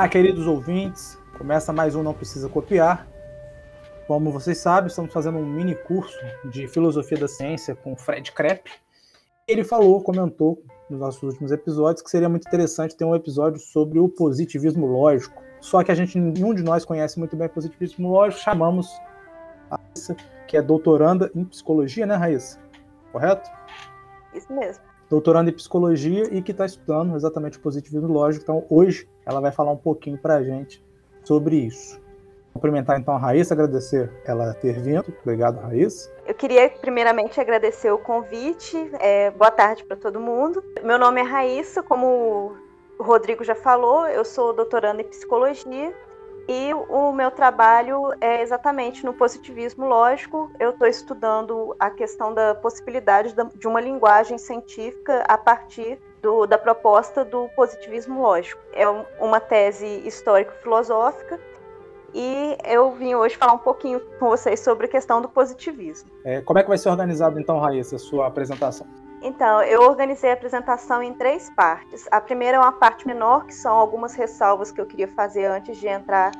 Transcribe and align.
Ah, 0.00 0.08
queridos 0.08 0.46
ouvintes, 0.46 1.18
começa 1.36 1.72
mais 1.72 1.96
um 1.96 2.04
Não 2.04 2.14
Precisa 2.14 2.48
Copiar. 2.48 3.04
Como 4.06 4.30
vocês 4.30 4.58
sabem, 4.58 4.86
estamos 4.86 5.12
fazendo 5.12 5.38
um 5.38 5.44
mini 5.44 5.74
curso 5.74 6.16
de 6.44 6.68
Filosofia 6.68 7.18
da 7.18 7.26
Ciência 7.26 7.74
com 7.74 7.96
Fred 7.96 8.30
Krepp. 8.30 8.70
Ele 9.48 9.64
falou, 9.64 10.00
comentou 10.00 10.62
nos 10.88 11.00
nossos 11.00 11.20
últimos 11.24 11.50
episódios 11.50 12.00
que 12.00 12.10
seria 12.10 12.28
muito 12.28 12.46
interessante 12.46 12.94
ter 12.94 13.04
um 13.04 13.12
episódio 13.12 13.58
sobre 13.58 13.98
o 13.98 14.08
positivismo 14.08 14.86
lógico. 14.86 15.42
Só 15.60 15.82
que 15.82 15.90
a 15.90 15.96
gente, 15.96 16.16
nenhum 16.16 16.54
de 16.54 16.62
nós 16.62 16.84
conhece 16.84 17.18
muito 17.18 17.34
bem 17.34 17.48
positivismo 17.48 18.08
lógico, 18.08 18.40
chamamos 18.40 18.88
a 19.68 19.80
Raíssa, 19.80 20.16
que 20.46 20.56
é 20.56 20.62
doutoranda 20.62 21.28
em 21.34 21.44
psicologia, 21.44 22.06
né, 22.06 22.14
Raíssa? 22.14 22.60
Correto? 23.10 23.50
Isso 24.32 24.52
mesmo 24.52 24.87
doutorando 25.10 25.50
em 25.50 25.52
psicologia 25.52 26.24
e 26.32 26.42
que 26.42 26.52
está 26.52 26.66
estudando 26.66 27.16
exatamente 27.16 27.58
o 27.58 27.60
positivismo 27.60 28.12
lógico. 28.12 28.42
Então, 28.42 28.64
hoje, 28.68 29.08
ela 29.24 29.40
vai 29.40 29.50
falar 29.50 29.72
um 29.72 29.76
pouquinho 29.76 30.18
para 30.18 30.36
a 30.36 30.42
gente 30.42 30.84
sobre 31.24 31.56
isso. 31.56 32.00
Cumprimentar 32.52 32.98
então 32.98 33.14
a 33.14 33.18
Raíssa, 33.18 33.54
agradecer 33.54 34.10
ela 34.24 34.52
ter 34.54 34.80
vindo. 34.80 35.04
Obrigado, 35.22 35.60
Raíssa. 35.60 36.10
Eu 36.26 36.34
queria 36.34 36.68
primeiramente 36.68 37.40
agradecer 37.40 37.90
o 37.90 37.98
convite. 37.98 38.76
É, 39.00 39.30
boa 39.30 39.50
tarde 39.50 39.84
para 39.84 39.96
todo 39.96 40.18
mundo. 40.18 40.62
Meu 40.82 40.98
nome 40.98 41.20
é 41.20 41.24
Raíssa, 41.24 41.82
como 41.82 42.56
o 42.98 43.02
Rodrigo 43.02 43.44
já 43.44 43.54
falou, 43.54 44.08
eu 44.08 44.24
sou 44.24 44.52
doutoranda 44.52 45.02
em 45.02 45.04
psicologia 45.04 45.94
e 46.48 46.72
o 46.72 47.12
meu 47.12 47.30
trabalho 47.30 48.14
é 48.22 48.40
exatamente 48.40 49.04
no 49.04 49.12
positivismo 49.12 49.86
lógico. 49.86 50.50
Eu 50.58 50.70
estou 50.70 50.88
estudando 50.88 51.76
a 51.78 51.90
questão 51.90 52.32
da 52.32 52.54
possibilidade 52.54 53.34
de 53.54 53.68
uma 53.68 53.80
linguagem 53.80 54.38
científica 54.38 55.24
a 55.28 55.36
partir 55.36 56.00
do, 56.22 56.46
da 56.46 56.56
proposta 56.56 57.22
do 57.22 57.50
positivismo 57.50 58.22
lógico. 58.22 58.60
É 58.72 58.88
uma 59.20 59.40
tese 59.40 59.86
histórico-filosófica 60.06 61.38
e 62.14 62.56
eu 62.64 62.92
vim 62.92 63.14
hoje 63.14 63.36
falar 63.36 63.52
um 63.52 63.58
pouquinho 63.58 64.00
com 64.18 64.30
vocês 64.30 64.60
sobre 64.60 64.86
a 64.86 64.88
questão 64.88 65.20
do 65.20 65.28
positivismo. 65.28 66.10
É, 66.24 66.40
como 66.40 66.58
é 66.58 66.62
que 66.62 66.68
vai 66.68 66.78
ser 66.78 66.88
organizado 66.88 67.38
então, 67.38 67.58
Raíssa, 67.58 67.96
a 67.96 67.98
sua 67.98 68.26
apresentação? 68.26 68.86
Então, 69.20 69.62
eu 69.62 69.82
organizei 69.82 70.30
a 70.30 70.34
apresentação 70.34 71.02
em 71.02 71.12
três 71.12 71.50
partes. 71.50 72.06
A 72.10 72.20
primeira 72.20 72.56
é 72.56 72.60
uma 72.60 72.72
parte 72.72 73.06
menor, 73.06 73.46
que 73.46 73.54
são 73.54 73.74
algumas 73.74 74.14
ressalvas 74.14 74.70
que 74.70 74.80
eu 74.80 74.86
queria 74.86 75.08
fazer 75.08 75.46
antes 75.46 75.76
de 75.76 75.88
entrar 75.88 76.30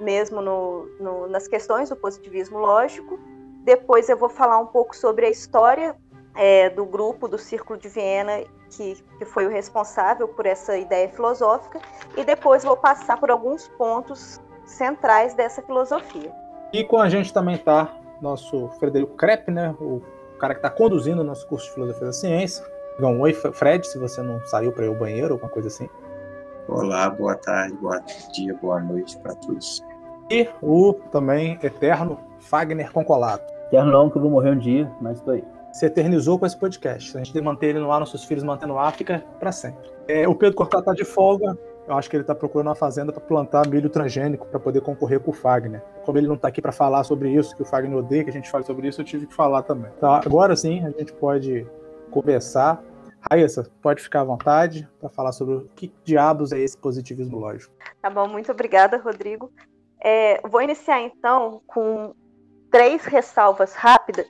mesmo 0.00 0.42
no, 0.42 0.86
no, 0.98 1.28
nas 1.28 1.46
questões 1.46 1.88
do 1.88 1.96
positivismo 1.96 2.58
lógico. 2.58 3.18
Depois 3.62 4.08
eu 4.08 4.16
vou 4.16 4.28
falar 4.28 4.58
um 4.58 4.66
pouco 4.66 4.96
sobre 4.96 5.26
a 5.26 5.30
história 5.30 5.96
é, 6.34 6.68
do 6.70 6.84
grupo 6.84 7.28
do 7.28 7.38
Círculo 7.38 7.78
de 7.78 7.88
Viena, 7.88 8.42
que, 8.70 8.96
que 9.18 9.24
foi 9.24 9.46
o 9.46 9.50
responsável 9.50 10.26
por 10.26 10.44
essa 10.44 10.76
ideia 10.76 11.08
filosófica. 11.08 11.80
E 12.16 12.24
depois 12.24 12.64
vou 12.64 12.76
passar 12.76 13.18
por 13.18 13.30
alguns 13.30 13.68
pontos 13.68 14.40
centrais 14.66 15.34
dessa 15.34 15.62
filosofia. 15.62 16.32
E 16.72 16.82
com 16.82 16.98
a 16.98 17.08
gente 17.08 17.32
também 17.32 17.54
está 17.54 17.96
nosso 18.20 18.68
Frederico 18.80 19.14
Krepp, 19.16 19.50
né, 19.50 19.74
o 19.80 20.02
cara 20.44 20.54
que 20.54 20.58
está 20.58 20.68
conduzindo 20.68 21.22
o 21.22 21.24
nosso 21.24 21.46
curso 21.46 21.66
de 21.66 21.72
Filosofia 21.72 22.06
da 22.06 22.12
Ciência. 22.12 22.64
Então, 22.96 23.18
oi, 23.18 23.32
Fred, 23.32 23.86
se 23.86 23.98
você 23.98 24.20
não 24.20 24.44
saiu 24.44 24.72
para 24.72 24.84
ir 24.84 24.88
ao 24.88 24.94
banheiro, 24.94 25.32
alguma 25.32 25.50
coisa 25.50 25.68
assim. 25.68 25.88
Olá, 26.68 27.08
boa 27.08 27.34
tarde, 27.34 27.74
bom 27.80 27.90
dia, 28.34 28.54
boa 28.60 28.78
noite 28.78 29.18
para 29.18 29.34
todos. 29.36 29.82
E 30.30 30.46
o 30.60 30.92
também 31.10 31.58
eterno 31.62 32.20
Fagner 32.40 32.92
Concolato. 32.92 33.50
Eterno 33.68 33.90
não, 33.90 34.10
que 34.10 34.18
eu 34.18 34.22
vou 34.22 34.30
morrer 34.30 34.50
um 34.50 34.58
dia, 34.58 34.90
mas 35.00 35.16
estou 35.16 35.32
aí. 35.32 35.42
Se 35.72 35.86
eternizou 35.86 36.38
com 36.38 36.44
esse 36.44 36.56
podcast. 36.58 37.16
A 37.16 37.18
gente 37.18 37.32
tem 37.32 37.40
que 37.40 37.46
manter 37.46 37.68
ele 37.68 37.78
no 37.78 37.90
ar, 37.90 37.98
nossos 37.98 38.24
filhos 38.24 38.44
mantendo 38.44 38.74
fica 38.92 39.24
para 39.40 39.50
sempre. 39.50 39.90
É, 40.06 40.28
o 40.28 40.34
Pedro 40.34 40.56
Cortado 40.56 40.82
está 40.82 40.92
de 40.92 41.06
folga. 41.06 41.56
Eu 41.86 41.96
acho 41.96 42.08
que 42.08 42.16
ele 42.16 42.22
está 42.22 42.34
procurando 42.34 42.68
uma 42.68 42.74
fazenda 42.74 43.12
para 43.12 43.20
plantar 43.20 43.68
milho 43.68 43.90
transgênico 43.90 44.46
para 44.46 44.58
poder 44.58 44.80
concorrer 44.80 45.20
com 45.20 45.30
o 45.30 45.34
Fagner. 45.34 45.82
Como 46.04 46.16
ele 46.16 46.26
não 46.26 46.34
está 46.34 46.48
aqui 46.48 46.62
para 46.62 46.72
falar 46.72 47.04
sobre 47.04 47.30
isso, 47.30 47.54
que 47.54 47.62
o 47.62 47.64
Fagner 47.64 47.96
odeia 47.96 48.24
que 48.24 48.30
a 48.30 48.32
gente 48.32 48.50
fale 48.50 48.64
sobre 48.64 48.88
isso, 48.88 49.02
eu 49.02 49.04
tive 49.04 49.26
que 49.26 49.34
falar 49.34 49.62
também. 49.62 49.90
Tá, 50.00 50.20
agora 50.24 50.56
sim, 50.56 50.84
a 50.84 50.90
gente 50.90 51.12
pode 51.12 51.66
começar. 52.10 52.82
Raíssa, 53.30 53.70
pode 53.82 54.02
ficar 54.02 54.20
à 54.20 54.24
vontade 54.24 54.88
para 54.98 55.08
falar 55.10 55.32
sobre 55.32 55.54
o 55.54 55.68
que 55.74 55.92
diabos 56.04 56.52
é 56.52 56.58
esse 56.58 56.76
positivismo 56.76 57.38
lógico. 57.38 57.74
Tá 58.00 58.08
bom, 58.08 58.28
muito 58.28 58.50
obrigada, 58.50 58.98
Rodrigo. 58.98 59.52
É, 60.02 60.40
vou 60.46 60.60
iniciar 60.62 61.00
então 61.00 61.62
com 61.66 62.14
três 62.70 63.04
ressalvas 63.04 63.74
rápidas 63.74 64.26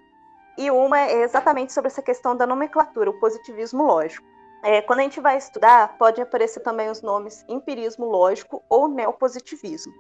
e 0.56 0.71
uma 0.71 1.00
é 1.00 1.22
exatamente 1.22 1.72
sobre 1.72 1.88
essa 1.88 2.03
questão 2.03 2.36
da 2.36 2.47
nomenclatura, 2.47 3.10
o 3.10 3.19
positivismo 3.19 3.84
lógico. 3.84 4.34
É, 4.64 4.80
quando 4.80 5.00
a 5.00 5.02
gente 5.02 5.20
vai 5.20 5.36
estudar, 5.36 5.98
pode 5.98 6.22
aparecer 6.22 6.60
também 6.60 6.88
os 6.88 7.02
nomes 7.02 7.44
empirismo 7.47 8.06
lógico 8.06 8.64
ou 8.69 8.88
neopositivismo. 8.88 9.92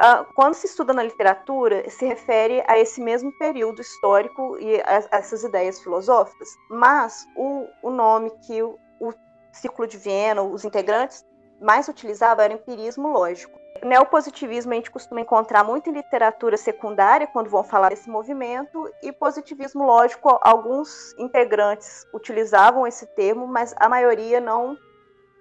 Uh, 0.00 0.24
quando 0.34 0.54
se 0.54 0.66
estuda 0.66 0.92
na 0.92 1.02
literatura, 1.02 1.88
se 1.88 2.04
refere 2.04 2.62
a 2.66 2.76
esse 2.78 3.00
mesmo 3.00 3.36
período 3.38 3.80
histórico 3.80 4.58
e 4.58 4.80
a, 4.80 5.08
essas 5.12 5.44
ideias 5.44 5.80
filosóficas, 5.80 6.48
mas 6.68 7.24
o, 7.36 7.66
o 7.82 7.90
nome 7.90 8.30
que 8.46 8.62
o, 8.62 8.76
o 9.00 9.12
Círculo 9.52 9.86
de 9.86 9.96
Viena, 9.96 10.42
os 10.42 10.64
integrantes, 10.64 11.24
mais 11.60 11.88
utilizavam 11.88 12.44
era 12.44 12.54
empirismo 12.54 13.08
lógico. 13.12 13.58
Neopositivismo 13.84 14.72
a 14.72 14.76
gente 14.76 14.90
costuma 14.90 15.20
encontrar 15.20 15.64
muito 15.64 15.90
em 15.90 15.92
literatura 15.92 16.56
secundária, 16.56 17.26
quando 17.26 17.50
vão 17.50 17.64
falar 17.64 17.90
desse 17.90 18.08
movimento, 18.08 18.90
e 19.02 19.12
positivismo 19.12 19.84
lógico, 19.84 20.38
alguns 20.42 21.14
integrantes 21.18 22.06
utilizavam 22.12 22.86
esse 22.86 23.06
termo, 23.14 23.46
mas 23.46 23.74
a 23.78 23.88
maioria 23.88 24.40
não, 24.40 24.76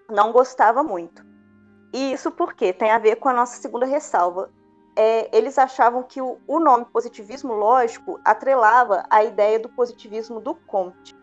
não 0.09 0.31
gostava 0.31 0.83
muito. 0.83 1.25
E 1.93 2.11
isso 2.13 2.31
porque 2.31 2.73
tem 2.73 2.91
a 2.91 2.99
ver 2.99 3.15
com 3.17 3.29
a 3.29 3.33
nossa 3.33 3.61
segunda 3.61 3.85
ressalva. 3.85 4.49
É, 4.95 5.35
eles 5.35 5.57
achavam 5.57 6.03
que 6.03 6.21
o, 6.21 6.39
o 6.47 6.59
nome 6.59 6.85
positivismo 6.85 7.53
lógico 7.53 8.19
atrelava 8.25 9.03
a 9.09 9.23
ideia 9.23 9.59
do 9.59 9.69
positivismo 9.69 10.39
do 10.39 10.55
Comte. 10.55 11.15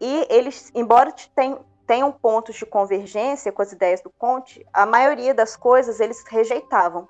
E 0.00 0.26
eles, 0.30 0.70
embora 0.74 1.12
tenham, 1.34 1.64
tenham 1.90 2.12
pontos 2.12 2.54
de 2.54 2.64
convergência 2.64 3.50
com 3.50 3.62
as 3.62 3.72
ideias 3.72 4.00
do 4.00 4.10
Conte, 4.10 4.64
a 4.72 4.86
maioria 4.86 5.34
das 5.34 5.56
coisas 5.56 5.98
eles 5.98 6.22
rejeitavam. 6.24 7.08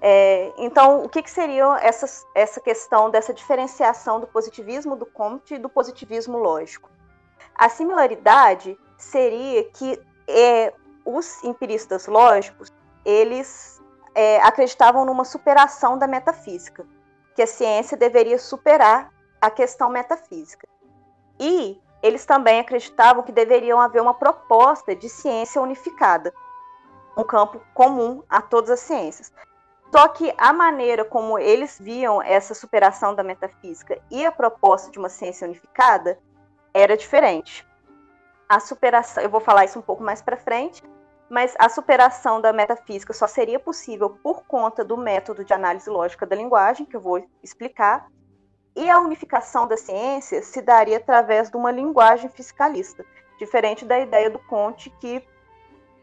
É, 0.00 0.52
então, 0.56 1.02
o 1.02 1.08
que, 1.08 1.20
que 1.20 1.30
seria 1.32 1.76
essa, 1.82 2.06
essa 2.32 2.60
questão 2.60 3.10
dessa 3.10 3.34
diferenciação 3.34 4.20
do 4.20 4.28
positivismo 4.28 4.94
do 4.94 5.04
Comte 5.04 5.54
e 5.54 5.58
do 5.58 5.68
positivismo 5.68 6.38
lógico? 6.38 6.88
A 7.56 7.68
similaridade 7.68 8.78
seria 8.96 9.64
que 9.64 10.00
é, 10.28 10.72
os 11.04 11.42
empiristas 11.42 12.06
lógicos 12.06 12.72
eles 13.04 13.82
é, 14.14 14.40
acreditavam 14.42 15.04
numa 15.04 15.24
superação 15.24 15.98
da 15.98 16.06
metafísica, 16.06 16.86
que 17.34 17.42
a 17.42 17.48
ciência 17.48 17.96
deveria 17.96 18.38
superar 18.38 19.12
a 19.40 19.50
questão 19.50 19.90
metafísica. 19.90 20.68
E 21.40 21.82
eles 22.02 22.24
também 22.24 22.60
acreditavam 22.60 23.22
que 23.22 23.32
deveriam 23.32 23.80
haver 23.80 24.00
uma 24.00 24.14
proposta 24.14 24.94
de 24.94 25.08
ciência 25.08 25.60
unificada, 25.60 26.32
um 27.16 27.24
campo 27.24 27.60
comum 27.74 28.22
a 28.28 28.40
todas 28.40 28.70
as 28.70 28.80
ciências. 28.80 29.32
Só 29.92 30.06
que 30.08 30.32
a 30.38 30.52
maneira 30.52 31.04
como 31.04 31.38
eles 31.38 31.78
viam 31.78 32.22
essa 32.22 32.54
superação 32.54 33.14
da 33.14 33.24
metafísica 33.24 34.00
e 34.10 34.24
a 34.24 34.30
proposta 34.30 34.90
de 34.90 34.98
uma 34.98 35.08
ciência 35.08 35.46
unificada 35.46 36.18
era 36.72 36.96
diferente. 36.96 37.66
A 38.48 38.60
superação, 38.60 39.22
eu 39.22 39.28
vou 39.28 39.40
falar 39.40 39.64
isso 39.64 39.78
um 39.78 39.82
pouco 39.82 40.02
mais 40.02 40.22
para 40.22 40.36
frente, 40.36 40.82
mas 41.28 41.54
a 41.58 41.68
superação 41.68 42.40
da 42.40 42.52
metafísica 42.52 43.12
só 43.12 43.26
seria 43.26 43.58
possível 43.58 44.10
por 44.10 44.44
conta 44.44 44.84
do 44.84 44.96
método 44.96 45.44
de 45.44 45.52
análise 45.52 45.88
lógica 45.90 46.26
da 46.26 46.36
linguagem, 46.36 46.86
que 46.86 46.96
eu 46.96 47.00
vou 47.00 47.24
explicar, 47.42 48.08
e 48.74 48.88
a 48.88 49.00
unificação 49.00 49.66
da 49.66 49.76
ciência 49.76 50.42
se 50.42 50.60
daria 50.62 50.98
através 50.98 51.50
de 51.50 51.56
uma 51.56 51.70
linguagem 51.70 52.28
fiscalista, 52.30 53.04
diferente 53.38 53.84
da 53.84 53.98
ideia 53.98 54.30
do 54.30 54.38
Conte, 54.38 54.90
que 55.00 55.22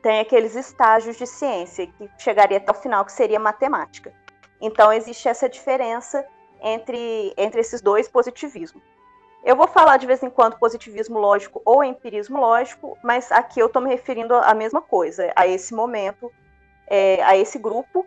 tem 0.01 0.19
aqueles 0.19 0.55
estágios 0.55 1.17
de 1.17 1.25
ciência, 1.25 1.87
que 1.87 2.09
chegaria 2.17 2.57
até 2.57 2.71
o 2.71 2.75
final, 2.75 3.05
que 3.05 3.11
seria 3.11 3.39
matemática. 3.39 4.13
Então, 4.59 4.91
existe 4.91 5.27
essa 5.27 5.47
diferença 5.47 6.25
entre, 6.61 7.33
entre 7.37 7.61
esses 7.61 7.81
dois 7.81 8.07
positivismos. 8.07 8.81
Eu 9.43 9.55
vou 9.55 9.67
falar 9.67 9.97
de 9.97 10.07
vez 10.07 10.21
em 10.23 10.29
quando 10.29 10.57
positivismo 10.57 11.19
lógico 11.19 11.61
ou 11.63 11.83
empirismo 11.83 12.39
lógico, 12.39 12.97
mas 13.03 13.31
aqui 13.31 13.59
eu 13.59 13.67
estou 13.67 13.81
me 13.81 13.89
referindo 13.89 14.33
à 14.33 14.53
mesma 14.53 14.81
coisa, 14.81 15.31
a 15.35 15.47
esse 15.47 15.73
momento, 15.73 16.31
é, 16.87 17.23
a 17.23 17.37
esse 17.37 17.57
grupo 17.57 18.05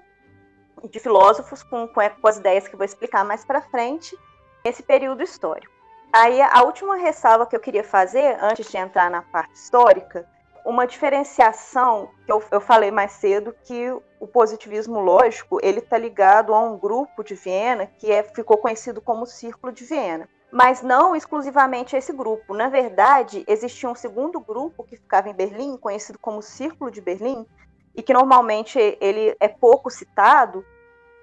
de 0.91 0.99
filósofos 0.99 1.63
com, 1.63 1.89
com 1.89 2.29
as 2.29 2.37
ideias 2.37 2.67
que 2.67 2.77
vou 2.77 2.85
explicar 2.85 3.25
mais 3.25 3.45
para 3.45 3.61
frente, 3.63 4.17
esse 4.65 4.83
período 4.83 5.23
histórico. 5.23 5.73
Aí 6.13 6.41
a 6.43 6.63
última 6.63 6.97
ressalva 6.97 7.47
que 7.47 7.55
eu 7.55 7.61
queria 7.61 7.85
fazer, 7.85 8.37
antes 8.43 8.71
de 8.71 8.77
entrar 8.77 9.11
na 9.11 9.23
parte 9.23 9.55
histórica, 9.55 10.27
uma 10.65 10.87
diferenciação 10.87 12.11
que 12.27 12.33
eu, 12.33 12.43
eu 12.51 12.61
falei 12.61 12.91
mais 12.91 13.13
cedo, 13.13 13.55
que 13.65 13.91
o 14.19 14.27
positivismo 14.27 15.01
lógico 15.01 15.59
ele 15.63 15.79
está 15.79 15.97
ligado 15.97 16.53
a 16.53 16.61
um 16.61 16.77
grupo 16.77 17.23
de 17.23 17.35
Viena 17.35 17.87
que 17.87 18.11
é, 18.11 18.23
ficou 18.23 18.59
conhecido 18.59 19.01
como 19.01 19.25
Círculo 19.25 19.73
de 19.73 19.85
Viena. 19.85 20.29
Mas 20.53 20.83
não 20.83 21.15
exclusivamente 21.15 21.95
esse 21.95 22.13
grupo. 22.13 22.55
Na 22.55 22.69
verdade, 22.69 23.45
existia 23.47 23.89
um 23.89 23.95
segundo 23.95 24.41
grupo 24.41 24.83
que 24.83 24.97
ficava 24.97 25.29
em 25.29 25.35
Berlim, 25.35 25.77
conhecido 25.77 26.19
como 26.19 26.43
Círculo 26.43 26.91
de 26.91 27.01
Berlim, 27.01 27.47
e 27.95 28.03
que 28.03 28.13
normalmente 28.13 28.79
ele 29.01 29.37
é 29.39 29.47
pouco 29.47 29.91
citado, 29.91 30.65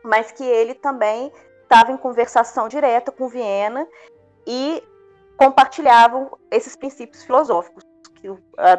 mas 0.02 0.32
que 0.32 0.46
ele 0.46 0.74
também 0.74 1.32
estava 1.68 1.92
em 1.92 1.98
conversação 1.98 2.70
direta 2.70 3.12
com 3.12 3.28
Viena 3.28 3.86
e 4.46 4.82
compartilhavam 5.36 6.32
esses 6.50 6.76
princípios 6.76 7.24
filosóficos 7.24 7.84
que, 8.16 8.28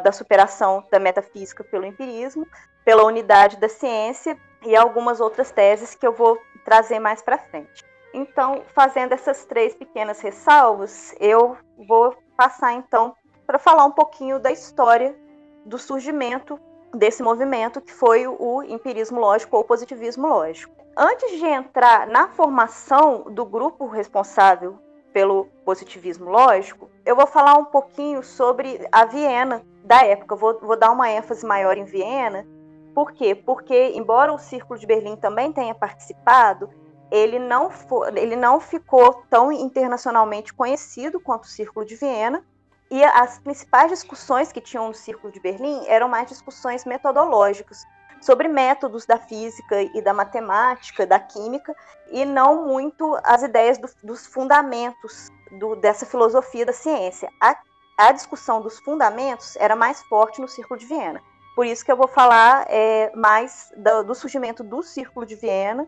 da 0.03 0.11
superação 0.11 0.83
da 0.91 0.99
metafísica 0.99 1.63
pelo 1.63 1.85
empirismo, 1.85 2.47
pela 2.83 3.03
unidade 3.03 3.57
da 3.57 3.69
ciência 3.69 4.37
e 4.65 4.75
algumas 4.75 5.21
outras 5.21 5.51
teses 5.51 5.93
que 5.93 6.05
eu 6.05 6.11
vou 6.11 6.37
trazer 6.65 6.99
mais 6.99 7.21
para 7.21 7.37
frente. 7.37 7.85
Então, 8.13 8.63
fazendo 8.73 9.13
essas 9.13 9.45
três 9.45 9.75
pequenas 9.75 10.19
ressalvas, 10.19 11.15
eu 11.19 11.55
vou 11.87 12.17
passar 12.35 12.73
então 12.73 13.15
para 13.45 13.59
falar 13.59 13.85
um 13.85 13.91
pouquinho 13.91 14.39
da 14.39 14.51
história 14.51 15.15
do 15.63 15.77
surgimento 15.77 16.59
desse 16.93 17.21
movimento 17.21 17.81
que 17.81 17.93
foi 17.93 18.27
o 18.27 18.63
empirismo 18.63 19.19
lógico 19.19 19.57
ou 19.57 19.63
positivismo 19.63 20.27
lógico. 20.27 20.73
Antes 20.97 21.37
de 21.37 21.45
entrar 21.45 22.07
na 22.07 22.27
formação 22.29 23.23
do 23.29 23.45
grupo 23.45 23.87
responsável 23.87 24.77
pelo 25.13 25.45
positivismo 25.65 26.29
lógico, 26.29 26.89
eu 27.05 27.15
vou 27.15 27.25
falar 27.25 27.55
um 27.55 27.65
pouquinho 27.65 28.21
sobre 28.21 28.85
a 28.91 29.05
Viena 29.05 29.63
da 29.83 30.05
época. 30.05 30.35
Vou, 30.35 30.59
vou 30.59 30.77
dar 30.77 30.91
uma 30.91 31.09
ênfase 31.09 31.45
maior 31.45 31.77
em 31.77 31.85
Viena. 31.85 32.45
Por 32.93 33.11
quê? 33.11 33.33
Porque, 33.33 33.93
embora 33.95 34.33
o 34.33 34.37
Círculo 34.37 34.79
de 34.79 34.85
Berlim 34.85 35.15
também 35.15 35.51
tenha 35.51 35.73
participado, 35.73 36.69
ele 37.11 37.39
não, 37.39 37.69
for, 37.69 38.15
ele 38.15 38.35
não 38.35 38.59
ficou 38.59 39.23
tão 39.29 39.51
internacionalmente 39.51 40.53
conhecido 40.53 41.19
quanto 41.19 41.45
o 41.45 41.49
Círculo 41.49 41.85
de 41.85 41.95
Viena, 41.95 42.43
e 42.91 43.03
as 43.03 43.39
principais 43.39 43.89
discussões 43.91 44.51
que 44.51 44.61
tinham 44.61 44.87
no 44.87 44.93
Círculo 44.93 45.31
de 45.31 45.39
Berlim 45.39 45.85
eram 45.87 46.09
mais 46.09 46.27
discussões 46.27 46.85
metodológicas, 46.85 47.85
sobre 48.21 48.47
métodos 48.47 49.05
da 49.05 49.17
física 49.17 49.81
e 49.81 50.01
da 50.01 50.13
matemática, 50.13 51.05
da 51.05 51.19
química, 51.19 51.75
e 52.11 52.25
não 52.25 52.67
muito 52.67 53.17
as 53.23 53.43
ideias 53.43 53.77
do, 53.77 53.89
dos 54.03 54.25
fundamentos 54.25 55.29
do, 55.59 55.75
dessa 55.75 56.05
filosofia 56.05 56.65
da 56.65 56.73
ciência. 56.73 57.31
A, 57.39 57.57
a, 57.97 58.11
discussão 58.11 58.61
dos 58.61 58.79
fundamentos 58.79 59.55
era 59.55 59.75
mais 59.75 60.01
forte 60.03 60.41
no 60.41 60.47
Círculo 60.47 60.79
de 60.79 60.85
Viena. 60.85 61.21
Por 61.55 61.65
isso 61.65 61.83
que 61.83 61.91
eu 61.91 61.97
vou 61.97 62.07
falar 62.07 62.65
é, 62.67 63.11
mais 63.15 63.71
do, 63.77 64.03
do 64.03 64.15
surgimento 64.15 64.63
do 64.63 64.83
Círculo 64.83 65.25
de 65.25 65.35
Viena 65.35 65.87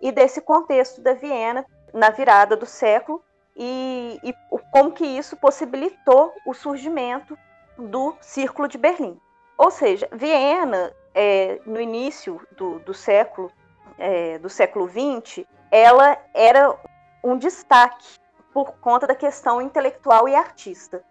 e 0.00 0.12
desse 0.12 0.40
contexto 0.40 1.00
da 1.00 1.14
Viena 1.14 1.64
na 1.92 2.10
virada 2.10 2.56
do 2.56 2.66
século 2.66 3.22
e, 3.56 4.18
e 4.22 4.34
como 4.70 4.92
que 4.92 5.04
isso 5.04 5.36
possibilitou 5.36 6.32
o 6.46 6.54
surgimento 6.54 7.36
do 7.78 8.14
Círculo 8.20 8.68
de 8.68 8.78
Berlim. 8.78 9.20
Ou 9.58 9.70
seja, 9.70 10.08
Viena, 10.12 10.92
é, 11.14 11.60
no 11.66 11.80
início 11.80 12.40
do, 12.56 12.78
do 12.80 12.94
século 12.94 13.50
é, 13.98 14.38
do 14.38 14.48
século 14.48 14.88
XX, 14.88 15.44
ela 15.70 16.18
era 16.34 16.76
um 17.22 17.36
destaque 17.36 18.18
por 18.52 18.72
conta 18.78 19.06
da 19.06 19.14
questão 19.14 19.60
intelectual 19.62 20.28
e 20.28 20.34
artista. 20.34 21.04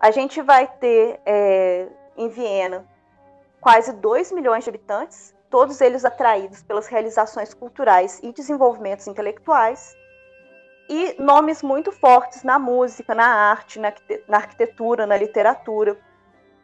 A 0.00 0.10
gente 0.10 0.42
vai 0.42 0.66
ter 0.66 1.20
é, 1.24 1.88
em 2.16 2.28
Viena 2.28 2.86
quase 3.60 3.92
2 3.92 4.32
milhões 4.32 4.64
de 4.64 4.70
habitantes, 4.70 5.34
todos 5.50 5.80
eles 5.80 6.04
atraídos 6.04 6.62
pelas 6.62 6.86
realizações 6.86 7.54
culturais 7.54 8.20
e 8.22 8.32
desenvolvimentos 8.32 9.06
intelectuais, 9.06 9.96
e 10.88 11.14
nomes 11.18 11.62
muito 11.62 11.92
fortes 11.92 12.42
na 12.42 12.58
música, 12.58 13.14
na 13.14 13.26
arte, 13.26 13.78
na, 13.78 13.92
na 14.26 14.38
arquitetura, 14.38 15.06
na 15.06 15.16
literatura. 15.16 15.98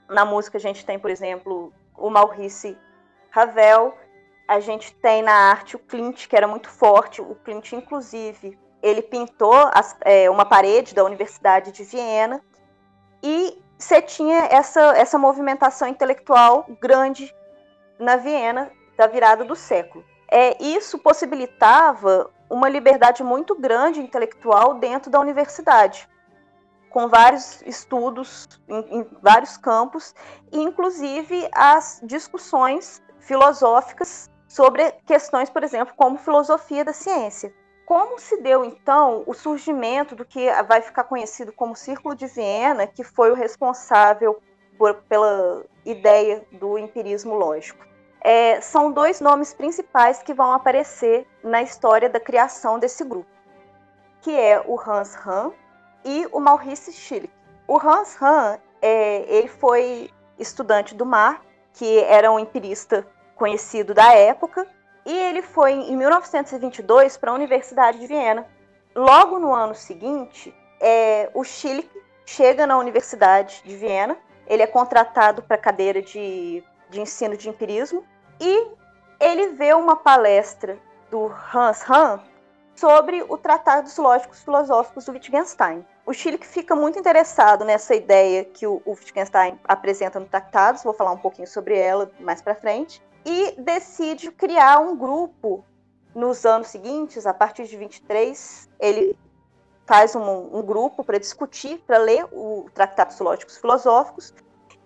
Na 0.08 0.24
música 0.24 0.58
a 0.58 0.60
gente 0.60 0.84
tem, 0.84 0.98
por 0.98 1.10
exemplo, 1.10 1.72
o 1.96 2.08
Maurice 2.10 2.78
Ravel, 3.30 3.94
a 4.46 4.60
gente 4.60 4.94
tem 4.96 5.22
na 5.22 5.50
arte 5.50 5.76
o 5.76 5.78
Klimt, 5.78 6.28
que 6.28 6.36
era 6.36 6.46
muito 6.46 6.68
forte. 6.68 7.20
O 7.20 7.34
Klimt, 7.34 7.72
inclusive, 7.72 8.58
ele 8.82 9.02
pintou 9.02 9.54
as, 9.72 9.96
é, 10.02 10.28
uma 10.28 10.44
parede 10.44 10.94
da 10.94 11.04
Universidade 11.04 11.72
de 11.72 11.82
Viena 11.84 12.42
e 13.22 13.62
você 13.78 14.00
tinha 14.00 14.48
essa, 14.50 14.96
essa 14.96 15.18
movimentação 15.18 15.88
intelectual 15.88 16.66
grande 16.80 17.34
na 17.98 18.16
Viena 18.16 18.70
da 18.96 19.06
virada 19.06 19.44
do 19.44 19.56
século. 19.56 20.04
É, 20.30 20.62
isso 20.62 20.98
possibilitava 20.98 22.30
uma 22.48 22.68
liberdade 22.68 23.22
muito 23.22 23.54
grande 23.54 24.00
intelectual 24.00 24.74
dentro 24.74 25.10
da 25.10 25.20
universidade, 25.20 26.08
com 26.90 27.08
vários 27.08 27.62
estudos 27.62 28.48
em, 28.68 29.00
em 29.00 29.06
vários 29.20 29.56
campos, 29.56 30.14
e 30.52 30.60
inclusive 30.60 31.48
as 31.52 32.00
discussões 32.04 33.02
filosóficas 33.18 34.30
sobre 34.48 34.92
questões, 35.06 35.50
por 35.50 35.64
exemplo, 35.64 35.94
como 35.96 36.18
filosofia 36.18 36.84
da 36.84 36.92
ciência. 36.92 37.52
Como 37.86 38.18
se 38.18 38.40
deu 38.40 38.64
então 38.64 39.24
o 39.26 39.34
surgimento 39.34 40.14
do 40.14 40.24
que 40.24 40.50
vai 40.62 40.80
ficar 40.80 41.04
conhecido 41.04 41.52
como 41.52 41.76
Círculo 41.76 42.14
de 42.14 42.26
Viena, 42.26 42.86
que 42.86 43.04
foi 43.04 43.30
o 43.30 43.34
responsável 43.34 44.40
por, 44.78 44.94
pela 45.08 45.64
ideia 45.84 46.46
do 46.52 46.78
empirismo 46.78 47.34
lógico? 47.34 47.84
É, 48.24 48.58
são 48.62 48.90
dois 48.90 49.20
nomes 49.20 49.52
principais 49.52 50.22
que 50.22 50.32
vão 50.32 50.50
aparecer 50.52 51.26
na 51.42 51.60
história 51.60 52.08
da 52.08 52.18
criação 52.18 52.78
desse 52.78 53.04
grupo, 53.04 53.28
que 54.22 54.34
é 54.34 54.58
o 54.66 54.80
Hans 54.80 55.14
Hahn 55.14 55.52
e 56.02 56.26
o 56.32 56.40
Maurice 56.40 56.90
Schilling. 56.90 57.30
O 57.68 57.78
Hans 57.78 58.16
Hahn, 58.20 58.56
é, 58.80 59.26
ele 59.28 59.48
foi 59.48 60.10
estudante 60.38 60.94
do 60.94 61.04
Mar, 61.04 61.42
que 61.74 61.98
era 62.04 62.32
um 62.32 62.38
empirista 62.38 63.06
conhecido 63.36 63.92
da 63.92 64.14
época, 64.14 64.66
e 65.04 65.12
ele 65.12 65.42
foi 65.42 65.72
em 65.72 65.94
1922 65.94 67.18
para 67.18 67.30
a 67.30 67.34
Universidade 67.34 67.98
de 67.98 68.06
Viena. 68.06 68.46
Logo 68.94 69.38
no 69.38 69.52
ano 69.52 69.74
seguinte, 69.74 70.54
é, 70.80 71.28
o 71.34 71.44
Schilling 71.44 71.90
chega 72.24 72.66
na 72.66 72.78
Universidade 72.78 73.60
de 73.62 73.76
Viena, 73.76 74.16
ele 74.46 74.62
é 74.62 74.66
contratado 74.66 75.42
para 75.42 75.56
a 75.56 75.60
cadeira 75.60 76.00
de, 76.00 76.64
de 76.88 77.00
ensino 77.02 77.36
de 77.36 77.50
empirismo 77.50 78.02
e 78.40 78.68
ele 79.20 79.48
vê 79.48 79.72
uma 79.74 79.96
palestra 79.96 80.78
do 81.10 81.26
Hans 81.52 81.88
Hahn 81.88 82.20
sobre 82.74 83.22
o 83.28 83.38
Tratado 83.38 83.84
dos 83.84 83.96
Lógicos 83.96 84.42
Filosóficos 84.42 85.04
do 85.04 85.12
Wittgenstein. 85.12 85.84
O 86.04 86.12
Schilling 86.12 86.42
fica 86.42 86.74
muito 86.74 86.98
interessado 86.98 87.64
nessa 87.64 87.94
ideia 87.94 88.44
que 88.44 88.66
o, 88.66 88.82
Wittgenstein 88.86 89.58
apresenta 89.64 90.20
no 90.20 90.26
Tratados, 90.26 90.82
vou 90.82 90.92
falar 90.92 91.12
um 91.12 91.18
pouquinho 91.18 91.46
sobre 91.46 91.78
ela 91.78 92.10
mais 92.20 92.42
para 92.42 92.54
frente, 92.54 93.00
e 93.24 93.54
decide 93.58 94.30
criar 94.30 94.80
um 94.80 94.96
grupo 94.96 95.64
nos 96.14 96.44
anos 96.44 96.68
seguintes, 96.68 97.26
a 97.26 97.32
partir 97.32 97.64
de 97.66 97.76
23, 97.76 98.68
ele 98.78 99.18
faz 99.86 100.14
um, 100.14 100.58
um 100.58 100.62
grupo 100.62 101.02
para 101.02 101.18
discutir, 101.18 101.78
para 101.86 101.98
ler 101.98 102.26
o 102.32 102.66
Tratado 102.74 103.10
dos 103.10 103.20
Lógicos 103.20 103.56
Filosóficos, 103.56 104.34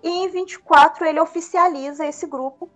e 0.02 0.08
em 0.08 0.28
24 0.28 1.04
ele 1.04 1.20
oficializa 1.20 2.06
esse 2.06 2.26
grupo 2.26 2.70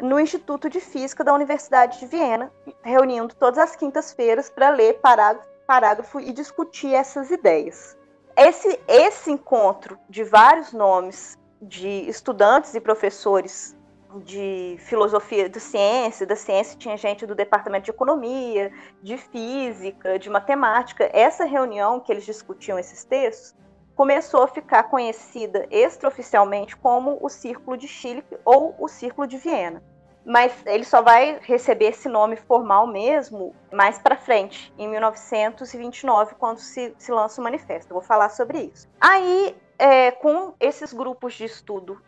no 0.00 0.18
Instituto 0.18 0.68
de 0.68 0.80
Física 0.80 1.22
da 1.22 1.34
Universidade 1.34 2.00
de 2.00 2.06
Viena, 2.06 2.50
reunindo 2.82 3.34
todas 3.34 3.58
as 3.58 3.76
quintas-feiras 3.76 4.50
para 4.50 4.70
ler 4.70 4.94
parágrafo, 5.00 5.48
parágrafo 5.66 6.20
e 6.20 6.32
discutir 6.32 6.94
essas 6.94 7.30
ideias. 7.30 7.96
Esse, 8.36 8.80
esse 8.88 9.30
encontro 9.30 9.98
de 10.08 10.24
vários 10.24 10.72
nomes 10.72 11.38
de 11.62 12.08
estudantes 12.08 12.74
e 12.74 12.80
professores 12.80 13.76
de 14.24 14.76
filosofia 14.78 15.48
de 15.48 15.58
ciência, 15.58 16.26
da 16.26 16.36
ciência 16.36 16.78
tinha 16.78 16.96
gente 16.96 17.26
do 17.26 17.34
departamento 17.34 17.86
de 17.86 17.90
economia, 17.90 18.72
de 19.02 19.16
física, 19.16 20.18
de 20.18 20.30
matemática. 20.30 21.08
Essa 21.12 21.44
reunião 21.44 21.98
que 22.00 22.12
eles 22.12 22.24
discutiam 22.24 22.78
esses 22.78 23.04
textos 23.04 23.54
começou 23.96 24.42
a 24.42 24.48
ficar 24.48 24.84
conhecida 24.84 25.66
extraoficialmente 25.70 26.76
como 26.76 27.18
o 27.20 27.28
Círculo 27.28 27.76
de 27.76 27.88
Chile 27.88 28.24
ou 28.44 28.74
o 28.78 28.88
Círculo 28.88 29.26
de 29.26 29.36
Viena. 29.36 29.82
Mas 30.24 30.54
ele 30.64 30.84
só 30.84 31.02
vai 31.02 31.38
receber 31.42 31.86
esse 31.86 32.08
nome 32.08 32.36
formal 32.36 32.86
mesmo 32.86 33.54
mais 33.70 33.98
para 33.98 34.16
frente, 34.16 34.72
em 34.78 34.88
1929, 34.88 36.34
quando 36.36 36.58
se, 36.58 36.94
se 36.98 37.12
lança 37.12 37.40
o 37.40 37.44
manifesto. 37.44 37.90
Eu 37.90 38.00
vou 38.00 38.02
falar 38.02 38.30
sobre 38.30 38.70
isso. 38.74 38.88
Aí, 38.98 39.54
é, 39.78 40.10
com 40.12 40.54
esses 40.58 40.94
grupos 40.94 41.34
de 41.34 41.44
estudo 41.44 42.00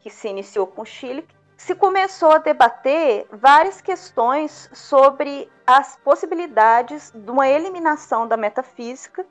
que 0.00 0.10
se 0.10 0.28
iniciou 0.28 0.66
com 0.66 0.84
Chile, 0.84 1.26
se 1.56 1.74
começou 1.74 2.32
a 2.32 2.38
debater 2.38 3.26
várias 3.32 3.80
questões 3.80 4.68
sobre 4.74 5.50
as 5.66 5.96
possibilidades 5.96 7.10
de 7.14 7.30
uma 7.30 7.48
eliminação 7.48 8.28
da 8.28 8.36
metafísica 8.36 9.24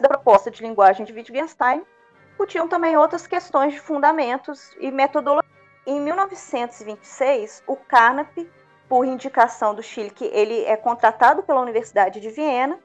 da 0.00 0.08
proposta 0.08 0.50
de 0.50 0.62
linguagem 0.62 1.04
de 1.04 1.12
Wittgenstein, 1.12 1.82
discutiam 2.28 2.68
também 2.68 2.96
outras 2.96 3.26
questões 3.26 3.72
de 3.72 3.80
fundamentos 3.80 4.70
e 4.78 4.90
metodologia. 4.90 5.48
Em 5.86 6.00
1926, 6.00 7.62
o 7.66 7.74
Carnap, 7.76 8.48
por 8.88 9.04
indicação 9.04 9.74
do 9.74 9.82
Chile, 9.82 10.10
que 10.10 10.26
ele 10.26 10.64
é 10.64 10.76
contratado 10.76 11.42
pela 11.42 11.60
Universidade 11.60 12.20
de 12.20 12.30
Viena 12.30 12.78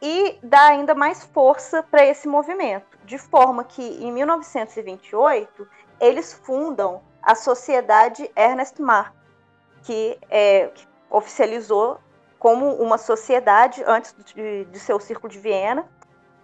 e 0.00 0.38
dá 0.42 0.68
ainda 0.68 0.94
mais 0.94 1.24
força 1.24 1.82
para 1.82 2.04
esse 2.06 2.26
movimento, 2.26 2.98
de 3.04 3.18
forma 3.18 3.64
que 3.64 3.82
em 3.82 4.10
1928 4.12 5.68
eles 6.00 6.32
fundam 6.32 7.02
a 7.22 7.34
Sociedade 7.34 8.30
Ernest 8.34 8.80
Mach, 8.80 9.12
que, 9.82 10.18
é, 10.30 10.68
que 10.68 10.86
oficializou 11.10 11.98
como 12.40 12.72
uma 12.76 12.96
sociedade 12.96 13.84
antes 13.86 14.14
de, 14.34 14.64
de 14.64 14.78
seu 14.80 14.98
Círculo 14.98 15.30
de 15.30 15.38
Viena. 15.38 15.86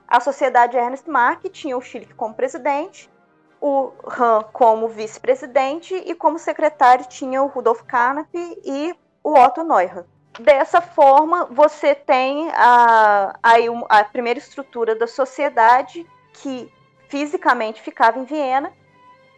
A 0.07 0.21
Sociedade 0.21 0.77
Ernest 0.77 1.09
Mach 1.11 1.43
tinha 1.51 1.77
o 1.77 1.81
Schilling 1.81 2.15
como 2.15 2.35
presidente, 2.35 3.11
o 3.59 3.91
Han 4.07 4.43
como 4.53 4.89
vice-presidente 4.89 5.95
e 5.95 6.15
como 6.15 6.39
secretário 6.39 7.07
tinha 7.09 7.43
o 7.43 7.47
Rudolf 7.47 7.83
Carnap 7.85 8.29
e 8.35 8.95
o 9.25 9.33
Otto 9.33 9.65
Neumann. 9.65 10.05
Dessa 10.39 10.83
forma, 10.83 11.47
você 11.47 11.95
tem 11.95 12.51
a, 12.53 13.35
a, 13.43 13.55
a 13.89 14.05
primeira 14.05 14.39
estrutura 14.39 14.95
da 14.95 15.07
sociedade 15.07 16.07
que 16.35 16.71
fisicamente 17.09 17.81
ficava 17.81 18.19
em 18.19 18.25
Viena. 18.25 18.71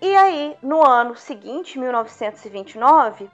E 0.03 0.17
aí, 0.17 0.57
no 0.61 0.85
ano 0.85 1.15
seguinte, 1.15 1.79
1929, 1.79 3.31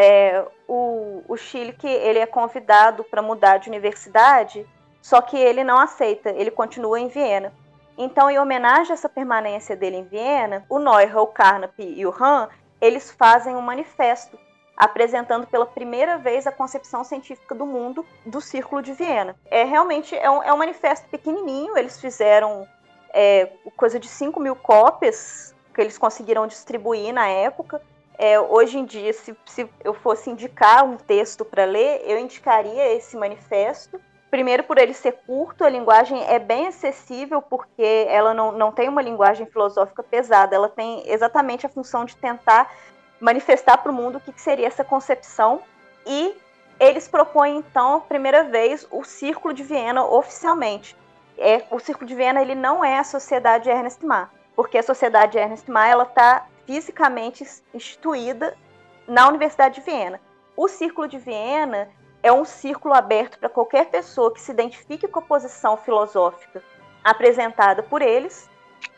é, 0.00 0.44
o, 0.66 1.22
o 1.28 1.36
Chile 1.36 1.74
que 1.74 1.86
ele 1.86 2.18
é 2.18 2.26
convidado 2.26 3.04
para 3.04 3.20
mudar 3.20 3.58
de 3.58 3.68
universidade, 3.68 4.66
só 5.02 5.20
que 5.20 5.36
ele 5.36 5.62
não 5.62 5.78
aceita, 5.78 6.30
ele 6.30 6.50
continua 6.50 6.98
em 6.98 7.08
Viena. 7.08 7.52
Então, 7.98 8.30
em 8.30 8.38
homenagem 8.38 8.92
a 8.92 8.94
essa 8.94 9.10
permanência 9.10 9.76
dele 9.76 9.98
em 9.98 10.04
Viena, 10.04 10.64
o 10.70 10.78
Neuer, 10.78 11.14
o 11.18 11.26
Carnap 11.26 11.78
e 11.78 12.06
o 12.06 12.10
Hahn, 12.10 12.48
eles 12.80 13.10
fazem 13.10 13.54
um 13.54 13.60
manifesto 13.60 14.38
apresentando 14.74 15.46
pela 15.46 15.66
primeira 15.66 16.16
vez 16.16 16.46
a 16.46 16.52
concepção 16.52 17.04
científica 17.04 17.54
do 17.54 17.66
mundo 17.66 18.06
do 18.24 18.40
Círculo 18.40 18.80
de 18.80 18.94
Viena. 18.94 19.36
É 19.50 19.64
realmente 19.64 20.16
é 20.16 20.30
um, 20.30 20.42
é 20.42 20.50
um 20.50 20.56
manifesto 20.56 21.06
pequenininho, 21.10 21.76
eles 21.76 22.00
fizeram 22.00 22.66
é, 23.12 23.50
coisa 23.76 24.00
de 24.00 24.08
5 24.08 24.40
mil 24.40 24.56
cópias 24.56 25.54
que 25.74 25.80
eles 25.82 25.98
conseguiram 25.98 26.46
distribuir 26.46 27.12
na 27.12 27.28
época. 27.28 27.82
É, 28.22 28.38
hoje 28.38 28.78
em 28.78 28.84
dia, 28.84 29.14
se, 29.14 29.34
se 29.46 29.66
eu 29.82 29.94
fosse 29.94 30.28
indicar 30.28 30.84
um 30.84 30.98
texto 30.98 31.42
para 31.42 31.64
ler, 31.64 32.02
eu 32.04 32.18
indicaria 32.18 32.94
esse 32.94 33.16
manifesto. 33.16 33.98
Primeiro, 34.30 34.62
por 34.64 34.76
ele 34.76 34.92
ser 34.92 35.12
curto, 35.26 35.64
a 35.64 35.70
linguagem 35.70 36.22
é 36.28 36.38
bem 36.38 36.66
acessível, 36.66 37.40
porque 37.40 38.06
ela 38.10 38.34
não, 38.34 38.52
não 38.52 38.72
tem 38.72 38.90
uma 38.90 39.00
linguagem 39.00 39.46
filosófica 39.46 40.02
pesada, 40.02 40.54
ela 40.54 40.68
tem 40.68 41.02
exatamente 41.10 41.64
a 41.64 41.68
função 41.70 42.04
de 42.04 42.14
tentar 42.14 42.70
manifestar 43.18 43.78
para 43.78 43.90
o 43.90 43.94
mundo 43.94 44.18
o 44.18 44.20
que, 44.20 44.34
que 44.34 44.40
seria 44.42 44.66
essa 44.66 44.84
concepção. 44.84 45.62
E 46.04 46.36
eles 46.78 47.08
propõem, 47.08 47.56
então, 47.56 47.94
a 47.94 48.00
primeira 48.00 48.44
vez, 48.44 48.86
o 48.90 49.02
Círculo 49.02 49.54
de 49.54 49.62
Viena 49.62 50.04
oficialmente. 50.04 50.94
É, 51.38 51.64
o 51.70 51.78
Círculo 51.78 52.06
de 52.06 52.14
Viena 52.14 52.42
ele 52.42 52.54
não 52.54 52.84
é 52.84 52.98
a 52.98 53.04
Sociedade 53.04 53.70
Ernest 53.70 54.04
Mach, 54.04 54.28
porque 54.54 54.76
a 54.76 54.82
Sociedade 54.82 55.38
Ernest 55.38 55.70
Mach 55.70 56.06
está 56.06 56.46
fisicamente 56.70 57.44
instituída 57.74 58.56
na 59.04 59.26
Universidade 59.26 59.74
de 59.74 59.80
Viena. 59.80 60.20
O 60.56 60.68
Círculo 60.68 61.08
de 61.08 61.18
Viena 61.18 61.88
é 62.22 62.32
um 62.32 62.44
círculo 62.44 62.94
aberto 62.94 63.40
para 63.40 63.48
qualquer 63.48 63.86
pessoa 63.86 64.32
que 64.32 64.40
se 64.40 64.52
identifique 64.52 65.08
com 65.08 65.18
a 65.18 65.22
posição 65.22 65.76
filosófica 65.76 66.62
apresentada 67.02 67.82
por 67.82 68.00
eles 68.00 68.48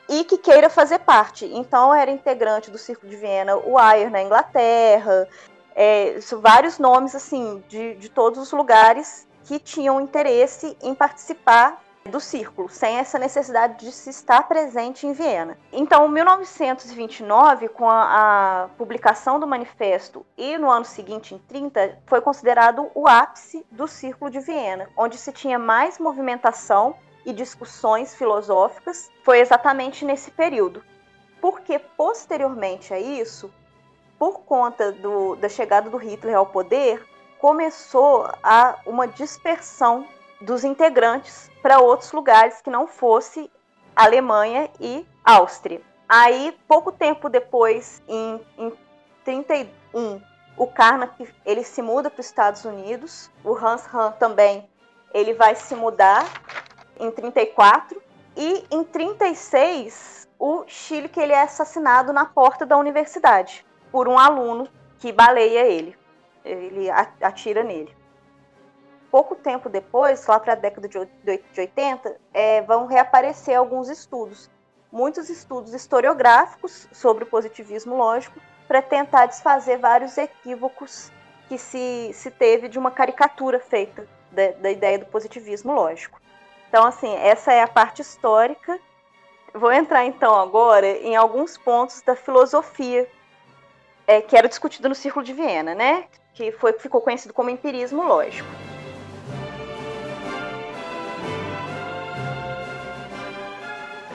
e 0.06 0.22
que 0.22 0.36
queira 0.36 0.68
fazer 0.68 0.98
parte. 0.98 1.46
Então, 1.46 1.94
era 1.94 2.10
integrante 2.10 2.70
do 2.70 2.76
Círculo 2.76 3.08
de 3.08 3.16
Viena 3.16 3.56
o 3.56 3.78
Ayer 3.78 4.10
na 4.10 4.20
Inglaterra, 4.20 5.26
é, 5.74 6.18
vários 6.42 6.78
nomes 6.78 7.14
assim 7.14 7.64
de, 7.68 7.94
de 7.94 8.10
todos 8.10 8.38
os 8.38 8.52
lugares 8.52 9.26
que 9.46 9.58
tinham 9.58 9.98
interesse 9.98 10.76
em 10.82 10.94
participar 10.94 11.82
do 12.04 12.20
círculo, 12.20 12.68
sem 12.68 12.98
essa 12.98 13.18
necessidade 13.18 13.84
de 13.84 13.92
se 13.92 14.10
estar 14.10 14.48
presente 14.48 15.06
em 15.06 15.12
Viena. 15.12 15.56
Então, 15.72 16.06
em 16.06 16.10
1929, 16.10 17.68
com 17.68 17.88
a, 17.88 18.64
a, 18.64 18.68
publicação 18.76 19.38
do 19.38 19.46
manifesto 19.46 20.26
e 20.36 20.58
no 20.58 20.70
ano 20.70 20.84
seguinte, 20.84 21.34
em 21.34 21.38
30, 21.38 21.98
foi 22.06 22.20
considerado 22.20 22.90
o 22.94 23.06
ápice 23.06 23.64
do 23.70 23.86
círculo 23.86 24.30
de 24.30 24.40
Viena, 24.40 24.88
onde 24.96 25.16
se 25.16 25.32
tinha 25.32 25.58
mais 25.58 25.98
movimentação 25.98 26.96
e 27.24 27.32
discussões 27.32 28.14
filosóficas. 28.14 29.10
Foi 29.22 29.40
exatamente 29.40 30.04
nesse 30.04 30.30
período. 30.30 30.82
Porque 31.40 31.78
posteriormente 31.78 32.92
a 32.92 32.98
isso, 32.98 33.50
por 34.18 34.40
conta 34.40 34.92
do, 34.92 35.36
da 35.36 35.48
chegada 35.48 35.90
do 35.90 35.96
Hitler 35.96 36.36
ao 36.36 36.46
poder, 36.46 37.04
começou 37.38 38.28
a 38.42 38.76
uma 38.86 39.08
dispersão 39.08 40.06
dos 40.42 40.64
integrantes 40.64 41.50
para 41.62 41.80
outros 41.80 42.12
lugares 42.12 42.60
que 42.60 42.70
não 42.70 42.86
fosse 42.86 43.50
Alemanha 43.94 44.68
e 44.80 45.06
Áustria. 45.24 45.80
Aí, 46.08 46.56
pouco 46.66 46.90
tempo 46.90 47.28
depois, 47.28 48.02
em, 48.08 48.40
em 48.58 48.72
31, 49.24 50.20
o 50.56 50.66
Carnap 50.66 51.20
ele 51.46 51.62
se 51.62 51.80
muda 51.80 52.10
para 52.10 52.20
os 52.20 52.26
Estados 52.26 52.64
Unidos. 52.64 53.30
O 53.44 53.54
Hans 53.54 53.86
Hahn 53.92 54.12
também 54.12 54.68
ele 55.14 55.32
vai 55.32 55.54
se 55.54 55.74
mudar 55.74 56.24
em 56.98 57.10
34 57.10 58.02
e 58.36 58.64
em 58.70 58.82
36 58.82 60.28
o 60.38 60.64
Chile 60.66 61.08
que 61.08 61.20
ele 61.20 61.32
é 61.32 61.42
assassinado 61.42 62.12
na 62.12 62.24
porta 62.24 62.66
da 62.66 62.76
universidade 62.76 63.64
por 63.92 64.08
um 64.08 64.18
aluno 64.18 64.68
que 64.98 65.12
baleia 65.12 65.64
ele. 65.66 65.96
Ele 66.44 66.90
atira 66.90 67.62
nele 67.62 68.01
pouco 69.12 69.34
tempo 69.34 69.68
depois, 69.68 70.26
lá 70.26 70.40
para 70.40 70.54
a 70.54 70.56
década 70.56 70.88
de 70.88 70.98
80, 70.98 72.16
é, 72.32 72.62
vão 72.62 72.86
reaparecer 72.86 73.54
alguns 73.54 73.90
estudos, 73.90 74.50
muitos 74.90 75.28
estudos 75.28 75.74
historiográficos 75.74 76.88
sobre 76.90 77.24
o 77.24 77.26
positivismo 77.26 77.94
lógico, 77.94 78.40
para 78.66 78.80
tentar 78.80 79.26
desfazer 79.26 79.76
vários 79.76 80.16
equívocos 80.16 81.12
que 81.46 81.58
se, 81.58 82.10
se 82.14 82.30
teve 82.30 82.68
de 82.68 82.78
uma 82.78 82.90
caricatura 82.90 83.60
feita 83.60 84.08
da, 84.30 84.52
da 84.52 84.70
ideia 84.70 84.98
do 84.98 85.04
positivismo 85.04 85.74
lógico. 85.74 86.18
Então, 86.70 86.86
assim, 86.86 87.14
essa 87.16 87.52
é 87.52 87.60
a 87.60 87.68
parte 87.68 88.00
histórica. 88.00 88.80
Vou 89.52 89.70
entrar 89.70 90.06
então 90.06 90.34
agora 90.34 90.86
em 90.86 91.14
alguns 91.14 91.58
pontos 91.58 92.00
da 92.00 92.16
filosofia 92.16 93.06
é, 94.06 94.22
que 94.22 94.34
era 94.34 94.48
discutido 94.48 94.88
no 94.88 94.94
Círculo 94.94 95.22
de 95.22 95.34
Viena, 95.34 95.74
né? 95.74 96.06
Que 96.32 96.50
foi, 96.52 96.72
ficou 96.72 97.02
conhecido 97.02 97.34
como 97.34 97.50
empirismo 97.50 98.02
lógico. 98.02 98.71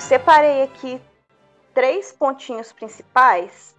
Separei 0.07 0.63
aqui 0.63 1.01
três 1.73 2.13
pontinhos 2.13 2.71
principais, 2.71 3.75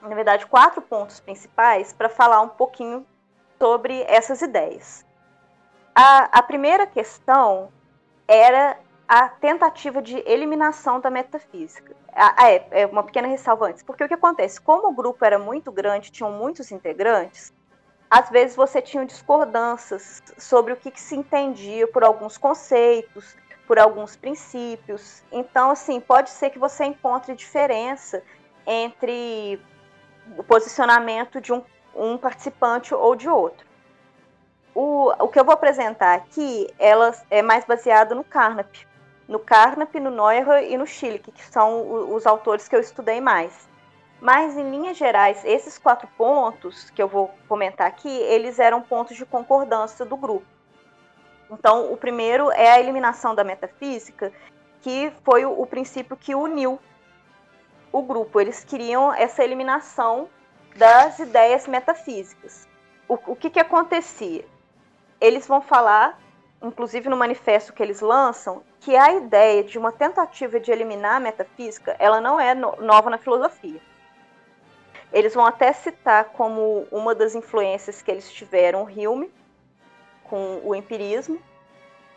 na 0.00 0.14
verdade, 0.14 0.46
quatro 0.46 0.80
pontos 0.80 1.20
principais, 1.20 1.92
para 1.92 2.08
falar 2.08 2.40
um 2.40 2.48
pouquinho 2.48 3.06
sobre 3.58 4.02
essas 4.08 4.40
ideias. 4.40 5.04
A, 5.94 6.38
a 6.38 6.42
primeira 6.42 6.86
questão 6.86 7.70
era 8.26 8.78
a 9.06 9.28
tentativa 9.28 10.00
de 10.00 10.16
eliminação 10.26 10.98
da 10.98 11.10
metafísica. 11.10 11.94
Ah, 12.14 12.50
é, 12.50 12.66
é 12.70 12.86
uma 12.86 13.02
pequena 13.02 13.28
ressalva 13.28 13.66
antes, 13.66 13.82
porque 13.82 14.04
o 14.04 14.08
que 14.08 14.14
acontece? 14.14 14.58
Como 14.58 14.88
o 14.88 14.94
grupo 14.94 15.22
era 15.26 15.38
muito 15.38 15.70
grande, 15.70 16.10
tinham 16.10 16.32
muitos 16.32 16.72
integrantes, 16.72 17.52
às 18.10 18.30
vezes 18.30 18.56
você 18.56 18.80
tinha 18.80 19.04
discordâncias 19.04 20.22
sobre 20.38 20.72
o 20.72 20.76
que, 20.76 20.90
que 20.90 21.00
se 21.00 21.14
entendia 21.14 21.86
por 21.86 22.02
alguns 22.02 22.38
conceitos, 22.38 23.36
por 23.68 23.78
alguns 23.78 24.16
princípios. 24.16 25.22
Então, 25.30 25.70
assim, 25.70 26.00
pode 26.00 26.30
ser 26.30 26.48
que 26.48 26.58
você 26.58 26.86
encontre 26.86 27.36
diferença 27.36 28.22
entre 28.66 29.60
o 30.38 30.42
posicionamento 30.42 31.38
de 31.38 31.52
um, 31.52 31.62
um 31.94 32.16
participante 32.16 32.94
ou 32.94 33.14
de 33.14 33.28
outro. 33.28 33.66
O, 34.74 35.12
o 35.22 35.28
que 35.28 35.38
eu 35.38 35.44
vou 35.44 35.52
apresentar 35.52 36.14
aqui, 36.14 36.66
ela 36.78 37.14
é 37.30 37.42
mais 37.42 37.66
baseado 37.66 38.14
no 38.14 38.24
Carnap. 38.24 38.74
No 39.28 39.38
Carnap, 39.38 39.94
no 39.96 40.10
Neuer 40.10 40.64
e 40.70 40.78
no 40.78 40.86
Schilke, 40.86 41.30
que 41.30 41.44
são 41.44 42.14
os 42.14 42.26
autores 42.26 42.66
que 42.66 42.74
eu 42.74 42.80
estudei 42.80 43.20
mais. 43.20 43.68
Mas, 44.18 44.56
em 44.56 44.70
linhas 44.70 44.96
gerais, 44.96 45.44
esses 45.44 45.76
quatro 45.76 46.08
pontos 46.16 46.88
que 46.90 47.02
eu 47.02 47.06
vou 47.06 47.30
comentar 47.46 47.86
aqui, 47.86 48.08
eles 48.08 48.58
eram 48.58 48.80
pontos 48.80 49.16
de 49.16 49.26
concordância 49.26 50.06
do 50.06 50.16
grupo. 50.16 50.57
Então, 51.50 51.92
o 51.92 51.96
primeiro 51.96 52.50
é 52.50 52.70
a 52.70 52.80
eliminação 52.80 53.34
da 53.34 53.42
metafísica, 53.42 54.32
que 54.82 55.12
foi 55.24 55.44
o, 55.44 55.60
o 55.60 55.66
princípio 55.66 56.16
que 56.16 56.34
uniu 56.34 56.78
o 57.90 58.02
grupo. 58.02 58.40
Eles 58.40 58.64
queriam 58.64 59.12
essa 59.12 59.42
eliminação 59.42 60.28
das 60.76 61.18
ideias 61.18 61.66
metafísicas. 61.66 62.68
O, 63.08 63.14
o 63.14 63.36
que, 63.36 63.50
que 63.50 63.60
acontecia? 63.60 64.44
Eles 65.20 65.46
vão 65.46 65.60
falar, 65.60 66.20
inclusive 66.62 67.08
no 67.08 67.16
manifesto 67.16 67.72
que 67.72 67.82
eles 67.82 68.00
lançam, 68.00 68.62
que 68.80 68.94
a 68.96 69.14
ideia 69.14 69.64
de 69.64 69.78
uma 69.78 69.90
tentativa 69.90 70.60
de 70.60 70.70
eliminar 70.70 71.16
a 71.16 71.20
metafísica, 71.20 71.96
ela 71.98 72.20
não 72.20 72.38
é 72.38 72.54
no, 72.54 72.76
nova 72.76 73.10
na 73.10 73.18
filosofia. 73.18 73.80
Eles 75.12 75.34
vão 75.34 75.46
até 75.46 75.72
citar 75.72 76.26
como 76.26 76.86
uma 76.92 77.14
das 77.14 77.34
influências 77.34 78.02
que 78.02 78.10
eles 78.10 78.30
tiveram 78.30 78.84
Hume, 78.84 79.32
com 80.28 80.60
o 80.64 80.74
empirismo, 80.74 81.40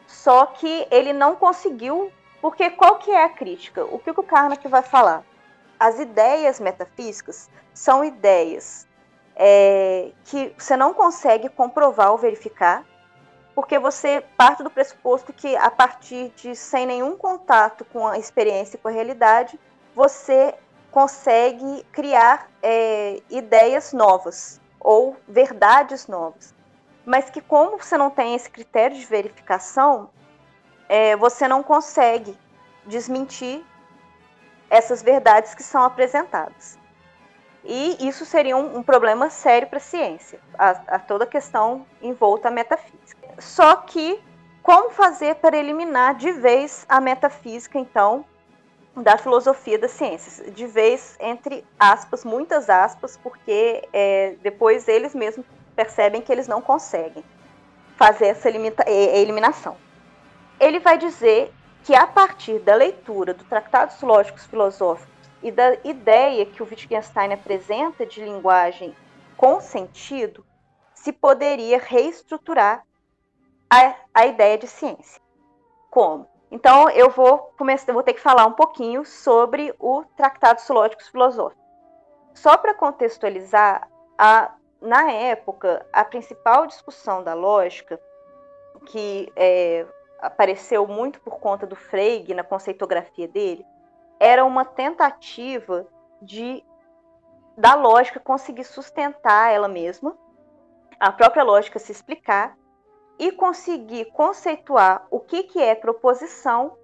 só 0.07 0.45
que 0.45 0.87
ele 0.91 1.13
não 1.13 1.35
conseguiu, 1.35 2.11
porque 2.41 2.69
qual 2.71 2.97
que 2.97 3.11
é 3.11 3.23
a 3.23 3.29
crítica? 3.29 3.85
O 3.85 3.99
que 3.99 4.11
o 4.11 4.23
Karnak 4.23 4.67
vai 4.67 4.81
falar? 4.81 5.23
as 5.81 5.97
ideias 5.97 6.59
metafísicas 6.59 7.49
são 7.73 8.05
ideias 8.05 8.87
é, 9.35 10.11
que 10.25 10.53
você 10.55 10.77
não 10.77 10.93
consegue 10.93 11.49
comprovar 11.49 12.11
ou 12.11 12.19
verificar, 12.19 12.85
porque 13.55 13.79
você 13.79 14.23
parte 14.37 14.61
do 14.61 14.69
pressuposto 14.69 15.33
que 15.33 15.55
a 15.55 15.71
partir 15.71 16.31
de 16.35 16.55
sem 16.55 16.85
nenhum 16.85 17.17
contato 17.17 17.83
com 17.85 18.07
a 18.07 18.19
experiência 18.19 18.77
e 18.77 18.79
com 18.79 18.89
a 18.89 18.91
realidade, 18.91 19.59
você 19.95 20.53
consegue 20.91 21.83
criar 21.91 22.47
é, 22.61 23.19
ideias 23.27 23.91
novas 23.91 24.61
ou 24.79 25.17
verdades 25.27 26.05
novas. 26.05 26.53
Mas 27.11 27.29
que 27.29 27.41
como 27.41 27.77
você 27.77 27.97
não 27.97 28.09
tem 28.09 28.35
esse 28.35 28.49
critério 28.49 28.95
de 28.95 29.05
verificação, 29.05 30.11
é, 30.87 31.13
você 31.17 31.45
não 31.45 31.61
consegue 31.61 32.37
desmentir 32.85 33.61
essas 34.69 35.03
verdades 35.03 35.53
que 35.53 35.61
são 35.61 35.83
apresentadas. 35.83 36.79
E 37.65 38.07
isso 38.07 38.25
seria 38.25 38.55
um, 38.55 38.77
um 38.77 38.81
problema 38.81 39.29
sério 39.29 39.67
para 39.67 39.75
a 39.75 39.81
ciência, 39.81 40.39
a, 40.57 40.99
toda 40.99 41.25
a 41.25 41.27
questão 41.27 41.85
envolta 42.01 42.47
a 42.47 42.51
metafísica. 42.51 43.27
Só 43.39 43.75
que 43.75 44.23
como 44.63 44.91
fazer 44.91 45.35
para 45.35 45.57
eliminar 45.57 46.15
de 46.15 46.31
vez 46.31 46.85
a 46.87 47.01
metafísica, 47.01 47.77
então, 47.77 48.23
da 48.95 49.17
filosofia 49.17 49.77
das 49.77 49.91
ciências? 49.91 50.53
De 50.55 50.65
vez, 50.65 51.17
entre 51.19 51.65
aspas, 51.77 52.23
muitas 52.23 52.69
aspas, 52.69 53.17
porque 53.17 53.85
é, 53.91 54.35
depois 54.41 54.87
eles 54.87 55.13
mesmos 55.13 55.45
percebem 55.81 56.21
que 56.21 56.31
eles 56.31 56.47
não 56.47 56.61
conseguem 56.61 57.23
fazer 57.97 58.27
essa 58.27 58.47
eliminação. 58.47 59.75
Ele 60.59 60.79
vai 60.79 60.95
dizer 60.95 61.51
que 61.83 61.95
a 61.95 62.05
partir 62.05 62.59
da 62.59 62.75
leitura 62.75 63.33
do 63.33 63.43
Tratados 63.43 63.99
Lógicos 64.01 64.45
Filosóficos 64.45 65.11
e 65.41 65.51
da 65.51 65.73
ideia 65.83 66.45
que 66.45 66.61
o 66.61 66.67
Wittgenstein 66.67 67.33
apresenta 67.33 68.05
de 68.05 68.23
linguagem 68.23 68.95
com 69.35 69.59
sentido, 69.59 70.45
se 70.93 71.11
poderia 71.11 71.79
reestruturar 71.79 72.85
a, 73.67 73.95
a 74.13 74.27
ideia 74.27 74.59
de 74.59 74.67
ciência. 74.67 75.19
Como? 75.89 76.27
Então 76.51 76.91
eu 76.91 77.09
vou 77.09 77.39
começar, 77.57 77.91
vou 77.91 78.03
ter 78.03 78.13
que 78.13 78.21
falar 78.21 78.45
um 78.45 78.53
pouquinho 78.53 79.03
sobre 79.03 79.73
o 79.79 80.03
Tratados 80.15 80.69
Lógicos 80.69 81.07
Filosóficos. 81.07 81.65
Só 82.35 82.55
para 82.55 82.75
contextualizar, 82.75 83.89
a, 84.15 84.51
na 84.81 85.11
época, 85.11 85.85
a 85.93 86.03
principal 86.03 86.65
discussão 86.65 87.23
da 87.23 87.35
lógica, 87.35 87.99
que 88.87 89.31
é, 89.35 89.85
apareceu 90.19 90.87
muito 90.87 91.21
por 91.21 91.39
conta 91.39 91.67
do 91.67 91.75
Frege 91.75 92.33
na 92.33 92.43
conceitografia 92.43 93.27
dele, 93.27 93.65
era 94.19 94.43
uma 94.43 94.65
tentativa 94.65 95.87
de 96.21 96.63
da 97.57 97.75
lógica 97.75 98.19
conseguir 98.19 98.63
sustentar 98.63 99.51
ela 99.51 99.67
mesma, 99.67 100.17
a 100.99 101.11
própria 101.11 101.43
lógica 101.43 101.77
se 101.77 101.91
explicar 101.91 102.57
e 103.19 103.31
conseguir 103.31 104.05
conceituar 104.13 105.05
o 105.11 105.19
que, 105.19 105.43
que 105.43 105.61
é 105.61 105.75
proposição 105.75 106.77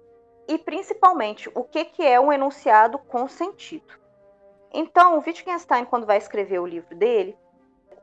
e 0.46 0.56
principalmente 0.58 1.50
o 1.54 1.64
que, 1.64 1.84
que 1.84 2.06
é 2.06 2.20
um 2.20 2.32
enunciado 2.32 2.98
com 2.98 3.26
sentido. 3.26 3.92
Então, 4.72 5.16
o 5.16 5.22
Wittgenstein, 5.24 5.84
quando 5.84 6.06
vai 6.06 6.18
escrever 6.18 6.58
o 6.58 6.66
livro 6.66 6.94
dele, 6.94 7.36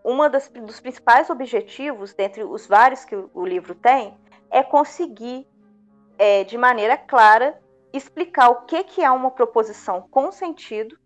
um 0.06 0.18
dos 0.65 0.80
principais 0.80 1.30
objetivos, 1.30 2.13
dentre 2.13 2.44
os 2.44 2.68
vários 2.68 3.04
que 3.04 3.15
o 3.15 3.46
livro 3.46 3.74
tem, 3.74 4.15
é 4.52 4.62
conseguir, 4.62 5.48
é, 6.18 6.44
de 6.44 6.58
maneira 6.58 6.96
clara, 6.96 7.60
explicar 7.91 8.50
o 8.50 8.62
que, 8.65 8.84
que 8.84 9.04
é 9.04 9.10
uma 9.10 9.32
proposição 9.32 10.08
com 10.12 10.32
sentido 10.32 10.98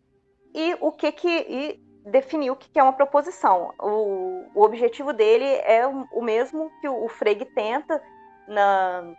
e 0.53 0.75
o 0.81 0.91
que, 0.91 1.12
que 1.12 1.29
e 1.29 1.89
definir 2.05 2.51
o 2.51 2.55
que, 2.55 2.69
que 2.69 2.79
é 2.79 2.83
uma 2.83 2.93
proposição. 2.93 3.73
O, 3.79 4.45
o 4.53 4.63
objetivo 4.63 5.13
dele 5.13 5.45
é 5.45 5.88
o, 5.88 6.21
mesmo 6.21 6.69
que 6.81 6.89
o, 6.89 7.05
o 7.05 7.07
Frege 7.07 7.45
tenta 7.45 8.01
na, 8.47 9.13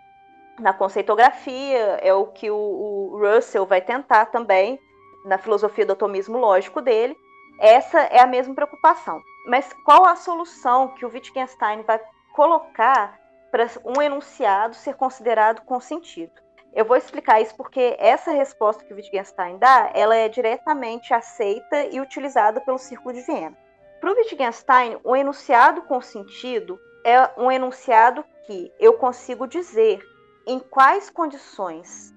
na 0.58 0.72
conceitografia, 0.72 1.98
é 2.02 2.12
o 2.12 2.26
que 2.26 2.50
o, 2.50 2.56
o 2.56 3.18
Russell 3.18 3.64
vai 3.64 3.80
tentar 3.80 4.26
também 4.26 4.78
na 5.24 5.38
filosofia 5.38 5.86
do 5.86 5.92
atomismo 5.92 6.38
lógico 6.38 6.80
dele. 6.80 7.16
Essa 7.60 8.00
é 8.00 8.18
a 8.18 8.26
mesma 8.26 8.54
preocupação. 8.54 9.20
Mas 9.46 9.70
qual 9.84 10.06
a 10.06 10.16
solução 10.16 10.88
que 10.88 11.04
o 11.04 11.10
Wittgenstein 11.10 11.82
vai 11.82 12.00
colocar 12.32 13.20
para 13.50 13.66
um 13.84 14.00
enunciado 14.00 14.74
ser 14.74 14.94
considerado 14.94 15.60
com 15.62 15.78
sentido? 15.78 16.32
Eu 16.72 16.86
vou 16.86 16.96
explicar 16.96 17.40
isso 17.40 17.54
porque 17.56 17.96
essa 17.98 18.30
resposta 18.30 18.82
que 18.84 18.92
o 18.92 18.96
Wittgenstein 18.96 19.58
dá, 19.58 19.90
ela 19.92 20.16
é 20.16 20.28
diretamente 20.28 21.12
aceita 21.12 21.84
e 21.84 22.00
utilizada 22.00 22.60
pelo 22.62 22.78
Círculo 22.78 23.12
de 23.12 23.20
Viena. 23.22 23.56
Para 24.00 24.10
o 24.10 24.14
Wittgenstein, 24.14 24.98
o 25.04 25.14
enunciado 25.14 25.82
com 25.82 26.00
sentido 26.00 26.78
é 27.04 27.28
um 27.36 27.52
enunciado 27.52 28.24
que 28.46 28.72
eu 28.78 28.94
consigo 28.94 29.46
dizer 29.46 30.02
em 30.46 30.58
quais 30.58 31.10
condições 31.10 32.14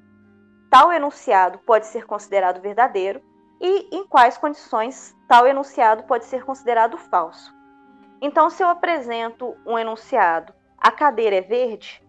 tal 0.69 0.91
enunciado 0.91 1.59
pode 1.59 1.85
ser 1.87 2.05
considerado 2.05 2.61
verdadeiro 2.61 3.21
e 3.61 3.95
em 3.95 4.05
quais 4.05 4.37
condições 4.37 5.15
tal 5.33 5.47
enunciado 5.47 6.03
pode 6.03 6.25
ser 6.25 6.45
considerado 6.45 6.95
falso. 6.95 7.51
Então, 8.21 8.51
se 8.51 8.61
eu 8.61 8.67
apresento 8.67 9.57
um 9.65 9.79
enunciado, 9.79 10.53
a 10.77 10.91
cadeira 10.91 11.37
é 11.37 11.41
verde, 11.41 12.07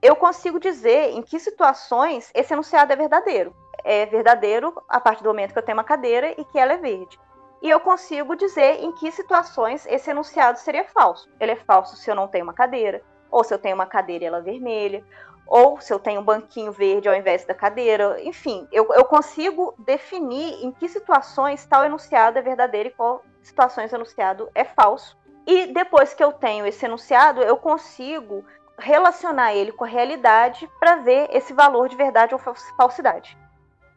eu 0.00 0.16
consigo 0.16 0.58
dizer 0.58 1.10
em 1.10 1.20
que 1.20 1.38
situações 1.38 2.32
esse 2.34 2.54
enunciado 2.54 2.90
é 2.90 2.96
verdadeiro. 2.96 3.54
É 3.84 4.06
verdadeiro 4.06 4.72
a 4.88 4.98
partir 4.98 5.22
do 5.22 5.28
momento 5.28 5.52
que 5.52 5.58
eu 5.58 5.62
tenho 5.62 5.76
uma 5.76 5.84
cadeira 5.84 6.34
e 6.40 6.46
que 6.46 6.58
ela 6.58 6.72
é 6.72 6.78
verde. 6.78 7.20
E 7.60 7.68
eu 7.68 7.78
consigo 7.78 8.34
dizer 8.34 8.82
em 8.82 8.90
que 8.92 9.12
situações 9.12 9.84
esse 9.84 10.10
enunciado 10.10 10.58
seria 10.58 10.86
falso. 10.86 11.28
Ele 11.38 11.52
é 11.52 11.56
falso 11.56 11.94
se 11.94 12.10
eu 12.10 12.14
não 12.14 12.26
tenho 12.26 12.44
uma 12.44 12.54
cadeira, 12.54 13.02
ou 13.30 13.44
se 13.44 13.52
eu 13.52 13.58
tenho 13.58 13.74
uma 13.74 13.84
cadeira 13.84 14.24
e 14.24 14.26
ela 14.28 14.38
é 14.38 14.40
vermelha, 14.42 15.04
ou 15.46 15.80
se 15.80 15.92
eu 15.92 15.98
tenho 15.98 16.20
um 16.20 16.24
banquinho 16.24 16.72
verde 16.72 17.08
ao 17.08 17.14
invés 17.14 17.44
da 17.44 17.54
cadeira. 17.54 18.20
Enfim, 18.22 18.66
eu, 18.72 18.88
eu 18.94 19.04
consigo 19.04 19.74
definir 19.78 20.64
em 20.64 20.72
que 20.72 20.88
situações 20.88 21.64
tal 21.66 21.84
enunciado 21.84 22.38
é 22.38 22.42
verdadeiro 22.42 22.88
e 22.88 22.92
qual 22.92 23.22
situações 23.42 23.92
enunciado 23.92 24.48
é 24.54 24.64
falso. 24.64 25.16
E 25.46 25.66
depois 25.66 26.14
que 26.14 26.22
eu 26.22 26.32
tenho 26.32 26.66
esse 26.66 26.84
enunciado, 26.84 27.42
eu 27.42 27.56
consigo 27.56 28.44
relacionar 28.78 29.54
ele 29.54 29.72
com 29.72 29.84
a 29.84 29.88
realidade 29.88 30.68
para 30.78 30.96
ver 30.96 31.28
esse 31.32 31.52
valor 31.52 31.88
de 31.88 31.96
verdade 31.96 32.34
ou 32.34 32.40
falsidade. 32.76 33.36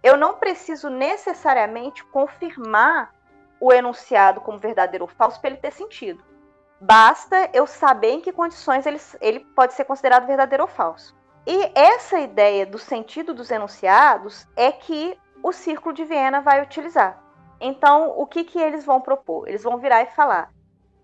Eu 0.03 0.17
não 0.17 0.35
preciso 0.35 0.89
necessariamente 0.89 2.03
confirmar 2.05 3.13
o 3.59 3.71
enunciado 3.71 4.41
como 4.41 4.59
verdadeiro 4.59 5.05
ou 5.05 5.09
falso 5.09 5.39
para 5.39 5.51
ele 5.51 5.59
ter 5.59 5.71
sentido. 5.71 6.23
Basta 6.79 7.49
eu 7.53 7.65
saber 7.65 8.11
em 8.11 8.21
que 8.21 8.31
condições 8.31 8.85
ele, 8.85 8.99
ele 9.21 9.39
pode 9.39 9.73
ser 9.73 9.85
considerado 9.85 10.27
verdadeiro 10.27 10.63
ou 10.63 10.69
falso. 10.69 11.15
E 11.47 11.71
essa 11.75 12.19
ideia 12.19 12.65
do 12.65 12.79
sentido 12.79 13.33
dos 13.33 13.51
enunciados 13.51 14.47
é 14.55 14.71
que 14.71 15.17
o 15.43 15.51
Círculo 15.51 15.93
de 15.93 16.03
Viena 16.03 16.41
vai 16.41 16.61
utilizar. 16.61 17.21
Então, 17.61 18.13
o 18.17 18.25
que, 18.25 18.43
que 18.43 18.59
eles 18.59 18.83
vão 18.83 18.99
propor? 18.99 19.47
Eles 19.47 19.63
vão 19.63 19.77
virar 19.77 20.01
e 20.01 20.07
falar: 20.07 20.51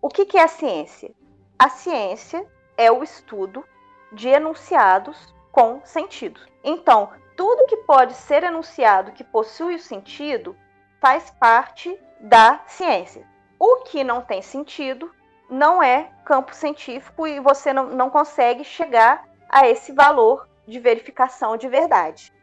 o 0.02 0.10
que, 0.10 0.26
que 0.26 0.38
é 0.38 0.44
a 0.44 0.48
ciência? 0.48 1.14
A 1.60 1.70
ciência 1.70 2.46
é 2.76 2.92
o 2.92 3.04
estudo 3.04 3.64
de 4.12 4.30
enunciados 4.30 5.34
com 5.52 5.80
sentido. 5.86 6.42
Então, 6.64 7.12
tudo 7.38 7.68
que 7.68 7.78
pode 7.78 8.14
ser 8.14 8.44
enunciado 8.44 9.12
que 9.12 9.24
possui 9.24 9.76
o 9.76 9.80
sentido 9.80 10.56
faz 11.00 11.30
parte 11.32 11.98
da 12.20 12.62
ciência. 12.66 13.26
O 13.60 13.84
que 13.84 14.04
não 14.04 14.22
tem 14.22 14.42
sentido 14.42 15.12
não 15.50 15.84
é 15.84 16.10
campo 16.26 16.56
científico 16.56 17.28
e 17.28 17.40
você 17.40 17.72
não, 17.72 17.88
não 17.88 18.10
consegue 18.10 18.64
chegar 18.64 19.24
a 19.52 19.68
esse 19.68 19.92
valor 19.92 20.48
de 20.66 20.80
verificação 20.80 21.58
de 21.58 21.68
verdade. 21.68 22.34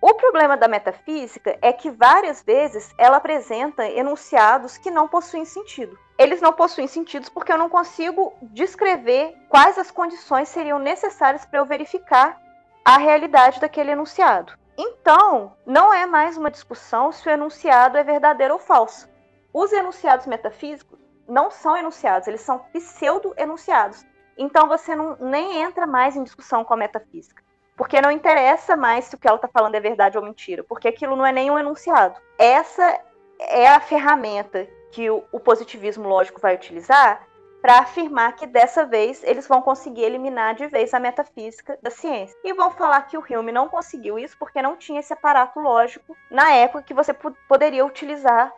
O 0.00 0.14
problema 0.14 0.56
da 0.56 0.68
metafísica 0.68 1.56
é 1.62 1.72
que 1.72 1.90
várias 1.90 2.42
vezes 2.42 2.92
ela 2.98 3.16
apresenta 3.16 3.88
enunciados 3.88 4.76
que 4.76 4.90
não 4.90 5.08
possuem 5.08 5.44
sentido. 5.44 5.98
Eles 6.18 6.40
não 6.40 6.52
possuem 6.52 6.86
sentidos 6.86 7.28
porque 7.28 7.52
eu 7.52 7.58
não 7.58 7.68
consigo 7.68 8.34
descrever 8.42 9.34
quais 9.48 9.78
as 9.78 9.90
condições 9.90 10.48
seriam 10.48 10.78
necessárias 10.78 11.44
para 11.44 11.60
eu 11.60 11.64
verificar 11.64 12.40
a 12.84 12.98
realidade 12.98 13.60
daquele 13.60 13.92
enunciado. 13.92 14.52
Então, 14.78 15.56
não 15.64 15.92
é 15.92 16.04
mais 16.04 16.36
uma 16.36 16.50
discussão 16.50 17.10
se 17.10 17.26
o 17.26 17.32
enunciado 17.32 17.96
é 17.96 18.04
verdadeiro 18.04 18.54
ou 18.54 18.60
falso. 18.60 19.08
Os 19.52 19.72
enunciados 19.72 20.26
metafísicos 20.26 20.98
não 21.26 21.50
são 21.50 21.76
enunciados, 21.76 22.28
eles 22.28 22.42
são 22.42 22.58
pseudo-enunciados. 22.72 24.04
Então 24.36 24.68
você 24.68 24.94
não, 24.94 25.16
nem 25.20 25.62
entra 25.62 25.86
mais 25.86 26.16
em 26.16 26.22
discussão 26.22 26.64
com 26.64 26.74
a 26.74 26.76
metafísica. 26.76 27.42
Porque 27.76 28.00
não 28.00 28.10
interessa 28.10 28.76
mais 28.76 29.04
se 29.04 29.14
o 29.14 29.18
que 29.18 29.28
ela 29.28 29.36
está 29.36 29.48
falando 29.48 29.74
é 29.74 29.80
verdade 29.80 30.16
ou 30.16 30.24
mentira, 30.24 30.64
porque 30.64 30.88
aquilo 30.88 31.14
não 31.14 31.26
é 31.26 31.32
nenhum 31.32 31.58
enunciado. 31.58 32.18
Essa 32.38 33.00
é 33.38 33.68
a 33.68 33.80
ferramenta 33.80 34.66
que 34.90 35.10
o, 35.10 35.22
o 35.30 35.38
positivismo 35.38 36.08
lógico 36.08 36.40
vai 36.40 36.54
utilizar 36.54 37.26
para 37.60 37.80
afirmar 37.80 38.36
que 38.36 38.46
dessa 38.46 38.86
vez 38.86 39.22
eles 39.24 39.46
vão 39.48 39.60
conseguir 39.60 40.02
eliminar 40.02 40.54
de 40.54 40.68
vez 40.68 40.94
a 40.94 41.00
metafísica 41.00 41.76
da 41.82 41.90
ciência. 41.90 42.36
E 42.44 42.52
vão 42.52 42.70
falar 42.70 43.02
que 43.02 43.18
o 43.18 43.24
Hume 43.28 43.50
não 43.50 43.68
conseguiu 43.68 44.18
isso 44.18 44.36
porque 44.38 44.62
não 44.62 44.76
tinha 44.76 45.00
esse 45.00 45.12
aparato 45.12 45.58
lógico 45.58 46.16
na 46.30 46.52
época 46.52 46.84
que 46.84 46.94
você 46.94 47.12
poderia 47.48 47.84
utilizar 47.84 48.52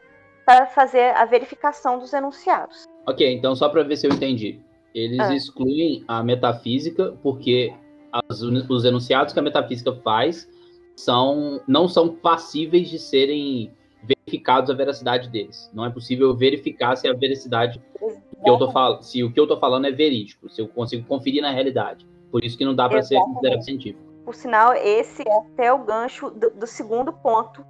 para 0.45 0.67
fazer 0.67 1.17
a 1.17 1.25
verificação 1.25 1.99
dos 1.99 2.13
enunciados. 2.13 2.85
Ok, 3.07 3.35
então 3.35 3.57
só 3.57 3.69
para 3.69 3.83
ver 3.83 3.97
se 3.97 4.07
eu 4.07 4.13
entendi. 4.13 4.61
Eles 4.99 5.21
ah. 5.21 5.35
excluem 5.35 6.05
a 6.09 6.23
metafísica 6.23 7.17
porque 7.23 7.73
as, 8.13 8.43
os 8.43 8.85
enunciados 8.85 9.33
que 9.33 9.39
a 9.39 9.43
metafísica 9.43 9.93
faz 10.03 10.49
são, 10.97 11.61
não 11.69 11.87
são 11.87 12.09
passíveis 12.09 12.91
de 12.91 12.99
serem 12.99 13.71
verificados 14.03 14.71
a 14.71 14.75
veracidade 14.75 15.29
deles. 15.29 15.71
Não 15.73 15.85
é 15.85 15.91
possível 15.91 16.35
verificar 16.35 16.97
se 16.97 17.07
a 17.07 17.13
veracidade 17.13 17.81
que 18.43 18.51
eu 18.51 18.59
tô 18.59 18.71
falando, 18.73 19.03
se 19.03 19.23
o 19.23 19.33
que 19.33 19.39
eu 19.39 19.47
tô 19.47 19.57
falando 19.59 19.87
é 19.87 19.93
verídico, 19.93 20.49
se 20.49 20.61
eu 20.61 20.69
consigo 20.69 21.07
conferir 21.07 21.43
na 21.43 21.51
realidade. 21.51 22.05
Por 22.31 22.45
isso 22.45 22.59
que 22.59 22.65
não 22.65 22.75
dá 22.75 22.89
para 22.89 23.03
ser 23.03 23.19
considerado 23.21 23.63
científico. 23.63 24.03
Por 24.25 24.35
sinal, 24.35 24.75
esse 24.75 25.23
é 25.23 25.39
até 25.39 25.73
o 25.73 25.79
gancho 25.85 26.31
do, 26.31 26.51
do 26.51 26.67
segundo 26.67 27.13
ponto 27.13 27.65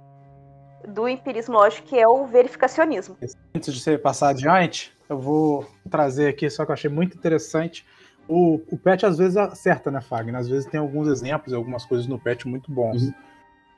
do 0.87 1.07
empirismo 1.07 1.55
lógico, 1.55 1.87
que 1.87 1.97
é 1.97 2.07
o 2.07 2.25
verificacionismo. 2.25 3.17
Antes 3.53 3.73
de 3.73 3.79
você 3.79 3.97
passar 3.97 4.29
adiante, 4.29 4.93
eu 5.09 5.19
vou 5.19 5.65
trazer 5.89 6.27
aqui, 6.27 6.49
só 6.49 6.65
que 6.65 6.71
eu 6.71 6.73
achei 6.73 6.89
muito 6.89 7.17
interessante. 7.17 7.85
O, 8.27 8.61
o 8.69 8.77
PET 8.77 9.05
às 9.05 9.17
vezes 9.17 9.35
acerta, 9.37 9.89
né, 9.89 10.01
Fagner? 10.01 10.35
Às 10.35 10.47
vezes 10.47 10.69
tem 10.69 10.79
alguns 10.79 11.07
exemplos, 11.07 11.53
algumas 11.53 11.83
coisas 11.85 12.07
no 12.07 12.19
PET 12.19 12.47
muito 12.47 12.71
bons. 12.71 13.03
Uhum. 13.03 13.13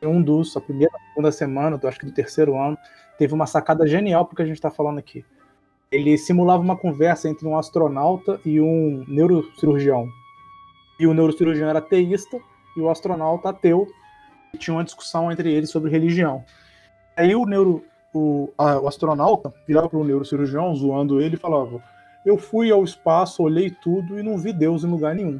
Um 0.03 0.21
dos, 0.21 0.57
a 0.57 0.61
primeira, 0.61 0.91
segunda 1.09 1.31
semana, 1.31 1.79
acho 1.83 1.99
que 1.99 2.05
do 2.05 2.11
terceiro 2.11 2.59
ano, 2.59 2.77
teve 3.17 3.33
uma 3.33 3.45
sacada 3.45 3.87
genial 3.87 4.25
porque 4.25 4.41
a 4.41 4.45
gente 4.45 4.55
está 4.55 4.69
falando 4.69 4.97
aqui. 4.97 5.23
Ele 5.91 6.17
simulava 6.17 6.61
uma 6.61 6.75
conversa 6.75 7.29
entre 7.29 7.47
um 7.47 7.57
astronauta 7.57 8.39
e 8.45 8.59
um 8.59 9.05
neurocirurgião. 9.07 10.07
E 10.99 11.07
o 11.07 11.13
neurocirurgião 11.13 11.69
era 11.69 11.81
teísta 11.81 12.39
e 12.75 12.81
o 12.81 12.89
astronauta 12.89 13.49
ateu. 13.49 13.87
E 14.53 14.57
tinha 14.57 14.73
uma 14.73 14.83
discussão 14.83 15.31
entre 15.31 15.53
eles 15.53 15.69
sobre 15.69 15.89
religião. 15.89 16.43
Aí 17.21 17.35
o 17.35 17.45
neuro, 17.45 17.85
o, 18.11 18.49
a, 18.57 18.79
o 18.79 18.87
astronauta 18.87 19.53
virava 19.67 19.87
para 19.87 19.99
o 19.99 20.03
neurocirurgião, 20.03 20.73
zoando 20.75 21.21
ele, 21.21 21.35
e 21.35 21.39
falava: 21.39 21.79
Eu 22.25 22.35
fui 22.35 22.71
ao 22.71 22.83
espaço, 22.83 23.43
olhei 23.43 23.69
tudo 23.69 24.17
e 24.17 24.23
não 24.23 24.39
vi 24.39 24.51
Deus 24.51 24.83
em 24.83 24.87
lugar 24.87 25.13
nenhum. 25.13 25.39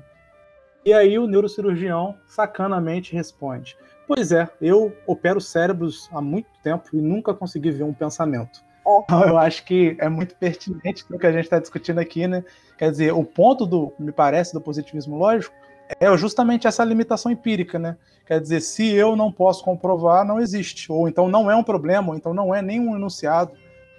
E 0.85 0.93
aí 0.93 1.17
o 1.17 1.25
neurocirurgião 1.25 2.15
sacanamente 2.27 3.13
responde: 3.13 3.75
Pois 4.07 4.31
é, 4.31 4.47
eu 4.61 4.95
opero 5.07 5.41
cérebros 5.41 6.07
há 6.13 6.21
muito 6.21 6.49
tempo 6.61 6.83
e 6.93 7.01
nunca 7.01 7.33
consegui 7.33 7.71
ver 7.71 7.83
um 7.83 7.93
pensamento. 7.93 8.63
É. 8.85 8.99
Então, 9.03 9.27
eu 9.27 9.37
acho 9.39 9.65
que 9.65 9.95
é 9.99 10.07
muito 10.07 10.35
pertinente 10.35 11.03
o 11.09 11.17
que 11.17 11.25
a 11.25 11.31
gente 11.31 11.45
está 11.45 11.57
discutindo 11.57 11.99
aqui, 11.99 12.27
né? 12.27 12.43
Quer 12.77 12.91
dizer, 12.91 13.11
o 13.11 13.23
ponto 13.23 13.65
do, 13.65 13.91
me 13.97 14.11
parece, 14.11 14.53
do 14.53 14.61
positivismo 14.61 15.17
lógico 15.17 15.55
é 15.99 16.17
justamente 16.17 16.67
essa 16.67 16.83
limitação 16.83 17.31
empírica, 17.31 17.77
né? 17.77 17.97
Quer 18.25 18.39
dizer, 18.39 18.61
se 18.61 18.93
eu 18.93 19.15
não 19.15 19.31
posso 19.31 19.63
comprovar, 19.63 20.25
não 20.25 20.39
existe. 20.39 20.91
Ou 20.91 21.07
então 21.07 21.27
não 21.27 21.49
é 21.49 21.55
um 21.55 21.63
problema, 21.63 22.09
ou 22.09 22.15
então 22.15 22.33
não 22.33 22.53
é 22.53 22.61
nenhum 22.61 22.95
enunciado. 22.95 23.53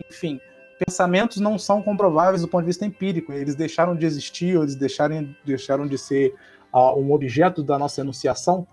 Enfim, 0.08 0.40
pensamentos 0.78 1.38
não 1.38 1.58
são 1.58 1.82
comprováveis 1.82 2.42
do 2.42 2.48
ponto 2.48 2.62
de 2.62 2.68
vista 2.68 2.84
empírico. 2.84 3.32
Eles 3.32 3.54
deixaram 3.54 3.94
de 3.94 4.06
existir, 4.06 4.56
ou 4.56 4.62
eles 4.62 4.74
deixaram, 4.74 5.34
deixaram 5.44 5.86
de 5.86 5.98
ser 5.98 6.34
uh, 6.72 6.98
um 6.98 7.12
objeto 7.12 7.62
da 7.62 7.78
nossa 7.78 8.00
enunciação. 8.00 8.66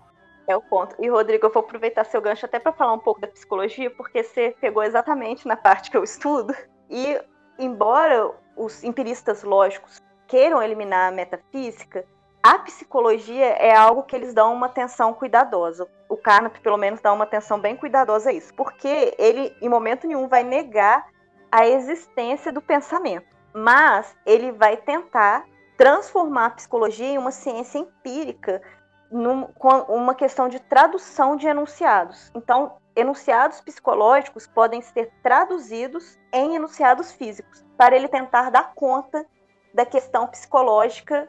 É 0.48 0.56
o 0.56 0.62
ponto. 0.62 0.96
E, 0.98 1.08
Rodrigo, 1.08 1.46
eu 1.46 1.52
vou 1.52 1.60
aproveitar 1.60 2.04
seu 2.04 2.20
gancho 2.20 2.46
até 2.46 2.58
para 2.58 2.72
falar 2.72 2.94
um 2.94 2.98
pouco 2.98 3.20
da 3.20 3.28
psicologia, 3.28 3.90
porque 3.90 4.22
você 4.24 4.54
pegou 4.60 4.82
exatamente 4.82 5.46
na 5.46 5.56
parte 5.56 5.90
que 5.90 5.96
eu 5.96 6.02
estudo. 6.02 6.54
E, 6.88 7.20
embora 7.58 8.32
os 8.56 8.82
empiristas 8.82 9.44
lógicos 9.44 10.02
queiram 10.26 10.62
eliminar 10.62 11.08
a 11.08 11.14
metafísica, 11.14 12.04
a 12.42 12.58
psicologia 12.58 13.46
é 13.46 13.74
algo 13.74 14.02
que 14.02 14.16
eles 14.16 14.32
dão 14.32 14.54
uma 14.54 14.66
atenção 14.66 15.12
cuidadosa. 15.12 15.86
O 16.08 16.16
Carnap, 16.16 16.58
pelo 16.60 16.78
menos, 16.78 17.00
dá 17.00 17.12
uma 17.12 17.24
atenção 17.24 17.60
bem 17.60 17.76
cuidadosa 17.76 18.30
a 18.30 18.32
isso, 18.32 18.54
porque 18.54 19.14
ele, 19.18 19.54
em 19.60 19.68
momento 19.68 20.06
nenhum, 20.06 20.26
vai 20.26 20.42
negar 20.42 21.06
a 21.52 21.66
existência 21.66 22.50
do 22.50 22.62
pensamento, 22.62 23.26
mas 23.52 24.16
ele 24.24 24.52
vai 24.52 24.76
tentar 24.76 25.44
transformar 25.76 26.46
a 26.46 26.50
psicologia 26.50 27.08
em 27.08 27.18
uma 27.18 27.30
ciência 27.30 27.78
empírica, 27.78 28.62
num, 29.10 29.44
com 29.54 29.68
uma 29.94 30.14
questão 30.14 30.48
de 30.48 30.60
tradução 30.60 31.36
de 31.36 31.46
enunciados. 31.46 32.30
Então, 32.34 32.76
enunciados 32.96 33.60
psicológicos 33.60 34.46
podem 34.46 34.80
ser 34.80 35.12
traduzidos 35.22 36.18
em 36.32 36.56
enunciados 36.56 37.12
físicos, 37.12 37.64
para 37.76 37.96
ele 37.96 38.08
tentar 38.08 38.50
dar 38.50 38.72
conta 38.74 39.26
da 39.74 39.84
questão 39.84 40.26
psicológica 40.26 41.28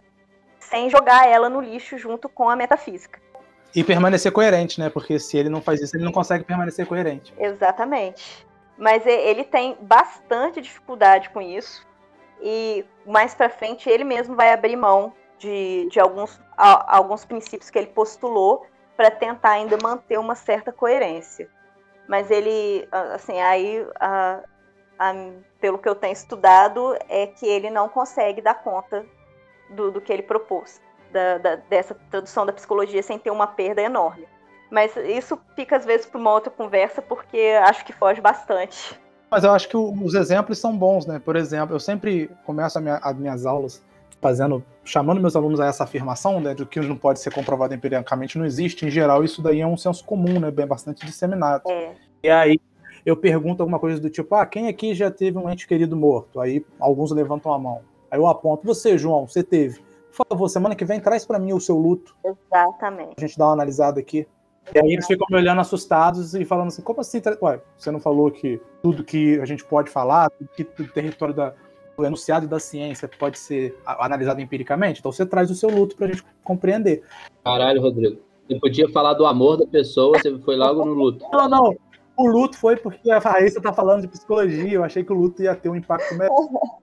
sem 0.61 0.89
jogar 0.89 1.27
ela 1.27 1.49
no 1.49 1.59
lixo 1.59 1.97
junto 1.97 2.29
com 2.29 2.49
a 2.49 2.55
metafísica. 2.55 3.19
E 3.75 3.83
permanecer 3.83 4.31
coerente, 4.31 4.79
né? 4.79 4.89
Porque 4.89 5.19
se 5.19 5.37
ele 5.37 5.49
não 5.49 5.61
faz 5.61 5.81
isso, 5.81 5.95
ele 5.95 6.03
não 6.03 6.11
consegue 6.11 6.43
permanecer 6.43 6.85
coerente. 6.85 7.33
Exatamente. 7.37 8.45
Mas 8.77 9.05
ele 9.05 9.43
tem 9.43 9.77
bastante 9.81 10.61
dificuldade 10.61 11.29
com 11.29 11.41
isso. 11.41 11.85
E 12.41 12.85
mais 13.05 13.33
para 13.33 13.49
frente 13.49 13.89
ele 13.89 14.03
mesmo 14.03 14.35
vai 14.35 14.51
abrir 14.51 14.75
mão 14.75 15.13
de, 15.37 15.87
de 15.89 15.99
alguns, 15.99 16.39
a, 16.57 16.97
alguns 16.97 17.23
princípios 17.25 17.69
que 17.69 17.77
ele 17.77 17.87
postulou 17.87 18.65
para 18.97 19.09
tentar 19.09 19.51
ainda 19.51 19.77
manter 19.81 20.19
uma 20.19 20.35
certa 20.35 20.71
coerência. 20.71 21.49
Mas 22.07 22.29
ele, 22.29 22.87
assim, 22.91 23.39
aí, 23.39 23.85
a, 23.99 24.41
a, 24.99 25.13
pelo 25.59 25.77
que 25.77 25.87
eu 25.87 25.95
tenho 25.95 26.13
estudado, 26.13 26.97
é 27.07 27.27
que 27.27 27.45
ele 27.45 27.69
não 27.69 27.87
consegue 27.87 28.41
dar 28.41 28.55
conta 28.55 29.05
do, 29.71 29.91
do 29.91 30.01
que 30.01 30.11
ele 30.11 30.23
propôs, 30.23 30.81
da, 31.11 31.37
da, 31.37 31.55
dessa 31.55 31.95
tradução 32.09 32.45
da 32.45 32.53
psicologia 32.53 33.01
sem 33.01 33.17
ter 33.17 33.31
uma 33.31 33.47
perda 33.47 33.81
enorme. 33.81 34.27
Mas 34.69 34.95
isso 34.95 35.37
fica 35.55 35.75
às 35.75 35.85
vezes 35.85 36.05
para 36.05 36.19
uma 36.19 36.31
outra 36.31 36.49
conversa, 36.49 37.01
porque 37.01 37.59
acho 37.63 37.83
que 37.85 37.91
foge 37.91 38.21
bastante. 38.21 38.99
Mas 39.29 39.43
eu 39.43 39.51
acho 39.51 39.67
que 39.67 39.77
os 39.77 40.13
exemplos 40.13 40.59
são 40.59 40.77
bons, 40.77 41.05
né? 41.05 41.19
Por 41.23 41.35
exemplo, 41.35 41.75
eu 41.75 41.79
sempre 41.79 42.29
começo 42.45 42.79
minha, 42.79 42.97
as 42.97 43.15
minhas 43.15 43.45
aulas 43.45 43.81
fazendo, 44.21 44.63
chamando 44.85 45.19
meus 45.19 45.35
alunos 45.35 45.59
a 45.59 45.65
essa 45.65 45.83
afirmação, 45.83 46.39
né, 46.39 46.53
de 46.53 46.65
que 46.65 46.79
não 46.79 46.95
pode 46.95 47.19
ser 47.19 47.33
comprovado 47.33 47.73
empiricamente 47.73 48.37
não 48.37 48.45
existe. 48.45 48.85
Em 48.85 48.91
geral, 48.91 49.23
isso 49.23 49.41
daí 49.41 49.59
é 49.59 49.67
um 49.67 49.75
senso 49.75 50.05
comum, 50.05 50.39
né, 50.39 50.51
bem 50.51 50.67
bastante 50.67 51.05
disseminado. 51.05 51.63
É. 51.67 51.91
E 52.23 52.29
aí 52.29 52.59
eu 53.03 53.17
pergunto 53.17 53.63
alguma 53.63 53.79
coisa 53.79 53.99
do 53.99 54.09
tipo, 54.09 54.35
ah, 54.35 54.45
quem 54.45 54.67
aqui 54.67 54.93
já 54.93 55.09
teve 55.09 55.37
um 55.37 55.49
ente 55.49 55.67
querido 55.67 55.95
morto? 55.95 56.39
Aí 56.39 56.63
alguns 56.79 57.11
levantam 57.11 57.51
a 57.51 57.57
mão. 57.57 57.81
Aí 58.11 58.19
eu 58.19 58.27
aponto, 58.27 58.67
você, 58.67 58.97
João, 58.97 59.25
você 59.25 59.41
teve. 59.41 59.79
Por 60.15 60.27
favor, 60.27 60.49
semana 60.49 60.75
que 60.75 60.83
vem 60.83 60.99
traz 60.99 61.25
para 61.25 61.39
mim 61.39 61.53
o 61.53 61.59
seu 61.61 61.77
luto. 61.77 62.13
Exatamente. 62.23 63.13
A 63.17 63.21
gente 63.21 63.37
dá 63.37 63.45
uma 63.45 63.53
analisada 63.53 64.01
aqui. 64.01 64.27
E 64.75 64.79
aí 64.79 64.93
eles 64.93 65.07
ficam 65.07 65.25
me 65.29 65.37
olhando 65.37 65.61
assustados 65.61 66.35
e 66.35 66.45
falando 66.45 66.67
assim, 66.67 66.81
como 66.81 66.99
assim? 66.99 67.21
Ué, 67.41 67.61
você 67.77 67.89
não 67.89 67.99
falou 67.99 68.29
que 68.29 68.61
tudo 68.83 69.03
que 69.03 69.39
a 69.39 69.45
gente 69.45 69.63
pode 69.63 69.89
falar, 69.89 70.29
tudo 70.29 70.49
que 70.49 70.63
o 70.63 70.87
território 70.87 71.33
da, 71.33 71.53
do 71.97 72.05
enunciado 72.05 72.47
da 72.47 72.59
ciência 72.59 73.09
pode 73.19 73.39
ser 73.39 73.77
analisado 73.85 74.41
empiricamente? 74.41 74.99
Então 74.99 75.11
você 75.11 75.25
traz 75.25 75.49
o 75.49 75.55
seu 75.55 75.69
luto 75.69 75.95
pra 75.95 76.07
gente 76.07 76.23
compreender. 76.43 77.03
Caralho, 77.43 77.81
Rodrigo. 77.81 78.21
Você 78.47 78.59
podia 78.59 78.89
falar 78.89 79.13
do 79.13 79.25
amor 79.25 79.57
da 79.57 79.65
pessoa, 79.65 80.17
você 80.17 80.37
foi 80.39 80.57
logo 80.57 80.85
no 80.85 80.93
luto. 80.93 81.25
Não, 81.31 81.47
não. 81.47 81.75
O 82.17 82.27
luto 82.27 82.57
foi 82.57 82.75
porque 82.75 83.09
a 83.09 83.19
Raíssa 83.19 83.61
tá 83.61 83.71
falando 83.73 84.01
de 84.01 84.07
psicologia. 84.07 84.73
Eu 84.73 84.83
achei 84.83 85.03
que 85.03 85.11
o 85.11 85.15
luto 85.15 85.41
ia 85.41 85.55
ter 85.55 85.69
um 85.69 85.75
impacto 85.75 86.13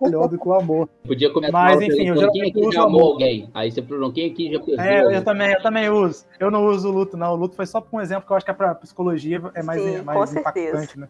melhor 0.01 0.29
do 0.29 0.39
que 0.39 0.49
o 0.49 0.55
amor. 0.55 0.89
Podia 1.07 1.33
começar 1.33 1.53
Mas, 1.53 1.81
enfim, 1.81 2.09
eu 2.09 2.17
já 2.17 2.31
quem 2.31 2.51
aqui 2.51 2.73
já 2.73 2.83
amou 2.83 3.13
alguém? 3.13 3.51
Aí 3.55 3.71
você 3.71 3.83
perguntou 3.83 4.13
quem 4.13 4.31
aqui 4.31 4.53
já 4.53 4.59
perdeu. 4.59 4.85
É, 4.85 5.17
eu 5.17 5.25
também, 5.25 5.53
eu 5.53 5.63
também 5.63 5.91
uso. 5.91 6.25
Eu 6.41 6.51
não 6.51 6.67
uso 6.67 6.89
o 6.89 6.93
luto, 6.93 7.17
não. 7.17 7.33
O 7.33 7.37
luto 7.37 7.55
foi 7.55 7.67
só 7.67 7.87
um 7.93 8.01
exemplo 8.01 8.27
que 8.27 8.33
eu 8.33 8.37
acho 8.37 8.45
que 8.45 8.51
é 8.51 8.55
pra 8.55 8.75
psicologia 8.75 9.41
é 9.55 9.63
mais, 9.63 9.83
Sim, 9.83 10.03
mais 10.03 10.35
impactante, 10.35 10.99
né? 10.99 11.09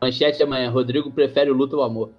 Manchete 0.00 0.42
amanhã, 0.42 0.70
Rodrigo 0.70 1.10
prefere 1.10 1.50
o 1.50 1.54
luto 1.54 1.76
ao 1.76 1.82
amor. 1.82 2.10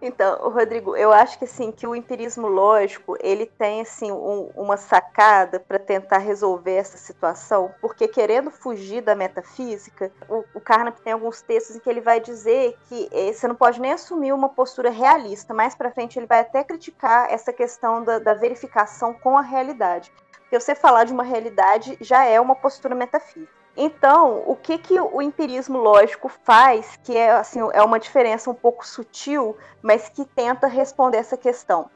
Então, 0.00 0.48
Rodrigo, 0.50 0.96
eu 0.96 1.12
acho 1.12 1.38
que 1.38 1.44
assim 1.44 1.72
que 1.72 1.86
o 1.86 1.94
empirismo 1.94 2.46
lógico 2.46 3.16
ele 3.20 3.46
tem 3.46 3.80
assim 3.80 4.12
um, 4.12 4.48
uma 4.54 4.76
sacada 4.76 5.58
para 5.58 5.78
tentar 5.78 6.18
resolver 6.18 6.74
essa 6.74 6.96
situação, 6.96 7.74
porque 7.80 8.06
querendo 8.06 8.50
fugir 8.50 9.02
da 9.02 9.16
metafísica, 9.16 10.12
o, 10.28 10.44
o 10.54 10.60
Carnap 10.60 11.00
tem 11.00 11.12
alguns 11.12 11.42
textos 11.42 11.74
em 11.74 11.80
que 11.80 11.90
ele 11.90 12.00
vai 12.00 12.20
dizer 12.20 12.76
que 12.88 13.08
eh, 13.10 13.32
você 13.32 13.48
não 13.48 13.56
pode 13.56 13.80
nem 13.80 13.92
assumir 13.92 14.32
uma 14.32 14.48
postura 14.48 14.88
realista. 14.88 15.52
Mais 15.52 15.74
para 15.74 15.90
frente 15.90 16.16
ele 16.16 16.26
vai 16.26 16.40
até 16.40 16.62
criticar 16.62 17.32
essa 17.32 17.52
questão 17.52 18.04
da, 18.04 18.20
da 18.20 18.34
verificação 18.34 19.12
com 19.14 19.36
a 19.36 19.42
realidade. 19.42 20.12
Porque 20.42 20.60
você 20.60 20.76
falar 20.76 21.04
de 21.04 21.12
uma 21.12 21.24
realidade 21.24 21.98
já 22.00 22.24
é 22.24 22.40
uma 22.40 22.54
postura 22.54 22.94
metafísica. 22.94 23.57
Então, 23.80 24.42
o 24.44 24.56
que, 24.56 24.76
que 24.76 25.00
o 25.00 25.22
empirismo 25.22 25.78
lógico 25.78 26.28
faz, 26.28 26.98
que 27.04 27.16
é, 27.16 27.30
assim, 27.30 27.60
é 27.72 27.80
uma 27.80 28.00
diferença 28.00 28.50
um 28.50 28.54
pouco 28.54 28.84
sutil, 28.84 29.56
mas 29.80 30.08
que 30.08 30.24
tenta 30.24 30.66
responder 30.66 31.18
essa 31.18 31.36
questão? 31.36 31.88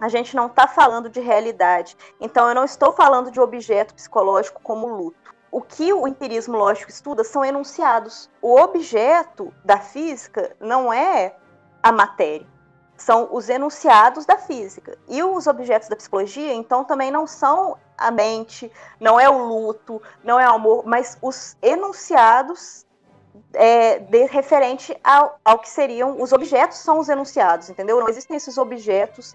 A 0.00 0.08
gente 0.08 0.34
não 0.34 0.46
está 0.46 0.66
falando 0.66 1.08
de 1.08 1.20
realidade. 1.20 1.96
Então, 2.20 2.48
eu 2.48 2.56
não 2.56 2.64
estou 2.64 2.92
falando 2.92 3.30
de 3.30 3.40
objeto 3.40 3.94
psicológico 3.94 4.60
como 4.64 4.88
luto. 4.88 5.32
O 5.48 5.60
que 5.60 5.92
o 5.92 6.08
empirismo 6.08 6.58
lógico 6.58 6.90
estuda 6.90 7.22
são 7.22 7.44
enunciados. 7.44 8.28
O 8.42 8.60
objeto 8.60 9.54
da 9.64 9.78
física 9.78 10.56
não 10.58 10.92
é 10.92 11.36
a 11.80 11.92
matéria 11.92 12.50
são 13.02 13.28
os 13.32 13.48
enunciados 13.48 14.24
da 14.24 14.38
física. 14.38 14.96
E 15.08 15.22
os 15.22 15.48
objetos 15.48 15.88
da 15.88 15.96
psicologia, 15.96 16.52
então, 16.52 16.84
também 16.84 17.10
não 17.10 17.26
são 17.26 17.76
a 18.06 18.10
mente, 18.10 18.70
não 19.00 19.18
é 19.18 19.28
o 19.28 19.38
luto, 19.38 20.00
não 20.22 20.38
é 20.38 20.48
o 20.48 20.54
amor, 20.54 20.84
mas 20.86 21.18
os 21.20 21.56
enunciados 21.62 22.86
é, 23.54 23.98
de, 23.98 24.26
referente 24.26 24.96
ao, 25.02 25.38
ao, 25.44 25.58
que 25.58 25.68
seriam 25.68 26.20
os 26.20 26.32
objetos 26.32 26.78
são 26.78 26.98
os 26.98 27.08
enunciados, 27.08 27.68
entendeu? 27.70 28.00
Não 28.00 28.08
existem 28.08 28.36
esses 28.36 28.58
objetos 28.58 29.34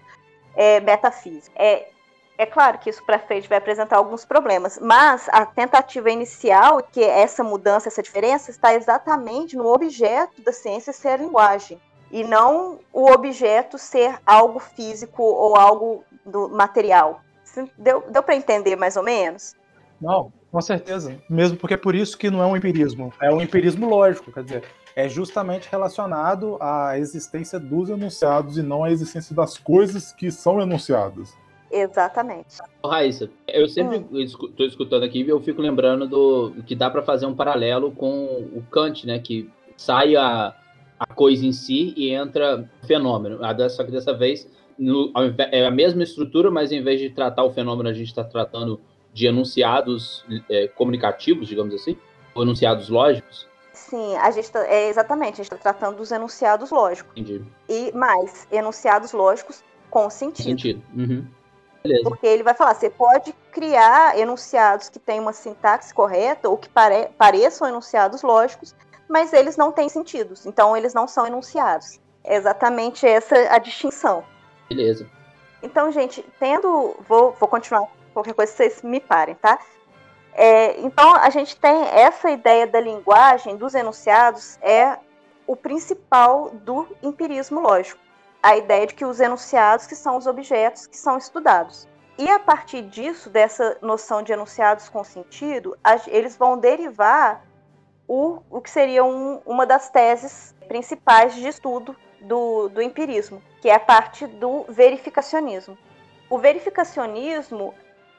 é, 0.54 0.80
metafísicos. 0.80 1.50
É, 1.56 1.88
é 2.36 2.46
claro 2.46 2.78
que 2.78 2.88
isso 2.88 3.02
para 3.04 3.18
frente 3.18 3.48
vai 3.48 3.58
apresentar 3.58 3.96
alguns 3.96 4.24
problemas, 4.24 4.78
mas 4.80 5.28
a 5.30 5.44
tentativa 5.44 6.08
inicial, 6.08 6.80
que 6.80 7.02
é 7.02 7.20
essa 7.20 7.42
mudança, 7.42 7.88
essa 7.88 8.02
diferença, 8.02 8.50
está 8.50 8.72
exatamente 8.74 9.56
no 9.56 9.66
objeto 9.66 10.40
da 10.42 10.52
ciência 10.52 10.92
ser 10.92 11.08
a 11.08 11.16
linguagem, 11.16 11.80
e 12.10 12.24
não 12.24 12.78
o 12.92 13.10
objeto 13.10 13.76
ser 13.76 14.20
algo 14.24 14.60
físico 14.60 15.22
ou 15.22 15.56
algo 15.56 16.04
do 16.24 16.48
material. 16.48 17.20
Deu, 17.76 18.04
deu 18.10 18.22
para 18.22 18.36
entender 18.36 18.76
mais 18.76 18.96
ou 18.96 19.02
menos? 19.02 19.54
Não, 20.00 20.32
com 20.50 20.60
certeza. 20.60 21.20
Mesmo 21.28 21.56
porque 21.56 21.74
é 21.74 21.76
por 21.78 21.94
isso 21.94 22.16
que 22.16 22.30
não 22.30 22.42
é 22.42 22.46
um 22.46 22.56
empirismo. 22.56 23.12
É 23.20 23.32
um 23.32 23.40
empirismo 23.40 23.88
lógico, 23.88 24.32
quer 24.32 24.44
dizer, 24.44 24.64
é 24.94 25.08
justamente 25.08 25.68
relacionado 25.70 26.56
à 26.60 26.98
existência 26.98 27.58
dos 27.58 27.88
enunciados 27.88 28.58
e 28.58 28.62
não 28.62 28.84
à 28.84 28.90
existência 28.90 29.34
das 29.34 29.56
coisas 29.56 30.12
que 30.12 30.30
são 30.30 30.60
enunciadas. 30.60 31.36
Exatamente. 31.70 32.56
Raíssa, 32.84 33.28
eu 33.46 33.68
sempre 33.68 33.98
estou 34.22 34.48
hum. 34.48 34.66
escutando 34.66 35.04
aqui 35.04 35.22
e 35.22 35.28
eu 35.28 35.40
fico 35.40 35.60
lembrando 35.60 36.08
do 36.08 36.62
que 36.66 36.74
dá 36.74 36.88
para 36.88 37.02
fazer 37.02 37.26
um 37.26 37.34
paralelo 37.34 37.92
com 37.92 38.24
o 38.54 38.62
Kant, 38.70 39.06
né? 39.06 39.18
Que 39.18 39.50
sai 39.76 40.16
a, 40.16 40.54
a 40.98 41.06
coisa 41.14 41.44
em 41.44 41.52
si 41.52 41.92
e 41.96 42.10
entra 42.10 42.68
o 42.82 42.86
fenômeno. 42.86 43.38
Só 43.68 43.84
que 43.84 43.90
dessa 43.90 44.14
vez 44.14 44.48
no, 44.78 45.12
é 45.50 45.66
a 45.66 45.70
mesma 45.70 46.02
estrutura, 46.02 46.50
mas 46.50 46.70
em 46.70 46.82
vez 46.82 47.00
de 47.00 47.10
tratar 47.10 47.44
o 47.44 47.52
fenômeno, 47.52 47.88
a 47.88 47.92
gente 47.92 48.08
está 48.08 48.22
tratando 48.22 48.80
de 49.12 49.26
enunciados 49.26 50.24
é, 50.48 50.68
comunicativos, 50.68 51.48
digamos 51.48 51.74
assim, 51.74 51.96
ou 52.34 52.42
enunciados 52.42 52.88
lógicos. 52.88 53.48
Sim, 53.72 54.16
a 54.16 54.30
gente 54.30 54.50
tá, 54.50 54.66
é 54.66 54.88
exatamente, 54.88 55.34
a 55.34 55.36
gente 55.44 55.52
está 55.52 55.56
tratando 55.56 55.96
dos 55.96 56.12
enunciados 56.12 56.70
lógicos. 56.70 57.10
Entendi. 57.16 57.44
E 57.68 57.90
mais, 57.92 58.46
enunciados 58.50 59.12
lógicos 59.12 59.64
com 59.90 60.08
sentido. 60.10 60.44
Sentido. 60.44 60.82
Uhum. 60.94 61.26
Porque 62.02 62.26
ele 62.26 62.42
vai 62.42 62.54
falar, 62.54 62.74
você 62.74 62.90
pode 62.90 63.32
criar 63.50 64.18
enunciados 64.18 64.88
que 64.88 64.98
têm 64.98 65.20
uma 65.20 65.32
sintaxe 65.32 65.94
correta 65.94 66.48
ou 66.48 66.56
que 66.56 66.68
pare 66.68 67.08
pareçam 67.16 67.66
enunciados 67.68 68.22
lógicos, 68.22 68.74
mas 69.08 69.32
eles 69.32 69.56
não 69.56 69.72
têm 69.72 69.88
sentidos, 69.88 70.44
então 70.44 70.76
eles 70.76 70.92
não 70.92 71.08
são 71.08 71.26
enunciados. 71.26 71.98
É 72.24 72.36
exatamente 72.36 73.06
essa 73.06 73.34
a 73.48 73.58
distinção. 73.58 74.22
Beleza. 74.68 75.06
Então, 75.62 75.90
gente, 75.90 76.24
tendo. 76.38 76.96
Vou, 77.08 77.32
vou 77.32 77.48
continuar 77.48 77.86
qualquer 78.12 78.34
coisa 78.34 78.52
vocês 78.52 78.82
me 78.82 79.00
parem, 79.00 79.34
tá? 79.34 79.58
É, 80.34 80.80
então, 80.80 81.16
a 81.16 81.30
gente 81.30 81.56
tem 81.56 81.84
essa 81.88 82.30
ideia 82.30 82.66
da 82.66 82.80
linguagem, 82.80 83.56
dos 83.56 83.74
enunciados, 83.74 84.58
é 84.62 84.98
o 85.46 85.56
principal 85.56 86.50
do 86.50 86.86
empirismo 87.02 87.60
lógico 87.60 88.08
a 88.42 88.56
ideia 88.56 88.86
de 88.86 88.94
que 88.94 89.04
os 89.04 89.20
enunciados 89.20 89.86
que 89.86 89.96
são 89.96 90.16
os 90.16 90.26
objetos 90.26 90.86
que 90.86 90.96
são 90.96 91.18
estudados. 91.18 91.88
E 92.16 92.28
a 92.28 92.38
partir 92.38 92.82
disso, 92.82 93.30
dessa 93.30 93.76
noção 93.80 94.22
de 94.22 94.32
enunciados 94.32 94.88
com 94.88 95.04
sentido, 95.04 95.76
eles 96.08 96.36
vão 96.36 96.58
derivar 96.58 97.44
o, 98.08 98.40
o 98.50 98.60
que 98.60 98.70
seria 98.70 99.04
um, 99.04 99.40
uma 99.46 99.66
das 99.66 99.90
teses 99.90 100.54
principais 100.66 101.34
de 101.34 101.46
estudo 101.46 101.94
do, 102.20 102.68
do 102.68 102.82
empirismo, 102.82 103.42
que 103.60 103.68
é 103.68 103.74
a 103.74 103.80
parte 103.80 104.26
do 104.26 104.64
verificacionismo. 104.68 105.76
O 106.28 106.38
verificacionismo 106.38 107.74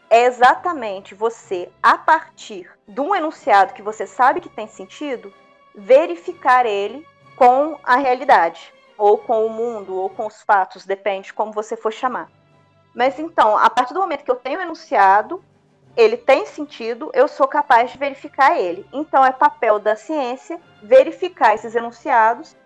é 0.10 0.24
exatamente 0.26 1.14
você, 1.14 1.70
a 1.82 1.98
partir 1.98 2.70
de 2.88 3.00
um 3.00 3.14
enunciado 3.14 3.74
que 3.74 3.82
você 3.82 4.08
sabe 4.08 4.42
que 4.42 4.50
tem 4.50 4.68
sentido, 4.68 5.32
verificar 5.76 6.66
ele 6.66 7.06
com 7.36 7.78
a 7.84 7.96
realidade 7.96 8.74
ou 8.98 9.18
com 9.18 9.46
o 9.46 9.50
mundo, 9.50 9.96
ou 9.96 10.10
com 10.10 10.26
os 10.26 10.42
fatos, 10.42 10.86
depende 10.86 11.34
como 11.34 11.54
você 11.54 11.78
for 11.78 11.94
chamar. 11.94 12.30
Mas 12.94 13.18
então, 13.18 13.58
a 13.58 13.70
partir 13.70 13.94
do 13.94 14.00
momento 14.02 14.26
que 14.26 14.32
eu 14.32 14.36
tenho 14.36 14.60
enunciado, 14.60 15.42
ele 15.96 16.18
tem 16.18 16.46
sentido, 16.46 17.10
eu 17.14 17.28
sou 17.28 17.48
capaz 17.48 17.92
de 17.92 17.98
verificar 17.98 18.60
ele. 18.60 18.86
Então, 18.92 19.24
é 19.24 19.32
papel 19.32 19.80
da 19.80 19.96
ciência 19.96 20.60
verificar 20.84 21.56
esses 21.56 21.76
enunciados 21.76 22.58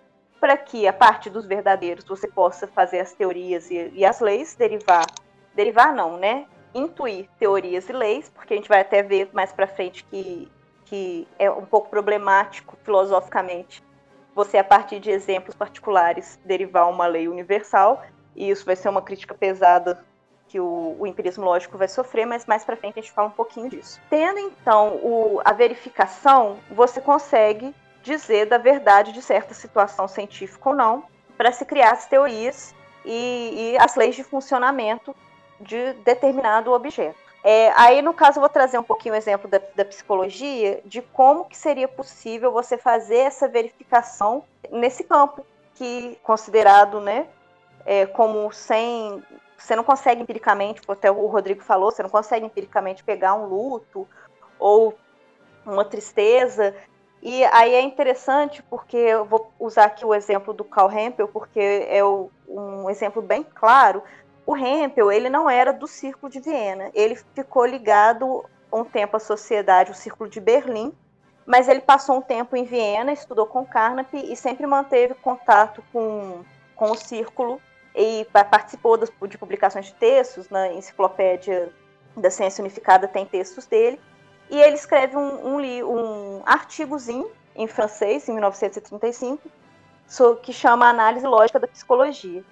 para 0.44 0.58
que, 0.58 0.86
a 0.86 0.92
partir 0.92 1.30
dos 1.30 1.46
verdadeiros, 1.46 2.04
você 2.04 2.28
possa 2.28 2.66
fazer 2.66 3.00
as 3.00 3.14
teorias 3.14 3.70
e, 3.70 3.90
e 3.94 4.04
as 4.04 4.20
leis, 4.20 4.54
derivar. 4.54 5.06
Derivar, 5.54 5.94
não, 5.94 6.18
né? 6.18 6.44
Intuir 6.74 7.30
teorias 7.38 7.88
e 7.88 7.94
leis, 7.94 8.28
porque 8.28 8.52
a 8.52 8.56
gente 8.58 8.68
vai 8.68 8.82
até 8.82 9.02
ver 9.02 9.30
mais 9.32 9.54
para 9.54 9.66
frente 9.66 10.04
que, 10.04 10.52
que 10.84 11.26
é 11.38 11.50
um 11.50 11.64
pouco 11.64 11.88
problemático 11.88 12.76
filosoficamente 12.84 13.82
você, 14.34 14.58
a 14.58 14.64
partir 14.64 15.00
de 15.00 15.10
exemplos 15.10 15.56
particulares, 15.56 16.38
derivar 16.44 16.90
uma 16.90 17.06
lei 17.06 17.26
universal, 17.26 18.02
e 18.36 18.50
isso 18.50 18.66
vai 18.66 18.76
ser 18.76 18.90
uma 18.90 19.00
crítica 19.00 19.32
pesada 19.32 20.04
que 20.48 20.60
o, 20.60 20.94
o 20.98 21.06
empirismo 21.06 21.42
lógico 21.46 21.78
vai 21.78 21.88
sofrer, 21.88 22.26
mas 22.26 22.44
mais 22.44 22.66
para 22.66 22.76
frente 22.76 22.98
a 22.98 23.00
gente 23.00 23.12
fala 23.12 23.28
um 23.28 23.30
pouquinho 23.30 23.70
disso. 23.70 23.98
Tendo 24.10 24.40
então 24.40 24.96
o, 24.96 25.40
a 25.42 25.54
verificação, 25.54 26.58
você 26.70 27.00
consegue 27.00 27.74
dizer 28.04 28.46
da 28.46 28.58
verdade 28.58 29.12
de 29.12 29.22
certa 29.22 29.54
situação 29.54 30.06
científica 30.06 30.68
ou 30.68 30.74
não, 30.74 31.04
para 31.36 31.50
se 31.50 31.64
criar 31.64 31.92
as 31.92 32.06
teorias 32.06 32.74
e, 33.04 33.72
e 33.72 33.78
as 33.78 33.96
leis 33.96 34.14
de 34.14 34.22
funcionamento 34.22 35.16
de 35.60 35.94
determinado 36.04 36.72
objeto. 36.72 37.18
É, 37.42 37.72
aí, 37.76 38.00
no 38.00 38.14
caso, 38.14 38.38
eu 38.38 38.40
vou 38.40 38.48
trazer 38.48 38.78
um 38.78 38.82
pouquinho 38.82 39.14
o 39.14 39.16
exemplo 39.16 39.48
da, 39.50 39.60
da, 39.74 39.84
psicologia, 39.84 40.80
de 40.84 41.02
como 41.02 41.44
que 41.44 41.56
seria 41.56 41.86
possível 41.86 42.50
você 42.50 42.78
fazer 42.78 43.18
essa 43.18 43.46
verificação 43.46 44.44
nesse 44.70 45.04
campo, 45.04 45.44
que 45.74 46.18
considerado, 46.22 47.00
né, 47.00 47.26
é, 47.84 48.06
como 48.06 48.50
sem... 48.52 49.22
Você 49.58 49.76
não 49.76 49.84
consegue 49.84 50.22
empiricamente, 50.22 50.80
até 50.88 51.10
o 51.10 51.26
Rodrigo 51.26 51.62
falou, 51.62 51.90
você 51.90 52.02
não 52.02 52.10
consegue 52.10 52.44
empiricamente 52.44 53.04
pegar 53.04 53.34
um 53.34 53.46
luto 53.46 54.06
ou 54.58 54.94
uma 55.64 55.84
tristeza. 55.84 56.74
E 57.24 57.42
aí 57.46 57.74
é 57.74 57.80
interessante, 57.80 58.62
porque 58.64 58.98
eu 58.98 59.24
vou 59.24 59.50
usar 59.58 59.86
aqui 59.86 60.04
o 60.04 60.14
exemplo 60.14 60.52
do 60.52 60.62
Carl 60.62 60.92
Hempel, 60.92 61.26
porque 61.26 61.86
é 61.88 62.04
o, 62.04 62.30
um 62.46 62.88
exemplo 62.90 63.22
bem 63.22 63.42
claro 63.42 64.02
o 64.46 64.56
Hempel, 64.56 65.10
ele 65.10 65.30
não 65.30 65.48
era 65.48 65.72
do 65.72 65.86
Círculo 65.86 66.30
de 66.30 66.40
Viena. 66.40 66.90
Ele 66.94 67.16
ficou 67.34 67.64
ligado 67.64 68.44
um 68.72 68.84
tempo 68.84 69.16
à 69.16 69.20
sociedade, 69.20 69.90
o 69.90 69.94
Círculo 69.94 70.28
de 70.28 70.40
Berlim, 70.40 70.92
mas 71.46 71.68
ele 71.68 71.80
passou 71.80 72.18
um 72.18 72.22
tempo 72.22 72.56
em 72.56 72.64
Viena, 72.64 73.12
estudou 73.12 73.46
com 73.46 73.64
Carnap 73.64 74.12
e 74.12 74.36
sempre 74.36 74.66
manteve 74.66 75.14
contato 75.14 75.82
com, 75.92 76.42
com 76.76 76.90
o 76.90 76.94
Círculo 76.94 77.60
e 77.94 78.26
participou 78.32 78.96
das, 78.96 79.10
de 79.28 79.38
publicações 79.38 79.86
de 79.86 79.94
textos 79.94 80.48
na 80.50 80.72
Enciclopédia 80.72 81.70
da 82.16 82.30
Ciência 82.30 82.62
Unificada, 82.62 83.08
tem 83.08 83.24
textos 83.24 83.66
dele. 83.66 84.00
E 84.50 84.60
ele 84.60 84.74
escreve 84.74 85.16
um, 85.16 85.56
um, 85.56 85.60
um 85.84 86.42
artigozinho 86.44 87.30
em 87.54 87.66
francês, 87.66 88.28
em 88.28 88.32
1935, 88.32 89.48
que 90.42 90.52
chama 90.52 90.88
Análise 90.88 91.26
Lógica 91.26 91.58
da 91.58 91.68
Psicologia. 91.68 92.44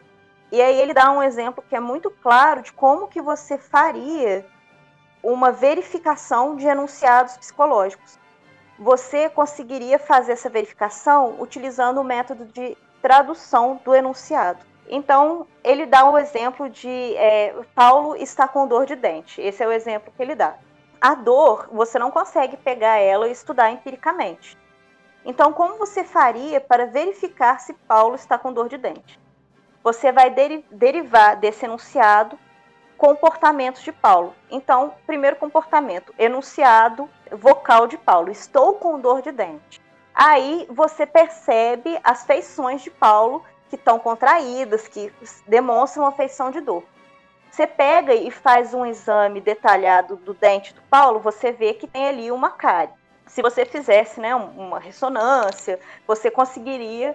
E 0.50 0.61
aí 0.61 0.81
ele 0.81 0.92
dá 0.92 1.11
um 1.11 1.22
exemplo 1.22 1.64
que 1.66 1.74
é 1.74 1.81
muito 1.81 2.11
claro 2.11 2.62
de 2.62 2.72
como 2.72 3.09
que 3.09 3.20
você 3.20 3.57
faria 3.57 4.44
uma 5.22 5.50
verificação 5.50 6.57
de 6.57 6.66
enunciados 6.66 7.37
psicológicos. 7.37 8.18
Você 8.78 9.28
conseguiria 9.28 9.98
fazer 9.98 10.33
essa 10.33 10.50
verificação 10.50 11.37
utilizando 11.38 12.00
o 12.00 12.05
método 12.05 12.44
de 12.46 12.76
tradução 13.00 13.81
do 13.85 13.94
enunciado. 13.94 14.64
Então, 14.88 15.46
ele 15.62 15.87
dá 15.87 16.05
o 16.05 16.12
um 16.12 16.18
exemplo 16.18 16.68
de 16.68 17.14
é, 17.16 17.55
Paulo 17.74 18.16
está 18.16 18.46
com 18.46 18.66
dor 18.66 18.85
de 18.85 18.96
dente. 18.96 19.40
Esse 19.40 19.62
é 19.62 19.66
o 19.66 19.72
exemplo 19.72 20.12
que 20.14 20.22
ele 20.22 20.35
dá. 20.35 20.55
A 21.03 21.15
dor, 21.15 21.69
você 21.73 21.99
não 21.99 22.11
consegue 22.11 22.57
pegar 22.57 22.97
ela 22.97 23.29
e 23.29 23.33
estudar 23.33 23.71
empiricamente. 23.71 24.57
Então, 25.25 25.53
como 25.53 25.77
você 25.77 26.03
faria 26.03 26.61
para 26.61 26.87
verificar 26.87 27.61
se 27.61 27.75
Paulo 27.75 28.15
está 28.15 28.38
com 28.38 28.53
dor 28.53 28.69
de 28.69 28.79
dente? 28.79 29.21
você 29.83 30.12
vai 30.12 30.31
deri 30.31 30.65
derivar 30.71 31.37
desse 31.37 31.65
enunciado 31.65 32.38
comportamentos 32.97 33.83
de 33.83 33.93
Paulo. 33.93 34.35
Então, 34.51 34.95
primeiro 35.07 35.37
comportamento, 35.37 36.15
enunciado 36.19 37.09
vocal 37.31 37.87
de 37.87 37.99
Paulo: 37.99 38.31
estou 38.31 38.75
com 38.75 39.01
dor 39.01 39.23
de 39.23 39.33
dente. 39.33 39.83
Aí 40.15 40.67
você 40.71 41.07
percebe 41.07 41.99
as 42.05 42.25
feições 42.25 42.83
de 42.83 42.91
Paulo 42.91 43.43
que 43.69 43.77
estão 43.77 43.99
contraídas, 43.99 44.87
que 44.87 45.12
demonstram 45.47 46.05
uma 46.05 46.12
feição 46.12 46.51
de 46.51 46.61
dor. 46.61 46.85
Você 47.53 47.67
pega 47.67 48.15
e 48.15 48.31
faz 48.31 48.73
um 48.73 48.87
exame 48.87 49.38
detalhado 49.38 50.17
do 50.17 50.33
dente 50.33 50.73
do 50.73 50.81
Paulo, 50.88 51.21
você 51.21 51.53
vê 51.53 51.75
que 51.75 51.87
tem 51.87 52.09
ali 52.09 52.33
uma 52.33 52.49
cárie. 52.49 52.95
Se 53.27 53.43
você 53.43 53.67
fizesse 53.67 54.19
né, 54.19 54.35
uma 54.35 54.79
ressonância, 54.79 55.79
você 56.07 56.31
conseguiria 56.31 57.15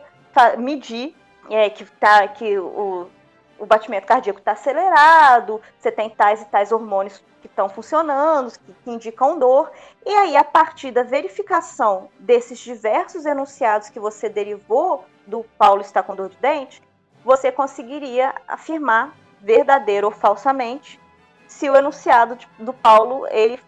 medir 0.59 1.15
é, 1.49 1.71
que, 1.71 1.83
tá, 1.85 2.27
que 2.27 2.55
o, 2.55 3.09
o 3.57 3.65
batimento 3.65 4.05
cardíaco 4.05 4.37
está 4.37 4.51
acelerado, 4.51 5.59
você 5.79 5.91
tem 5.91 6.07
tais 6.07 6.43
e 6.43 6.45
tais 6.45 6.71
hormônios 6.71 7.17
que 7.41 7.47
estão 7.47 7.67
funcionando, 7.67 8.51
que, 8.59 8.73
que 8.83 8.91
indicam 8.91 9.39
dor. 9.39 9.71
E 10.05 10.11
aí, 10.11 10.37
a 10.37 10.43
partir 10.43 10.91
da 10.91 11.01
verificação 11.01 12.11
desses 12.19 12.59
diversos 12.59 13.25
enunciados 13.25 13.89
que 13.89 13.99
você 13.99 14.29
derivou 14.29 15.03
do 15.25 15.43
Paulo 15.57 15.81
está 15.81 16.03
com 16.03 16.15
dor 16.15 16.29
de 16.29 16.37
dente, 16.37 16.79
você 17.25 17.51
conseguiria 17.51 18.35
afirmar 18.47 19.15
verdadeiro 19.41 20.07
ou 20.07 20.11
falsamente 20.11 20.99
se 21.47 21.69
o 21.69 21.75
enunciado 21.75 22.35
de, 22.35 22.47
do 22.59 22.73
Paulo 22.73 23.25
ele 23.29 23.59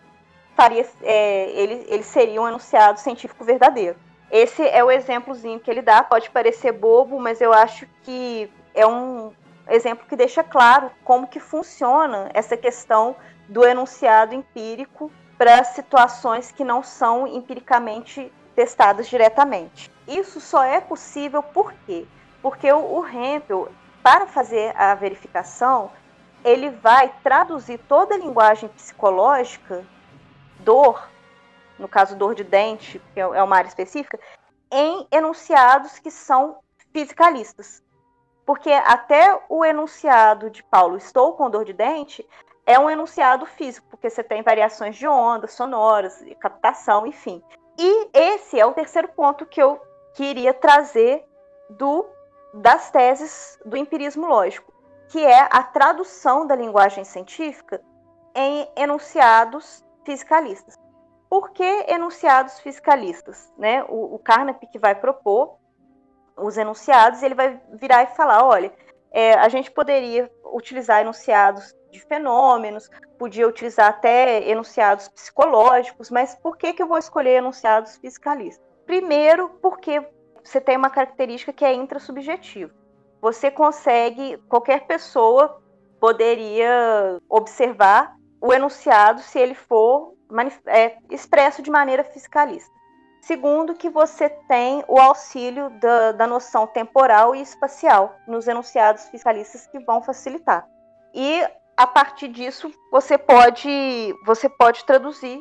faria 0.55 0.86
é, 1.01 1.49
ele, 1.51 1.86
ele 1.88 2.03
seria 2.03 2.41
um 2.41 2.47
enunciado 2.47 2.99
científico 2.99 3.43
verdadeiro. 3.45 3.95
Esse 4.29 4.62
é 4.67 4.84
o 4.84 4.91
exemplozinho 4.91 5.60
que 5.60 5.71
ele 5.71 5.82
dá. 5.82 6.03
Pode 6.03 6.29
parecer 6.29 6.71
bobo, 6.71 7.19
mas 7.19 7.41
eu 7.41 7.51
acho 7.51 7.88
que 8.03 8.51
é 8.75 8.86
um 8.86 9.32
exemplo 9.69 10.05
que 10.08 10.15
deixa 10.15 10.43
claro 10.43 10.91
como 11.03 11.27
que 11.27 11.39
funciona 11.39 12.29
essa 12.34 12.55
questão 12.55 13.15
do 13.47 13.65
enunciado 13.65 14.36
empírico 14.36 15.12
para 15.38 15.63
situações 15.63 16.51
que 16.51 16.63
não 16.63 16.84
são 16.84 17.25
empiricamente 17.25 18.32
testadas 18.55 19.08
diretamente. 19.08 19.89
Isso 20.08 20.41
só 20.41 20.63
é 20.63 20.82
possível 20.82 21.41
por 21.41 21.73
quê? 21.86 22.05
Porque 22.41 22.71
o, 22.71 22.99
o 22.99 23.08
Hempel, 23.08 23.69
para 24.03 24.27
fazer 24.27 24.75
a 24.75 24.95
verificação, 24.95 25.91
ele 26.43 26.69
vai 26.69 27.13
traduzir 27.21 27.79
toda 27.88 28.15
a 28.15 28.17
linguagem 28.17 28.69
psicológica, 28.69 29.85
dor, 30.59 31.09
no 31.77 31.88
caso 31.88 32.15
dor 32.15 32.35
de 32.35 32.43
dente, 32.43 33.01
que 33.13 33.19
é, 33.19 33.23
é 33.23 33.43
uma 33.43 33.57
área 33.57 33.67
específica, 33.67 34.19
em 34.71 35.07
enunciados 35.12 35.99
que 35.99 36.12
são 36.12 36.59
fisicalistas. 36.93 37.83
Porque 38.45 38.71
até 38.71 39.39
o 39.47 39.63
enunciado 39.63 40.49
de 40.49 40.63
Paulo, 40.63 40.97
estou 40.97 41.33
com 41.33 41.49
dor 41.49 41.65
de 41.65 41.73
dente, 41.73 42.27
é 42.65 42.79
um 42.79 42.89
enunciado 42.89 43.45
físico, 43.45 43.88
porque 43.89 44.09
você 44.09 44.23
tem 44.23 44.41
variações 44.41 44.95
de 44.95 45.07
ondas, 45.07 45.53
sonoras, 45.53 46.23
captação, 46.39 47.05
enfim. 47.05 47.43
E 47.77 48.09
esse 48.13 48.59
é 48.59 48.65
o 48.65 48.73
terceiro 48.73 49.07
ponto 49.09 49.45
que 49.45 49.62
eu 49.62 49.81
queria 50.13 50.53
trazer 50.53 51.25
do 51.69 52.05
das 52.53 52.89
teses 52.89 53.59
do 53.65 53.77
empirismo 53.77 54.27
lógico, 54.27 54.73
que 55.09 55.23
é 55.23 55.47
a 55.51 55.63
tradução 55.63 56.45
da 56.45 56.55
linguagem 56.55 57.03
científica 57.03 57.81
em 58.35 58.67
enunciados 58.75 59.83
fisicalistas. 60.05 60.75
Por 61.29 61.51
que 61.51 61.85
enunciados 61.88 62.59
fiscalistas? 62.59 63.51
Né? 63.57 63.83
O, 63.83 64.15
o 64.15 64.19
Carnap 64.19 64.62
que 64.71 64.79
vai 64.79 64.95
propor 64.95 65.57
os 66.35 66.57
enunciados, 66.57 67.21
ele 67.21 67.35
vai 67.35 67.62
virar 67.73 68.03
e 68.03 68.15
falar: 68.15 68.43
olha, 68.45 68.73
é, 69.12 69.33
a 69.33 69.49
gente 69.49 69.69
poderia 69.69 70.31
utilizar 70.45 71.01
enunciados 71.01 71.75
de 71.91 71.99
fenômenos, 71.99 72.89
podia 73.17 73.47
utilizar 73.47 73.89
até 73.89 74.47
enunciados 74.47 75.07
psicológicos, 75.09 76.09
mas 76.09 76.35
por 76.35 76.57
que, 76.57 76.73
que 76.73 76.81
eu 76.81 76.88
vou 76.88 76.97
escolher 76.97 77.38
enunciados 77.38 77.97
fiscalistas? 77.97 78.65
Primeiro, 78.85 79.49
porque 79.62 80.03
você 80.49 80.59
tem 80.59 80.75
uma 80.75 80.89
característica 80.89 81.53
que 81.53 81.63
é 81.63 81.73
intrasubjetiva. 81.73 82.73
Você 83.21 83.51
consegue, 83.51 84.38
qualquer 84.49 84.88
pessoa 84.88 85.62
poderia 85.99 87.19
observar 87.29 88.15
o 88.41 88.53
enunciado 88.53 89.21
se 89.21 89.38
ele 89.38 89.53
for 89.53 90.15
é, 90.65 90.97
expresso 91.12 91.62
de 91.62 91.69
maneira 91.69 92.03
fiscalista. 92.03 92.73
Segundo, 93.21 93.75
que 93.75 93.89
você 93.89 94.29
tem 94.29 94.83
o 94.88 94.97
auxílio 94.97 95.69
da, 95.81 96.13
da 96.13 96.25
noção 96.25 96.65
temporal 96.65 97.35
e 97.35 97.41
espacial 97.41 98.15
nos 98.27 98.47
enunciados 98.47 99.09
fiscalistas 99.09 99.67
que 99.67 99.79
vão 99.79 100.01
facilitar. 100.01 100.65
E 101.13 101.45
a 101.75 101.85
partir 101.85 102.29
disso, 102.29 102.71
você 102.89 103.17
pode, 103.17 104.15
você 104.25 104.47
pode 104.47 104.85
traduzir 104.85 105.39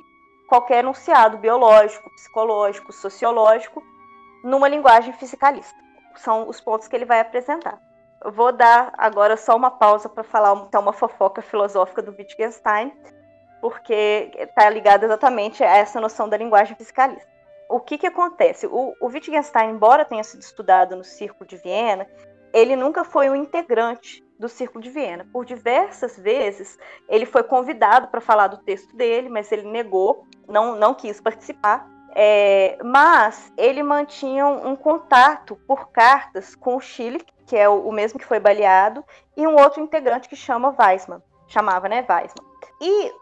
qualquer 0.48 0.80
enunciado 0.80 1.38
biológico, 1.38 2.10
psicológico, 2.10 2.92
sociológico 2.92 3.82
numa 4.42 4.68
linguagem 4.68 5.12
fisicalista. 5.12 5.78
São 6.16 6.48
os 6.48 6.60
pontos 6.60 6.88
que 6.88 6.96
ele 6.96 7.04
vai 7.04 7.20
apresentar. 7.20 7.80
Eu 8.24 8.32
vou 8.32 8.52
dar 8.52 8.92
agora 8.98 9.36
só 9.36 9.54
uma 9.54 9.70
pausa 9.70 10.08
para 10.08 10.24
falar 10.24 10.54
então, 10.66 10.80
uma 10.80 10.92
fofoca 10.92 11.40
filosófica 11.40 12.02
do 12.02 12.10
Wittgenstein, 12.10 12.92
porque 13.60 14.32
está 14.36 14.68
ligada 14.68 15.04
exatamente 15.06 15.62
a 15.62 15.76
essa 15.76 16.00
noção 16.00 16.28
da 16.28 16.36
linguagem 16.36 16.76
fisicalista. 16.76 17.28
O 17.68 17.80
que, 17.80 17.98
que 17.98 18.06
acontece? 18.06 18.66
O, 18.66 18.94
o 19.00 19.06
Wittgenstein, 19.06 19.70
embora 19.70 20.04
tenha 20.04 20.24
sido 20.24 20.40
estudado 20.40 20.96
no 20.96 21.04
Círculo 21.04 21.46
de 21.46 21.56
Viena, 21.56 22.06
ele 22.52 22.74
nunca 22.74 23.04
foi 23.04 23.28
um 23.28 23.36
integrante 23.36 24.24
do 24.38 24.48
Círculo 24.48 24.82
de 24.82 24.90
Viena. 24.90 25.26
Por 25.32 25.44
diversas 25.44 26.16
vezes, 26.18 26.78
ele 27.08 27.26
foi 27.26 27.42
convidado 27.42 28.08
para 28.08 28.20
falar 28.20 28.46
do 28.46 28.58
texto 28.58 28.96
dele, 28.96 29.28
mas 29.28 29.52
ele 29.52 29.68
negou, 29.68 30.26
não, 30.48 30.76
não 30.76 30.94
quis 30.94 31.20
participar. 31.20 31.86
É, 32.14 32.78
mas 32.82 33.52
ele 33.56 33.82
mantinha 33.82 34.46
um, 34.46 34.74
contato 34.74 35.56
por 35.66 35.90
cartas 35.90 36.54
com 36.54 36.76
o 36.76 36.80
Chile, 36.80 37.24
que 37.46 37.56
é 37.56 37.68
o, 37.68 37.88
o, 37.88 37.92
mesmo 37.92 38.18
que 38.18 38.24
foi 38.24 38.40
baleado, 38.40 39.04
e 39.36 39.46
um 39.46 39.56
outro 39.56 39.80
integrante 39.80 40.28
que 40.28 40.36
chama 40.36 40.74
Weissman, 40.78 41.22
chamava, 41.46 41.88
né, 41.88 42.04
Weissman. 42.08 42.46
E 42.80 43.12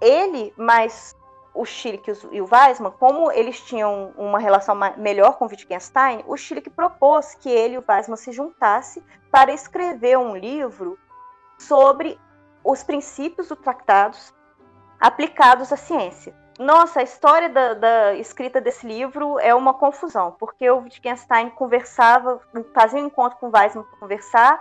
ele, 0.00 0.52
mais 0.56 1.16
o 1.54 1.64
Schilke 1.64 2.12
e 2.32 2.40
o 2.40 2.48
Weissman, 2.50 2.90
como 2.92 3.30
eles 3.30 3.60
tinham 3.60 4.12
uma 4.18 4.40
relação 4.40 4.74
melhor 4.96 5.38
com 5.38 5.46
Wittgenstein, 5.46 6.24
o 6.26 6.36
Schilke 6.36 6.68
propôs 6.68 7.34
que 7.36 7.48
ele 7.48 7.74
e 7.74 7.78
o 7.78 7.84
Weissman 7.88 8.16
se 8.16 8.32
juntassem 8.32 9.02
para 9.30 9.52
escrever 9.52 10.18
um 10.18 10.36
livro 10.36 10.98
sobre 11.58 12.18
os 12.64 12.82
princípios 12.82 13.48
dos 13.48 13.58
tratados 13.58 14.34
aplicados 15.00 15.72
à 15.72 15.76
ciência. 15.76 16.34
Nossa, 16.58 17.00
a 17.00 17.02
história 17.02 17.48
da, 17.48 17.74
da, 17.74 18.14
escrita 18.14 18.60
desse 18.60 18.86
livro 18.86 19.38
é 19.40 19.54
uma 19.54 19.74
confusão, 19.74 20.36
porque 20.38 20.70
o 20.70 20.78
Wittgenstein 20.78 21.50
conversava, 21.50 22.40
fazia 22.72 23.00
um 23.00 23.06
encontro 23.06 23.38
com 23.38 23.48
o 23.48 23.50
Weissman 23.52 23.84
para 23.84 23.98
conversar, 23.98 24.58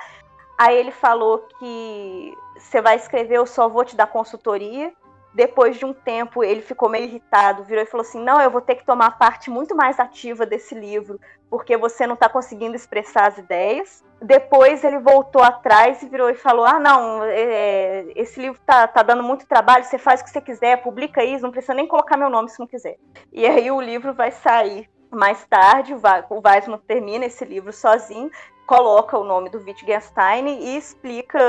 aí 0.57 0.75
ele 0.75 0.91
falou 0.91 1.47
que 1.59 2.35
você 2.57 2.81
vai 2.81 2.95
escrever, 2.95 3.37
eu 3.37 3.45
só 3.45 3.69
vou 3.69 3.85
te 3.85 3.95
dar 3.95 4.07
consultoria, 4.07 4.91
depois 5.33 5.77
de 5.77 5.85
um 5.85 5.93
tempo 5.93 6.43
ele 6.43 6.61
ficou 6.61 6.87
meio 6.87 7.05
irritado, 7.05 7.63
virou 7.63 7.83
e 7.83 7.87
falou 7.87 8.05
assim: 8.05 8.23
Não, 8.23 8.39
eu 8.39 8.51
vou 8.51 8.61
ter 8.61 8.75
que 8.75 8.85
tomar 8.85 9.17
parte 9.17 9.49
muito 9.49 9.75
mais 9.75 9.99
ativa 9.99 10.45
desse 10.45 10.75
livro, 10.75 11.19
porque 11.49 11.75
você 11.75 12.05
não 12.05 12.13
está 12.13 12.29
conseguindo 12.29 12.75
expressar 12.75 13.27
as 13.27 13.37
ideias. 13.37 14.03
Depois 14.21 14.83
ele 14.83 14.99
voltou 14.99 15.41
atrás 15.41 16.01
e 16.01 16.07
virou 16.07 16.29
e 16.29 16.35
falou: 16.35 16.65
Ah, 16.65 16.79
não, 16.79 17.23
é, 17.23 18.05
esse 18.15 18.39
livro 18.39 18.59
tá, 18.65 18.87
tá 18.87 19.01
dando 19.01 19.23
muito 19.23 19.47
trabalho, 19.47 19.83
você 19.83 19.97
faz 19.97 20.21
o 20.21 20.23
que 20.23 20.29
você 20.29 20.41
quiser, 20.41 20.83
publica 20.83 21.23
isso, 21.23 21.43
não 21.43 21.51
precisa 21.51 21.73
nem 21.73 21.87
colocar 21.87 22.15
meu 22.15 22.29
nome 22.29 22.49
se 22.49 22.59
não 22.59 22.67
quiser. 22.67 22.97
E 23.31 23.45
aí 23.45 23.71
o 23.71 23.81
livro 23.81 24.13
vai 24.13 24.31
sair 24.31 24.89
mais 25.09 25.45
tarde, 25.45 25.93
o 25.93 26.41
Weisman 26.43 26.79
termina 26.87 27.25
esse 27.25 27.45
livro 27.45 27.71
sozinho, 27.71 28.31
coloca 28.65 29.17
o 29.17 29.23
nome 29.23 29.49
do 29.49 29.59
Wittgenstein 29.59 30.47
e 30.47 30.77
explica, 30.77 31.39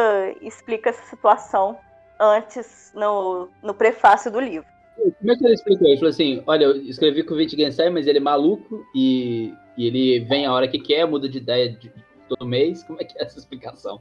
explica 0.40 0.90
essa 0.90 1.02
situação 1.04 1.78
antes 2.18 2.92
no, 2.94 3.48
no 3.62 3.74
prefácio 3.74 4.30
do 4.30 4.40
livro. 4.40 4.66
Como 4.96 5.32
é 5.32 5.36
que 5.36 5.44
ele 5.44 5.54
explicou? 5.54 5.88
Ele 5.88 5.96
falou 5.96 6.10
assim: 6.10 6.42
olha, 6.46 6.64
eu 6.64 6.76
escrevi 6.82 7.22
com 7.24 7.34
o 7.34 7.36
Wittgenstein, 7.36 7.90
mas 7.90 8.06
ele 8.06 8.18
é 8.18 8.20
maluco 8.20 8.84
e, 8.94 9.52
e 9.76 9.86
ele 9.86 10.20
vem 10.20 10.46
a 10.46 10.52
hora 10.52 10.68
que 10.68 10.78
quer, 10.78 11.06
muda 11.06 11.28
de 11.28 11.38
ideia 11.38 11.68
de, 11.70 11.92
todo 12.28 12.46
mês. 12.46 12.82
Como 12.82 13.00
é 13.00 13.04
que 13.04 13.18
é 13.18 13.24
essa 13.24 13.38
explicação? 13.38 14.00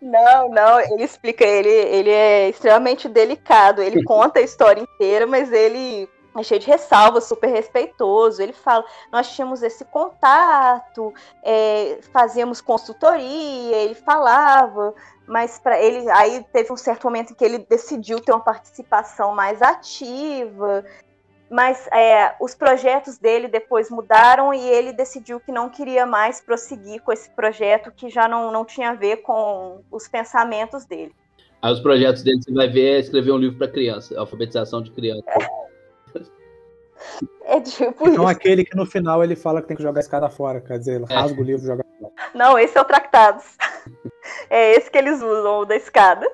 Não, 0.00 0.50
não, 0.50 0.80
ele 0.80 1.04
explica, 1.04 1.44
ele, 1.44 1.68
ele 1.68 2.10
é 2.10 2.48
extremamente 2.48 3.08
delicado, 3.08 3.82
ele 3.82 4.02
conta 4.04 4.40
a 4.40 4.42
história 4.42 4.80
inteira, 4.80 5.26
mas 5.26 5.52
ele 5.52 6.08
é 6.36 6.42
cheio 6.42 6.60
de 6.60 6.66
ressalvas, 6.66 7.24
super 7.24 7.48
respeitoso. 7.48 8.42
Ele 8.42 8.52
fala: 8.52 8.84
nós 9.12 9.30
tínhamos 9.30 9.62
esse 9.62 9.84
contato, 9.84 11.12
é, 11.42 11.98
fazíamos 12.12 12.60
consultoria, 12.60 13.76
ele 13.76 13.94
falava, 13.94 14.94
mas 15.26 15.58
para 15.58 15.80
ele 15.80 16.08
aí 16.10 16.44
teve 16.52 16.72
um 16.72 16.76
certo 16.76 17.04
momento 17.04 17.32
em 17.32 17.34
que 17.34 17.44
ele 17.44 17.58
decidiu 17.58 18.20
ter 18.20 18.32
uma 18.32 18.40
participação 18.40 19.34
mais 19.34 19.60
ativa, 19.62 20.84
mas 21.50 21.88
é, 21.92 22.34
os 22.40 22.54
projetos 22.54 23.18
dele 23.18 23.48
depois 23.48 23.90
mudaram 23.90 24.52
e 24.52 24.60
ele 24.68 24.92
decidiu 24.92 25.40
que 25.40 25.50
não 25.50 25.68
queria 25.68 26.04
mais 26.04 26.40
prosseguir 26.40 27.02
com 27.02 27.12
esse 27.12 27.30
projeto 27.30 27.90
que 27.90 28.10
já 28.10 28.28
não, 28.28 28.52
não 28.52 28.64
tinha 28.64 28.90
a 28.90 28.94
ver 28.94 29.18
com 29.18 29.80
os 29.90 30.06
pensamentos 30.06 30.84
dele. 30.84 31.14
Aí 31.60 31.72
os 31.72 31.80
projetos 31.80 32.22
dele 32.22 32.40
você 32.40 32.52
vai 32.52 32.68
ver 32.68 32.96
é 32.96 33.00
escrever 33.00 33.32
um 33.32 33.38
livro 33.38 33.58
para 33.58 33.68
criança, 33.68 34.18
alfabetização 34.18 34.82
de 34.82 34.90
criança. 34.92 35.24
Tipo 37.62 38.08
então, 38.08 38.24
isso. 38.24 38.26
aquele 38.26 38.64
que 38.64 38.76
no 38.76 38.86
final 38.86 39.22
ele 39.22 39.36
fala 39.36 39.60
que 39.60 39.68
tem 39.68 39.76
que 39.76 39.82
jogar 39.82 40.00
a 40.00 40.02
escada 40.02 40.28
fora, 40.28 40.60
quer 40.60 40.78
dizer, 40.78 41.02
é. 41.08 41.14
rasga 41.14 41.40
o 41.40 41.44
livro 41.44 41.62
e 41.62 41.66
joga 41.66 41.84
fora. 41.98 42.12
Não, 42.34 42.58
esse 42.58 42.76
é 42.76 42.80
o 42.80 42.84
Tractados. 42.84 43.44
É 44.50 44.72
esse 44.76 44.90
que 44.90 44.98
eles 44.98 45.22
usam, 45.22 45.60
o 45.60 45.64
da 45.64 45.74
escada. 45.74 46.30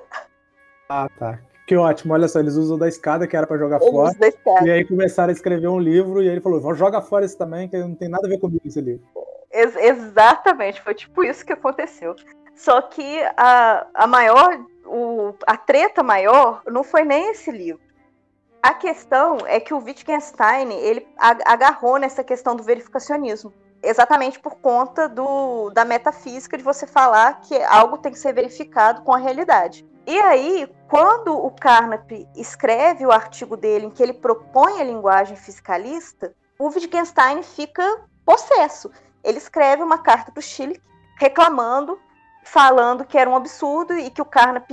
Ah, 0.89 1.07
tá. 1.17 1.39
Que 1.65 1.75
ótimo, 1.75 2.13
olha 2.13 2.27
só, 2.27 2.39
eles 2.39 2.55
usam 2.55 2.77
da 2.77 2.87
escada, 2.87 3.25
que 3.25 3.35
era 3.35 3.47
para 3.47 3.57
jogar 3.57 3.81
eles 3.81 3.89
fora. 3.89 4.13
Da 4.13 4.27
escada. 4.27 4.67
E 4.67 4.71
aí 4.71 4.85
começaram 4.85 5.29
a 5.29 5.33
escrever 5.33 5.67
um 5.67 5.79
livro, 5.79 6.21
e 6.21 6.27
aí 6.27 6.33
ele 6.33 6.41
falou: 6.41 6.75
joga 6.75 7.01
fora 7.01 7.25
esse 7.25 7.37
também, 7.37 7.67
que 7.67 7.77
não 7.77 7.95
tem 7.95 8.09
nada 8.09 8.27
a 8.27 8.29
ver 8.29 8.37
comigo 8.37 8.61
esse 8.65 8.81
livro. 8.81 9.03
Ex 9.51 9.75
exatamente, 9.75 10.81
foi 10.81 10.93
tipo 10.93 11.23
isso 11.23 11.45
que 11.45 11.53
aconteceu. 11.53 12.15
Só 12.53 12.81
que 12.81 13.21
a, 13.35 13.87
a 13.93 14.07
maior, 14.07 14.59
o, 14.85 15.33
a 15.47 15.57
treta 15.57 16.03
maior 16.03 16.61
não 16.67 16.83
foi 16.83 17.03
nem 17.03 17.31
esse 17.31 17.51
livro. 17.51 17.81
A 18.65 18.73
questão 18.73 19.37
é 19.45 19.59
que 19.59 19.75
o 19.75 19.77
Wittgenstein 19.77 20.71
ele 20.71 21.07
agarrou 21.19 21.99
nessa 21.99 22.23
questão 22.23 22.55
do 22.55 22.63
verificacionismo, 22.63 23.53
exatamente 23.83 24.39
por 24.39 24.55
conta 24.55 25.07
do, 25.07 25.69
da 25.69 25.85
metafísica 25.85 26.57
de 26.57 26.63
você 26.63 26.87
falar 26.87 27.41
que 27.41 27.61
algo 27.65 27.99
tem 27.99 28.11
que 28.11 28.17
ser 28.17 28.33
verificado 28.33 29.03
com 29.03 29.13
a 29.13 29.19
realidade. 29.19 29.87
E 30.07 30.19
aí, 30.19 30.67
quando 30.87 31.37
o 31.37 31.51
Carnap 31.51 32.11
escreve 32.35 33.05
o 33.05 33.11
artigo 33.11 33.55
dele 33.55 33.85
em 33.85 33.91
que 33.91 34.01
ele 34.01 34.13
propõe 34.13 34.81
a 34.81 34.83
linguagem 34.83 35.37
fiscalista, 35.37 36.33
o 36.57 36.65
Wittgenstein 36.65 37.43
fica 37.43 38.01
possesso. 38.25 38.91
Ele 39.23 39.37
escreve 39.37 39.83
uma 39.83 39.99
carta 39.99 40.31
para 40.31 40.39
o 40.39 40.43
Chile 40.43 40.81
reclamando, 41.19 41.99
falando 42.43 43.05
que 43.05 43.15
era 43.15 43.29
um 43.29 43.35
absurdo 43.35 43.93
e 43.93 44.09
que 44.09 44.23
o 44.23 44.25
Carnap 44.25 44.71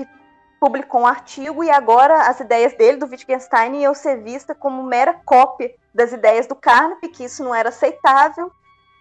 publicou 0.62 1.00
um 1.00 1.06
artigo 1.08 1.64
e 1.64 1.70
agora 1.72 2.28
as 2.28 2.38
ideias 2.38 2.72
dele, 2.74 2.96
do 2.96 3.06
Wittgenstein, 3.06 3.80
iam 3.80 3.92
ser 3.92 4.22
vistas 4.22 4.56
como 4.56 4.80
mera 4.84 5.12
cópia 5.12 5.74
das 5.92 6.12
ideias 6.12 6.46
do 6.46 6.54
Carnap, 6.54 7.02
que 7.08 7.24
isso 7.24 7.42
não 7.42 7.52
era 7.52 7.70
aceitável, 7.70 8.48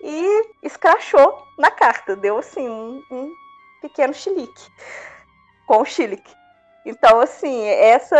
e 0.01 0.49
escrachou 0.63 1.37
na 1.59 1.69
carta, 1.69 2.15
deu 2.15 2.39
assim 2.39 2.67
um, 2.67 3.03
um 3.11 3.31
pequeno 3.79 4.11
chilique 4.11 4.71
com 5.67 5.83
o 5.83 5.85
chilique. 5.85 6.33
Então, 6.83 7.21
assim, 7.21 7.63
essa 7.67 8.17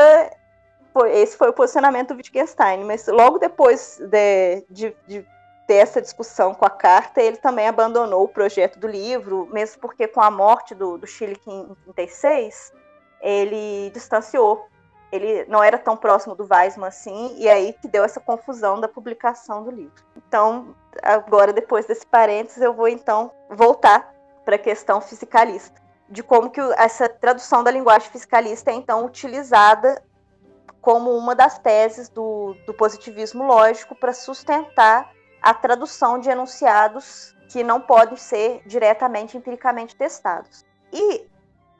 foi, 0.94 1.12
esse 1.18 1.36
foi 1.36 1.50
o 1.50 1.54
posicionamento 1.54 2.10
do 2.10 2.18
Wittgenstein, 2.18 2.84
mas 2.84 3.08
logo 3.08 3.40
depois 3.40 3.98
de, 4.00 4.64
de, 4.70 4.96
de 5.08 5.28
ter 5.66 5.78
essa 5.78 6.00
discussão 6.00 6.54
com 6.54 6.66
a 6.66 6.70
carta, 6.70 7.20
ele 7.20 7.38
também 7.38 7.68
abandonou 7.68 8.24
o 8.24 8.28
projeto 8.28 8.78
do 8.78 8.88
livro, 8.88 9.50
mesmo 9.52 9.82
porque 9.82 10.08
com 10.08 10.22
a 10.22 10.30
morte 10.30 10.76
do, 10.76 11.00
do 11.00 11.08
Chile 11.08 11.42
em 11.48 11.76
36, 11.96 12.72
ele 13.22 13.90
distanciou. 13.92 14.68
Ele 15.12 15.46
não 15.46 15.62
era 15.62 15.78
tão 15.78 15.98
próximo 15.98 16.36
do 16.36 16.48
Weismann 16.50 16.88
assim, 16.88 17.36
e 17.38 17.50
aí 17.50 17.74
que 17.74 17.88
deu 17.88 18.04
essa 18.04 18.20
confusão 18.20 18.80
da 18.80 18.88
publicação 18.88 19.64
do 19.64 19.70
livro. 19.70 20.04
Então, 20.16 20.74
agora, 21.04 21.52
depois 21.52 21.86
desse 21.86 22.06
parênteses, 22.06 22.62
eu 22.62 22.74
vou 22.74 22.88
então 22.88 23.32
voltar 23.50 24.14
para 24.46 24.56
a 24.56 24.60
questão 24.60 25.02
fisicalista, 25.02 25.82
de 26.10 26.24
como 26.24 26.50
que 26.50 26.62
essa 26.78 27.10
tradução 27.10 27.64
da 27.64 27.72
linguagem 27.72 28.10
fiscalista 28.10 28.72
é 28.72 28.74
então 28.74 29.06
utilizada 29.06 30.02
como 30.82 31.12
uma 31.12 31.36
das 31.36 31.60
teses 31.60 32.10
do, 32.10 32.56
do 32.66 32.74
positivismo 32.74 33.44
lógico 33.44 33.96
para 33.96 34.14
sustentar 34.14 35.12
a 35.42 35.54
tradução 35.54 36.20
de 36.20 36.30
enunciados 36.30 37.36
que 37.50 37.64
não 37.64 37.82
podem 37.82 38.16
ser 38.16 38.62
diretamente 38.66 39.38
empiricamente 39.38 39.96
testados. 39.96 40.66
E 40.92 41.28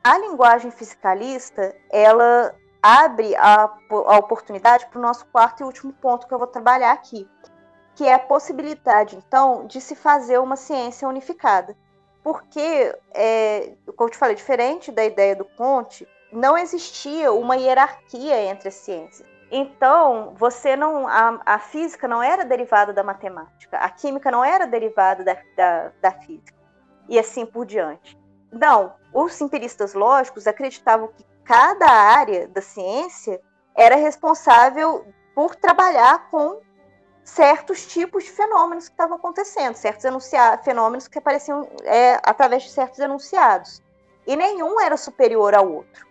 a 0.02 0.18
linguagem 0.18 0.70
fiscalista, 0.70 1.74
ela 1.90 2.54
abre 2.82 3.36
a, 3.36 3.70
a 3.90 4.18
oportunidade 4.18 4.86
para 4.86 4.98
o 4.98 5.02
nosso 5.02 5.24
quarto 5.26 5.60
e 5.60 5.64
último 5.64 5.92
ponto 5.92 6.26
que 6.26 6.34
eu 6.34 6.38
vou 6.38 6.48
trabalhar 6.48 6.92
aqui, 6.92 7.28
que 7.94 8.04
é 8.04 8.14
a 8.14 8.18
possibilidade, 8.18 9.16
então, 9.16 9.66
de 9.66 9.80
se 9.80 9.94
fazer 9.94 10.38
uma 10.38 10.56
ciência 10.56 11.06
unificada. 11.06 11.76
Porque, 12.22 12.96
é, 13.12 13.74
como 13.96 14.08
eu 14.08 14.12
te 14.12 14.18
falei, 14.18 14.34
diferente 14.34 14.90
da 14.90 15.04
ideia 15.04 15.36
do 15.36 15.44
Conte, 15.44 16.06
não 16.32 16.56
existia 16.56 17.32
uma 17.32 17.56
hierarquia 17.56 18.42
entre 18.42 18.68
as 18.68 18.74
ciências. 18.74 19.28
Então, 19.50 20.32
você 20.36 20.74
não. 20.74 21.06
A, 21.06 21.40
a, 21.44 21.58
física 21.58 22.08
não 22.08 22.22
era 22.22 22.44
derivada 22.44 22.92
da 22.92 23.02
matemática, 23.02 23.76
a 23.76 23.90
química 23.90 24.30
não 24.30 24.42
era 24.42 24.66
derivada 24.66 25.22
da, 25.22 25.36
da, 25.54 25.92
da 26.00 26.12
física, 26.12 26.58
e 27.06 27.18
assim 27.18 27.44
por 27.44 27.66
diante. 27.66 28.18
Não, 28.50 28.94
os 29.12 29.40
empiristas 29.40 29.94
lógicos 29.94 30.46
acreditavam 30.46 31.08
que 31.08 31.24
cada 31.44 31.88
área 31.88 32.48
da 32.48 32.62
ciência 32.62 33.40
era 33.74 33.96
responsável 33.96 35.04
por 35.34 35.56
trabalhar 35.56 36.30
com 36.30 36.60
certos 37.24 37.86
tipos 37.86 38.24
de 38.24 38.30
fenômenos 38.30 38.88
que 38.88 38.94
estavam 38.94 39.16
acontecendo, 39.16 39.74
certos 39.74 40.04
fenômenos 40.64 41.08
que 41.08 41.18
apareciam 41.18 41.68
é, 41.84 42.20
através 42.22 42.64
de 42.64 42.70
certos 42.70 42.98
enunciados. 42.98 43.82
E 44.26 44.36
nenhum 44.36 44.80
era 44.80 44.96
superior 44.96 45.54
ao 45.54 45.70
outro. 45.70 46.06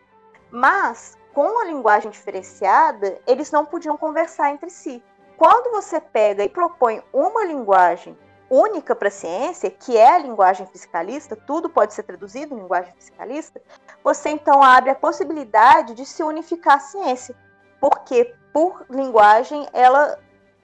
Mas, 0.50 1.18
com 1.34 1.60
a 1.60 1.66
linguagem 1.66 2.12
diferenciada, 2.12 3.20
eles 3.26 3.52
não 3.52 3.66
podiam 3.66 3.98
conversar 3.98 4.52
entre 4.52 4.70
si. 4.70 5.04
Quando 5.38 5.72
você 5.72 6.00
pega 6.00 6.44
e 6.44 6.50
propõe 6.50 7.02
uma 7.12 7.46
linguagem 7.46 8.18
única 8.52 8.94
para 8.94 9.08
a 9.08 9.12
ciência, 9.12 9.72
que 9.72 9.96
é 9.96 10.14
a 10.14 10.18
linguagem 10.18 10.68
fiscalista, 10.68 11.38
tudo 11.38 11.70
pode 11.70 11.94
ser 11.94 12.04
traduzido 12.04 12.54
em 12.54 12.60
linguagem 12.60 12.94
fiscalista, 12.96 13.62
você 14.04 14.30
então 14.30 14.62
abre 14.62 14.90
a 14.90 14.96
possibilidade 14.96 15.94
de 15.94 16.06
se 16.06 16.22
unificar 16.22 16.76
a 16.76 16.80
ciência, 16.80 17.34
porque 17.80 18.36
por 18.52 18.86
linguagem 18.90 19.66
ela 19.72 20.20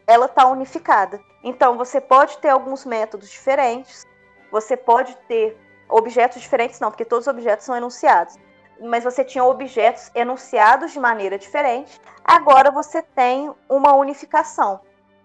ela 0.06 0.26
está 0.26 0.48
unificada. 0.48 1.20
Então 1.44 1.78
você 1.78 2.00
pode 2.02 2.38
ter 2.40 2.50
alguns 2.50 2.86
métodos 2.86 3.30
diferentes, 3.30 4.06
você 4.52 4.76
pode 4.76 5.16
ter 5.30 5.58
objetos 5.90 6.42
diferentes, 6.42 6.82
não, 6.82 6.92
porque 6.92 7.06
todos 7.06 7.26
os 7.26 7.32
objetos 7.34 7.66
são 7.66 7.76
enunciados, 7.76 8.36
mas 8.82 9.06
você 9.06 9.24
tinha 9.24 9.44
objetos 9.46 10.12
enunciados 10.14 10.92
de 10.92 11.00
maneira 11.00 11.38
diferente. 11.38 12.02
Agora 12.24 12.70
você 12.70 13.02
tem 13.02 13.54
uma 13.70 13.96
unificação. 13.96 14.82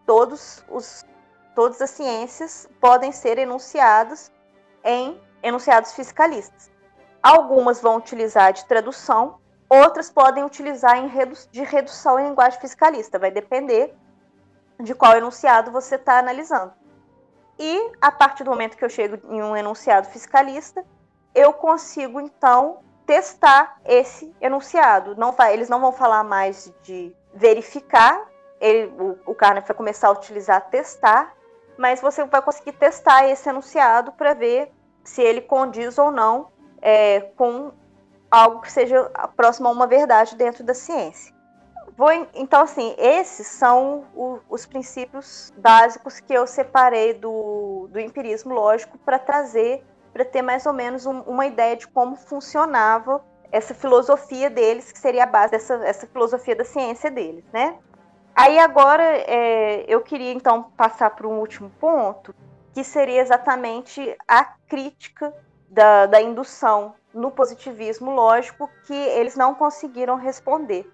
Todos 0.06 0.64
os 0.68 1.04
todas 1.55 1.80
as 1.80 1.90
ciências 1.90 2.68
podem 2.80 3.12
ser 3.12 3.38
enunciadas 3.38 4.30
em 4.84 5.20
enunciados 5.42 5.92
fiscalistas. 5.92 6.70
Algumas 7.22 7.80
vão 7.80 7.96
utilizar 7.96 8.53
de 8.53 8.64
tradução, 8.64 9.38
outras 9.68 10.11
podem 10.11 10.44
utilizar 10.44 10.96
redu 11.09 11.36
de 11.50 11.62
redução 11.62 12.18
em 12.18 12.28
linguagem 12.28 12.61
fiscalista, 12.61 13.18
vai 13.18 13.30
depender 13.30 13.94
de 14.80 14.94
qual 14.94 15.16
enunciado 15.16 15.70
você 15.70 15.94
está 15.94 16.18
analisando. 16.18 16.72
E 17.59 17.92
a 18.00 18.11
partir 18.11 18.44
do 18.44 18.50
momento 18.50 18.76
que 18.76 18.84
eu 18.84 18.90
chego 18.90 19.18
em 19.32 19.42
um 19.42 19.57
enunciado 19.57 20.09
fiscalista, 20.09 20.84
eu 21.34 21.53
consigo 21.53 22.20
então 22.20 22.80
testar 23.07 23.78
esse 23.84 24.34
enunciado. 24.40 25.14
Não 25.16 25.34
eles 25.53 25.68
não 25.68 25.80
vão 25.80 25.92
falar 25.92 26.24
mais 26.24 26.72
de 26.82 27.14
verificar, 27.34 28.28
ele, 28.61 28.92
o, 28.98 29.18
o 29.26 29.34
Carney 29.34 29.62
vai 29.62 29.76
começar 29.76 30.09
a 30.09 30.12
utilizar 30.12 30.68
testar, 30.70 31.34
mas 31.78 32.00
você 32.00 32.24
vai 32.24 32.42
conseguir 32.42 32.72
testar 32.72 33.28
esse 33.28 33.48
enunciado 33.48 34.12
para 34.12 34.34
ver 34.34 34.70
se 35.04 35.20
ele 35.22 35.40
condiz 35.40 35.98
ou 35.98 36.10
não 36.10 36.48
é, 36.80 37.20
com 37.36 37.72
algo 38.30 38.60
que 38.60 38.72
seja 38.72 39.04
próximo 39.36 39.68
a 39.68 39.70
uma 39.70 39.86
verdade 39.86 40.36
dentro 40.36 40.64
da 40.64 40.74
ciência. 40.74 41.34
Vou, 41.96 42.10
então, 42.34 42.62
assim, 42.62 42.94
esses 42.96 43.46
são 43.46 44.04
o, 44.14 44.38
os 44.48 44.64
princípios 44.64 45.52
básicos 45.58 46.20
que 46.20 46.32
eu 46.32 46.46
separei 46.46 47.12
do, 47.12 47.88
do 47.90 48.00
empirismo 48.00 48.54
lógico 48.54 48.96
para 48.98 49.18
trazer, 49.18 49.84
para 50.12 50.24
ter 50.24 50.40
mais 50.40 50.64
ou 50.64 50.72
menos 50.72 51.04
um, 51.04 51.20
uma 51.20 51.46
ideia 51.46 51.76
de 51.76 51.86
como 51.86 52.16
funcionava 52.16 53.22
essa 53.50 53.74
filosofia 53.74 54.48
deles, 54.48 54.90
que 54.90 54.98
seria 54.98 55.24
a 55.24 55.26
base 55.26 55.52
dessa 55.52 55.74
essa 55.84 56.06
filosofia 56.06 56.56
da 56.56 56.64
ciência 56.64 57.10
deles, 57.10 57.44
né? 57.52 57.76
Aí 58.35 58.59
agora 58.59 59.03
é, 59.03 59.85
eu 59.87 60.01
queria 60.01 60.33
então 60.33 60.62
passar 60.62 61.11
para 61.11 61.28
um 61.28 61.39
último 61.39 61.70
ponto, 61.78 62.35
que 62.72 62.83
seria 62.83 63.20
exatamente 63.20 64.16
a 64.26 64.45
crítica 64.45 65.35
da, 65.68 66.07
da 66.07 66.20
indução 66.20 66.95
no 67.12 67.30
positivismo 67.30 68.11
lógico 68.11 68.70
que 68.87 68.95
eles 68.95 69.37
não 69.37 69.55
conseguiram 69.55 70.16
responder. 70.16 70.91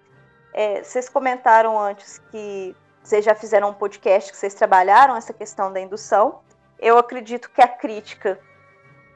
É, 0.53 0.83
vocês 0.83 1.07
comentaram 1.07 1.79
antes 1.79 2.17
que 2.29 2.75
vocês 3.01 3.23
já 3.23 3.33
fizeram 3.33 3.69
um 3.69 3.73
podcast 3.73 4.31
que 4.31 4.37
vocês 4.37 4.53
trabalharam 4.53 5.15
essa 5.15 5.33
questão 5.33 5.71
da 5.71 5.79
indução. 5.79 6.41
Eu 6.77 6.97
acredito 6.97 7.49
que 7.49 7.61
a 7.61 7.67
crítica 7.67 8.39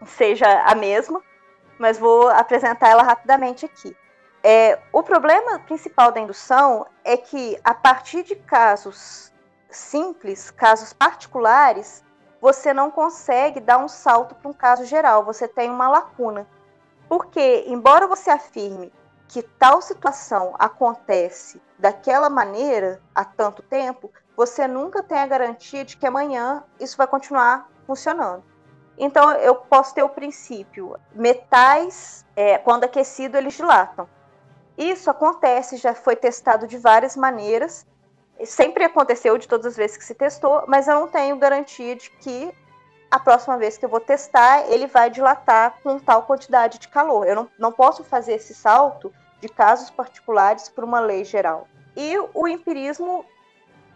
seja 0.06 0.48
a 0.64 0.74
mesma, 0.76 1.22
mas 1.78 1.98
vou 1.98 2.30
apresentar 2.30 2.90
ela 2.90 3.04
rapidamente 3.04 3.66
aqui. 3.66 3.96
É, 4.46 4.78
o 4.91 5.02
problema 5.02 5.58
principal 5.60 6.12
da 6.12 6.20
indução 6.20 6.86
é 7.02 7.16
que, 7.16 7.58
a 7.64 7.74
partir 7.74 8.24
de 8.24 8.36
casos 8.36 9.32
simples, 9.70 10.52
casos 10.52 10.91
particulares, 10.91 12.04
você 12.41 12.74
não 12.74 12.91
consegue 12.91 13.62
dar 13.62 13.78
um 13.78 13.88
salto 13.88 14.36
para 14.36 14.50
um 14.50 14.54
caso 14.54 14.84
geral, 14.84 15.24
você 15.24 15.48
tem 15.48 15.70
uma 15.70 15.88
lacuna. 15.88 16.46
Porque, 17.08 17.64
embora 17.68 18.06
você 18.06 18.30
afirme 18.30 18.91
que 19.30 19.41
tal 19.41 19.82
situação 19.82 20.54
acontece 20.60 21.62
daquela 21.80 22.30
maneira 22.30 23.02
há 23.16 23.24
tanto 23.24 23.64
tempo, 23.64 24.12
você 24.36 24.68
nunca 24.68 25.02
tem 25.02 25.20
a 25.20 25.28
garantia 25.28 25.86
de 25.86 25.96
que 25.96 26.06
amanhã 26.06 26.66
isso 26.82 26.98
vai 26.98 27.08
continuar 27.08 27.70
funcionando. 27.88 28.44
Então, 28.98 29.32
eu 29.32 29.56
posso 29.56 29.96
ter 29.96 30.04
o 30.04 30.10
princípio: 30.10 30.98
metais, 31.16 32.26
é, 32.36 32.58
quando 32.58 32.84
aquecido, 32.84 33.38
eles 33.38 33.54
dilatam. 33.54 34.06
Isso 34.78 35.10
acontece, 35.10 35.78
já 35.78 35.94
foi 35.94 36.16
testado 36.16 36.68
de 36.68 36.78
várias 36.78 37.16
maneiras. 37.16 37.86
Sempre 38.46 38.84
aconteceu 38.84 39.38
de 39.38 39.48
todas 39.48 39.68
as 39.68 39.78
vezes 39.78 39.98
que 39.98 40.06
se 40.06 40.16
testou, 40.16 40.64
mas 40.68 40.88
eu 40.88 40.96
não 40.96 41.08
tenho 41.08 41.38
garantia 41.38 41.96
de 41.96 42.10
que 42.10 42.54
a 43.14 43.20
próxima 43.20 43.58
vez 43.58 43.78
que 43.78 43.86
eu 43.86 43.90
vou 43.90 44.00
testar, 44.00 44.68
ele 44.72 44.88
vai 44.88 45.08
dilatar 45.08 45.76
com 45.84 46.00
tal 46.00 46.24
quantidade 46.24 46.80
de 46.80 46.88
calor. 46.88 47.28
Eu 47.28 47.36
não, 47.36 47.50
não 47.60 47.72
posso 47.72 48.04
fazer 48.04 48.34
esse 48.34 48.56
salto 48.56 49.14
de 49.40 49.48
casos 49.48 49.92
particulares 49.92 50.68
para 50.68 50.84
uma 50.84 51.00
lei 51.00 51.24
geral. 51.24 51.68
E 51.96 52.18
o 52.34 52.48
empirismo, 52.48 53.24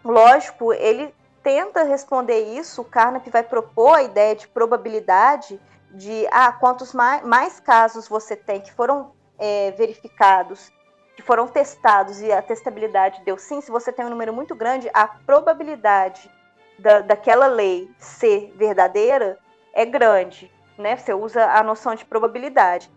lógico, 0.04 0.72
ele 0.72 1.12
tenta 1.42 1.82
responder 1.82 2.60
isso. 2.60 2.82
O 2.82 2.86
Carnap 2.86 3.28
vai 3.30 3.42
propor 3.42 3.96
a 3.96 4.04
ideia 4.04 4.36
de 4.36 4.48
probabilidade 4.48 5.60
de 5.90 6.28
ah, 6.30 6.52
quantos 6.52 6.94
mais, 6.94 7.24
mais 7.24 7.60
casos 7.60 8.08
você 8.08 8.36
tem 8.36 8.62
que 8.62 8.72
foram 8.72 9.12
é, 9.38 9.72
verificados, 9.72 10.72
que 11.16 11.22
foram 11.22 11.48
testados 11.48 12.22
e 12.22 12.32
a 12.32 12.42
testabilidade 12.42 13.22
deu 13.26 13.38
sim, 13.38 13.60
se 13.62 13.72
você 13.72 13.92
tem 13.92 14.06
um 14.06 14.10
número 14.10 14.34
muito 14.34 14.56
grande, 14.56 14.90
a 14.94 15.08
probabilidade 15.08 16.30
da, 16.78 17.00
daquela 17.00 17.48
lei 17.48 17.90
ser 17.98 18.54
verdadeira 18.56 19.40
é 19.74 19.86
grande, 19.86 20.52
né? 20.78 20.96
Você 20.96 21.14
usa 21.14 21.44
a 21.46 21.64
noção 21.64 21.96
de 21.96 22.06
probabilidade. 22.06 22.92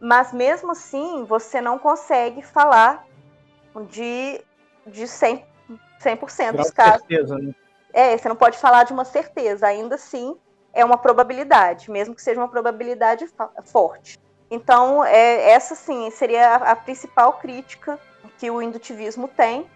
Mas 0.00 0.32
mesmo 0.32 0.72
assim, 0.72 1.24
você 1.24 1.60
não 1.60 1.78
consegue 1.78 2.42
falar 2.42 3.06
de, 3.88 4.40
de 4.86 5.04
100%, 5.04 5.44
100% 6.02 6.56
dos 6.56 6.70
casos. 6.70 7.06
Certeza, 7.06 7.38
né? 7.38 7.54
É, 7.92 8.16
você 8.16 8.28
não 8.28 8.36
pode 8.36 8.58
falar 8.58 8.84
de 8.84 8.92
uma 8.92 9.04
certeza, 9.04 9.66
ainda 9.66 9.96
assim 9.96 10.36
é 10.72 10.84
uma 10.84 10.96
probabilidade, 10.96 11.90
mesmo 11.90 12.14
que 12.14 12.22
seja 12.22 12.40
uma 12.40 12.48
probabilidade 12.48 13.26
forte. 13.64 14.18
Então, 14.50 15.04
é, 15.04 15.50
essa 15.50 15.74
sim 15.74 16.10
seria 16.10 16.56
a, 16.56 16.72
a 16.72 16.76
principal 16.76 17.34
crítica 17.34 17.98
que 18.38 18.50
o 18.50 18.60
indutivismo 18.60 19.28
tem 19.28 19.66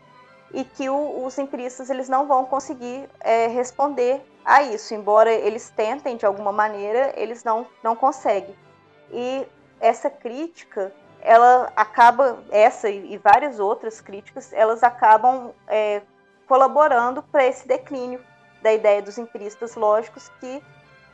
e 0.52 0.64
que 0.64 0.88
o, 0.88 1.24
os 1.24 1.38
empiristas 1.38 1.90
eles 1.90 2.08
não 2.08 2.26
vão 2.26 2.44
conseguir 2.44 3.08
é, 3.20 3.46
responder 3.46 4.20
a 4.44 4.62
isso, 4.62 4.92
embora 4.94 5.32
eles 5.32 5.70
tentem 5.70 6.16
de 6.16 6.26
alguma 6.26 6.52
maneira, 6.52 7.12
eles 7.16 7.44
não, 7.44 7.66
não 7.82 7.94
conseguem. 7.94 8.54
E 9.10 9.46
essa 9.80 10.10
crítica, 10.10 10.92
ela 11.20 11.72
acaba, 11.74 12.42
essa 12.50 12.90
e 12.90 13.16
várias 13.18 13.58
outras 13.58 14.00
críticas, 14.00 14.52
elas 14.52 14.82
acabam 14.82 15.52
é, 15.66 16.02
colaborando 16.46 17.22
para 17.22 17.46
esse 17.46 17.66
declínio 17.66 18.20
da 18.60 18.72
ideia 18.72 19.00
dos 19.00 19.18
empiristas 19.18 19.74
lógicos 19.76 20.30
que 20.40 20.62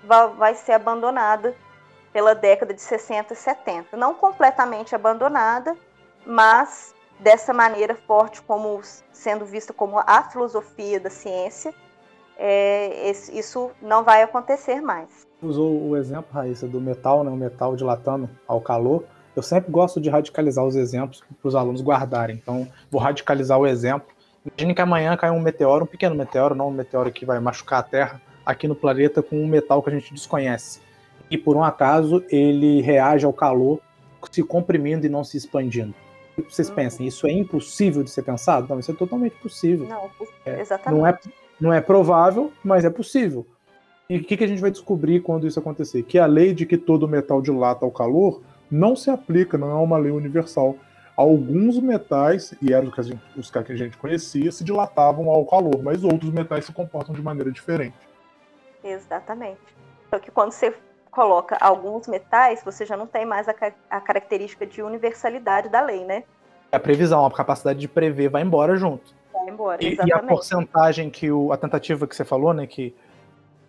vai, 0.04 0.28
vai 0.28 0.54
ser 0.54 0.72
abandonada 0.72 1.54
pela 2.12 2.34
década 2.34 2.74
de 2.74 2.80
60 2.80 3.32
e 3.32 3.36
70. 3.36 3.96
Não 3.96 4.14
completamente 4.14 4.94
abandonada, 4.94 5.76
mas 6.26 6.94
dessa 7.18 7.52
maneira 7.52 7.94
forte, 8.06 8.42
como 8.42 8.80
sendo 9.12 9.44
vista 9.44 9.72
como 9.72 9.98
a 9.98 10.22
filosofia 10.24 10.98
da 10.98 11.11
ciência, 11.11 11.74
é, 12.36 13.11
isso 13.11 13.70
não 13.82 14.02
vai 14.02 14.22
acontecer 14.22 14.80
mais. 14.80 15.26
Usou 15.42 15.88
o 15.88 15.96
exemplo, 15.96 16.32
Raíssa, 16.32 16.66
do 16.66 16.80
metal, 16.80 17.22
né, 17.22 17.30
o 17.30 17.36
metal 17.36 17.76
dilatando 17.76 18.28
ao 18.48 18.61
calor. 18.61 19.04
Eu 19.36 19.42
sempre 19.42 19.70
gosto 19.70 20.00
de 20.00 20.11
radicalizar 20.11 20.64
os 20.64 20.74
exemplos 20.74 21.22
para 21.40 21.48
os 21.48 21.54
alunos 21.54 21.82
guardarem. 21.82 22.36
Então, 22.36 22.66
vou 22.90 23.00
radicalizar 23.00 23.58
o 23.58 23.66
exemplo. 23.66 24.08
Imagine 24.44 24.74
que 24.74 24.80
amanhã 24.80 25.16
cai 25.16 25.30
um 25.30 25.40
meteoro, 25.40 25.84
um 25.84 25.86
pequeno 25.86 26.14
meteoro, 26.14 26.54
não 26.54 26.68
um 26.68 26.72
meteoro 26.72 27.12
que 27.12 27.26
vai 27.26 27.38
machucar 27.38 27.80
a 27.80 27.82
Terra, 27.82 28.22
aqui 28.44 28.66
no 28.66 28.74
planeta 28.74 29.22
com 29.22 29.36
um 29.36 29.46
metal 29.46 29.82
que 29.82 29.90
a 29.90 29.92
gente 29.92 30.12
desconhece. 30.12 30.80
E 31.30 31.38
por 31.38 31.56
um 31.56 31.62
acaso 31.62 32.24
ele 32.28 32.80
reage 32.80 33.24
ao 33.24 33.32
calor 33.32 33.80
se 34.30 34.42
comprimindo 34.42 35.06
e 35.06 35.08
não 35.08 35.24
se 35.24 35.36
expandindo 35.36 35.94
vocês 36.48 36.68
uhum. 36.68 36.74
pensem, 36.74 37.06
isso 37.06 37.26
é 37.26 37.32
impossível 37.32 38.02
de 38.02 38.10
ser 38.10 38.22
pensado? 38.22 38.66
Não, 38.68 38.78
isso 38.78 38.90
é 38.90 38.94
totalmente 38.94 39.36
possível. 39.36 39.86
Não, 39.86 40.10
é, 40.46 40.60
exatamente. 40.60 40.98
Não 40.98 41.06
é, 41.06 41.18
não 41.60 41.72
é 41.72 41.80
provável, 41.80 42.52
mas 42.64 42.84
é 42.84 42.90
possível. 42.90 43.46
E 44.08 44.16
o 44.16 44.24
que, 44.24 44.36
que 44.36 44.44
a 44.44 44.46
gente 44.46 44.60
vai 44.60 44.70
descobrir 44.70 45.20
quando 45.20 45.46
isso 45.46 45.58
acontecer? 45.58 46.02
Que 46.02 46.18
a 46.18 46.26
lei 46.26 46.52
de 46.52 46.66
que 46.66 46.76
todo 46.76 47.08
metal 47.08 47.40
dilata 47.40 47.84
ao 47.84 47.90
calor 47.90 48.42
não 48.70 48.96
se 48.96 49.10
aplica, 49.10 49.56
não 49.56 49.70
é 49.70 49.74
uma 49.74 49.98
lei 49.98 50.10
universal. 50.10 50.76
Alguns 51.16 51.78
metais, 51.78 52.54
e 52.62 52.72
eram 52.72 52.90
os 53.36 53.50
que 53.50 53.58
a 53.58 53.76
gente 53.76 53.96
conhecia, 53.98 54.50
se 54.50 54.64
dilatavam 54.64 55.28
ao 55.28 55.44
calor, 55.44 55.82
mas 55.82 56.02
outros 56.02 56.32
metais 56.32 56.64
se 56.64 56.72
comportam 56.72 57.14
de 57.14 57.22
maneira 57.22 57.52
diferente. 57.52 57.96
Exatamente. 58.82 59.60
Só 60.08 60.18
que 60.18 60.30
quando 60.30 60.52
você 60.52 60.74
coloca 61.11 61.56
alguns 61.61 62.06
metais, 62.06 62.62
você 62.64 62.86
já 62.86 62.96
não 62.96 63.06
tem 63.06 63.26
mais 63.26 63.48
a, 63.48 63.54
a 63.90 64.00
característica 64.00 64.66
de 64.66 64.82
universalidade 64.82 65.68
da 65.68 65.80
lei, 65.80 66.04
né? 66.04 66.22
A 66.70 66.78
previsão, 66.78 67.26
a 67.26 67.30
capacidade 67.30 67.80
de 67.80 67.88
prever 67.88 68.28
vai 68.28 68.42
embora 68.42 68.76
junto. 68.76 69.12
Vai 69.32 69.48
embora, 69.48 69.82
e, 69.82 69.96
e 69.96 70.12
a 70.12 70.20
porcentagem 70.20 71.11
que 71.11 71.30
o, 71.30 71.52
a 71.52 71.56
tentativa 71.56 72.06
que 72.06 72.14
você 72.14 72.24
falou, 72.24 72.54
né, 72.54 72.66
que 72.66 72.94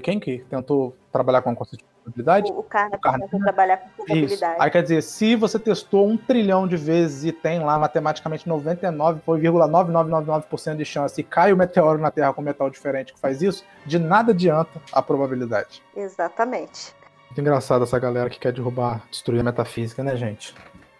quem 0.02 0.20
que 0.20 0.39
tentou 0.50 0.96
trabalhar 1.12 1.42
com 1.42 1.50
a 1.52 1.56
conceito 1.56 1.84
de 1.84 1.88
probabilidade? 2.04 2.52
O, 2.52 2.60
o 2.60 2.64
Carna 2.64 3.00
tentou 3.00 3.39
trabalhar 3.39 3.78
com 3.78 4.04
probabilidade. 4.04 4.54
Isso. 4.54 4.64
Aí 4.64 4.70
quer 4.70 4.84
dizer, 4.84 5.02
se 5.02 5.36
você 5.36 5.58
testou 5.58 6.08
um 6.08 6.16
trilhão 6.18 6.68
de 6.68 6.76
vezes 6.76 7.24
e 7.24 7.32
tem 7.32 7.60
lá 7.60 7.80
matematicamente 7.80 8.48
99,9999% 8.50 10.76
de 10.76 10.86
chance 10.86 11.22
e 11.22 11.24
cai 11.24 11.54
o 11.54 11.58
meteoro 11.58 12.00
na 12.00 12.12
Terra 12.12 12.34
com 12.34 12.42
metal 12.42 12.70
diferente 12.70 13.14
que 13.14 13.20
faz 13.20 13.42
isso, 13.42 13.64
de 13.86 13.98
nada 13.98 14.32
adianta 14.32 14.82
a 14.92 15.02
probabilidade. 15.02 15.82
Exatamente. 15.96 16.94
Muito 17.32 17.40
engraçado 17.40 17.86
essa 17.86 17.98
galera 17.98 18.30
que 18.30 18.38
quer 18.38 18.52
derrubar, 18.52 19.08
destruir 19.10 19.40
a 19.40 19.44
metafísica, 19.44 20.04
né, 20.04 20.18
gente? 20.18 20.52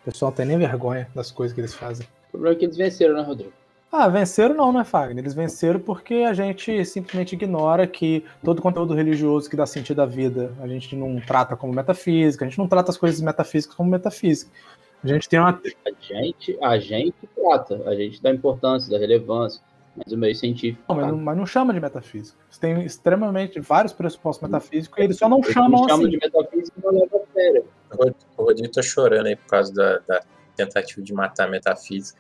O 0.02 0.06
pessoal 0.06 0.32
não 0.32 0.36
tem 0.38 0.46
nem 0.46 0.58
vergonha 0.58 1.10
das 1.14 1.30
coisas 1.30 1.54
que 1.54 1.60
eles 1.60 1.74
fazem. 1.74 2.08
O 2.30 2.32
problema 2.32 2.56
é 2.56 2.58
que 2.58 2.64
eles 2.64 2.78
venceram, 2.78 3.16
né, 3.16 3.22
Rodrigo? 3.22 3.52
Ah, 3.92 4.08
venceram 4.08 4.56
não, 4.56 4.72
né, 4.72 4.86
Fagner? 4.86 5.22
Eles 5.22 5.34
venceram 5.34 5.82
porque 5.82 6.14
a 6.26 6.34
gente 6.34 6.86
simplesmente 6.86 7.34
ignora 7.34 7.86
que 7.86 8.24
todo 8.42 8.62
conteúdo 8.62 8.94
religioso 8.94 9.50
que 9.50 9.58
dá 9.58 9.66
sentido 9.66 10.02
à 10.02 10.06
vida 10.06 10.54
a 10.62 10.68
gente 10.70 10.96
não 10.96 11.20
trata 11.20 11.58
como 11.58 11.74
metafísica, 11.74 12.46
a 12.46 12.48
gente 12.48 12.58
não 12.58 12.68
trata 12.70 12.92
as 12.92 12.98
coisas 12.98 13.20
metafísicas 13.20 13.76
como 13.76 13.92
metafísica. 13.92 14.50
A 15.04 15.08
gente 15.08 15.28
tem 15.28 15.38
uma. 15.38 15.50
A 15.50 16.02
gente, 16.02 16.58
a 16.62 16.80
gente 16.80 17.28
trata, 17.36 17.90
a 17.90 17.94
gente 17.94 18.24
dá 18.24 18.32
importância, 18.32 18.90
dá 18.90 18.98
relevância. 18.98 19.62
Mas 19.96 20.14
o 20.14 20.18
meio 20.18 20.36
científico. 20.36 20.82
Não, 20.88 20.96
tá? 20.96 21.02
mas, 21.02 21.12
não, 21.12 21.18
mas, 21.20 21.38
não, 21.38 21.46
chama 21.46 21.74
de 21.74 21.80
metafísica. 21.80 22.38
Você 22.50 22.60
tem 22.60 22.82
extremamente 22.86 23.60
vários 23.60 23.94
pressupostos 23.94 24.48
metafísicos 24.48 24.98
e 24.98 25.04
eles 25.04 25.18
só 25.18 25.28
não 25.28 25.44
chamam 25.44 25.86
assim. 25.86 26.10
de 26.10 26.18
metafísica 26.18 26.80
e 26.80 26.84
não 26.84 26.92
leva 26.92 27.18
a 27.18 27.34
sério. 27.34 27.66
O 28.38 28.44
Rodrigo 28.44 28.72
tá 28.72 28.82
chorando 28.82 29.28
aí 29.28 29.36
por 29.36 29.48
causa 29.48 29.74
da, 29.74 30.00
da 30.00 30.24
tentativa 30.56 31.02
de 31.02 31.14
matar 31.14 31.48
a 31.48 31.52
metafísica. 31.52 32.20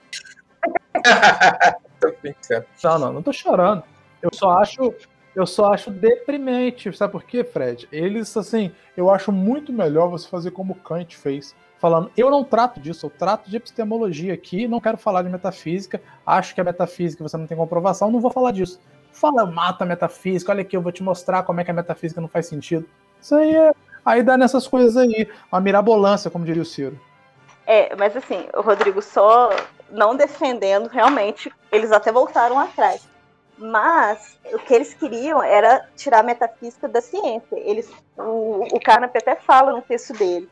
tô 1.99 2.13
brincando. 2.21 2.65
Não, 2.83 2.99
não, 2.99 3.13
não 3.13 3.21
tô 3.21 3.31
chorando. 3.31 3.83
Eu 4.21 4.29
só 4.33 4.51
acho. 4.59 4.93
Eu 5.33 5.47
só 5.47 5.73
acho 5.73 5.89
deprimente. 5.89 6.91
Sabe 6.95 7.13
por 7.13 7.23
quê, 7.23 7.43
Fred? 7.43 7.87
Eles, 7.89 8.35
assim, 8.35 8.71
eu 8.97 9.09
acho 9.09 9.31
muito 9.31 9.71
melhor 9.71 10.09
você 10.09 10.27
fazer 10.27 10.51
como 10.51 10.75
Kant 10.75 11.15
fez 11.15 11.55
falando, 11.81 12.11
eu 12.15 12.29
não 12.29 12.43
trato 12.43 12.79
disso, 12.79 13.07
eu 13.07 13.09
trato 13.09 13.49
de 13.49 13.57
epistemologia 13.57 14.35
aqui, 14.35 14.67
não 14.67 14.79
quero 14.79 14.97
falar 14.97 15.23
de 15.23 15.29
metafísica, 15.29 15.99
acho 16.23 16.53
que 16.53 16.61
a 16.61 16.63
metafísica 16.63 17.23
você 17.23 17.35
não 17.35 17.47
tem 17.47 17.57
comprovação, 17.57 18.11
não 18.11 18.19
vou 18.19 18.29
falar 18.29 18.51
disso. 18.51 18.79
Fala, 19.11 19.47
mata 19.47 19.83
a 19.83 19.87
metafísica, 19.87 20.51
olha 20.51 20.61
aqui, 20.61 20.77
eu 20.77 20.81
vou 20.81 20.91
te 20.91 21.01
mostrar 21.01 21.41
como 21.41 21.59
é 21.59 21.63
que 21.63 21.71
a 21.71 21.73
metafísica 21.73 22.21
não 22.21 22.27
faz 22.27 22.45
sentido. 22.45 22.87
Isso 23.19 23.35
aí 23.35 23.55
é. 23.55 23.73
Aí 24.05 24.21
dá 24.21 24.37
nessas 24.37 24.67
coisas 24.67 24.95
aí, 24.95 25.27
uma 25.51 25.59
mirabolância, 25.59 26.29
como 26.29 26.45
diria 26.45 26.61
o 26.61 26.65
Ciro. 26.65 26.99
É, 27.65 27.95
mas 27.95 28.15
assim, 28.15 28.47
o 28.55 28.61
Rodrigo 28.61 29.01
só 29.01 29.49
não 29.89 30.15
defendendo, 30.15 30.87
realmente, 30.87 31.51
eles 31.71 31.91
até 31.91 32.11
voltaram 32.11 32.59
atrás. 32.59 33.09
Mas 33.57 34.39
o 34.53 34.59
que 34.59 34.73
eles 34.73 34.93
queriam 34.93 35.41
era 35.41 35.87
tirar 35.95 36.19
a 36.19 36.23
metafísica 36.23 36.87
da 36.87 37.01
ciência. 37.01 37.57
Eles, 37.57 37.91
o, 38.17 38.65
o 38.75 38.79
Carnap 38.79 39.15
até 39.15 39.35
fala 39.35 39.71
no 39.71 39.81
texto 39.81 40.13
dele 40.13 40.49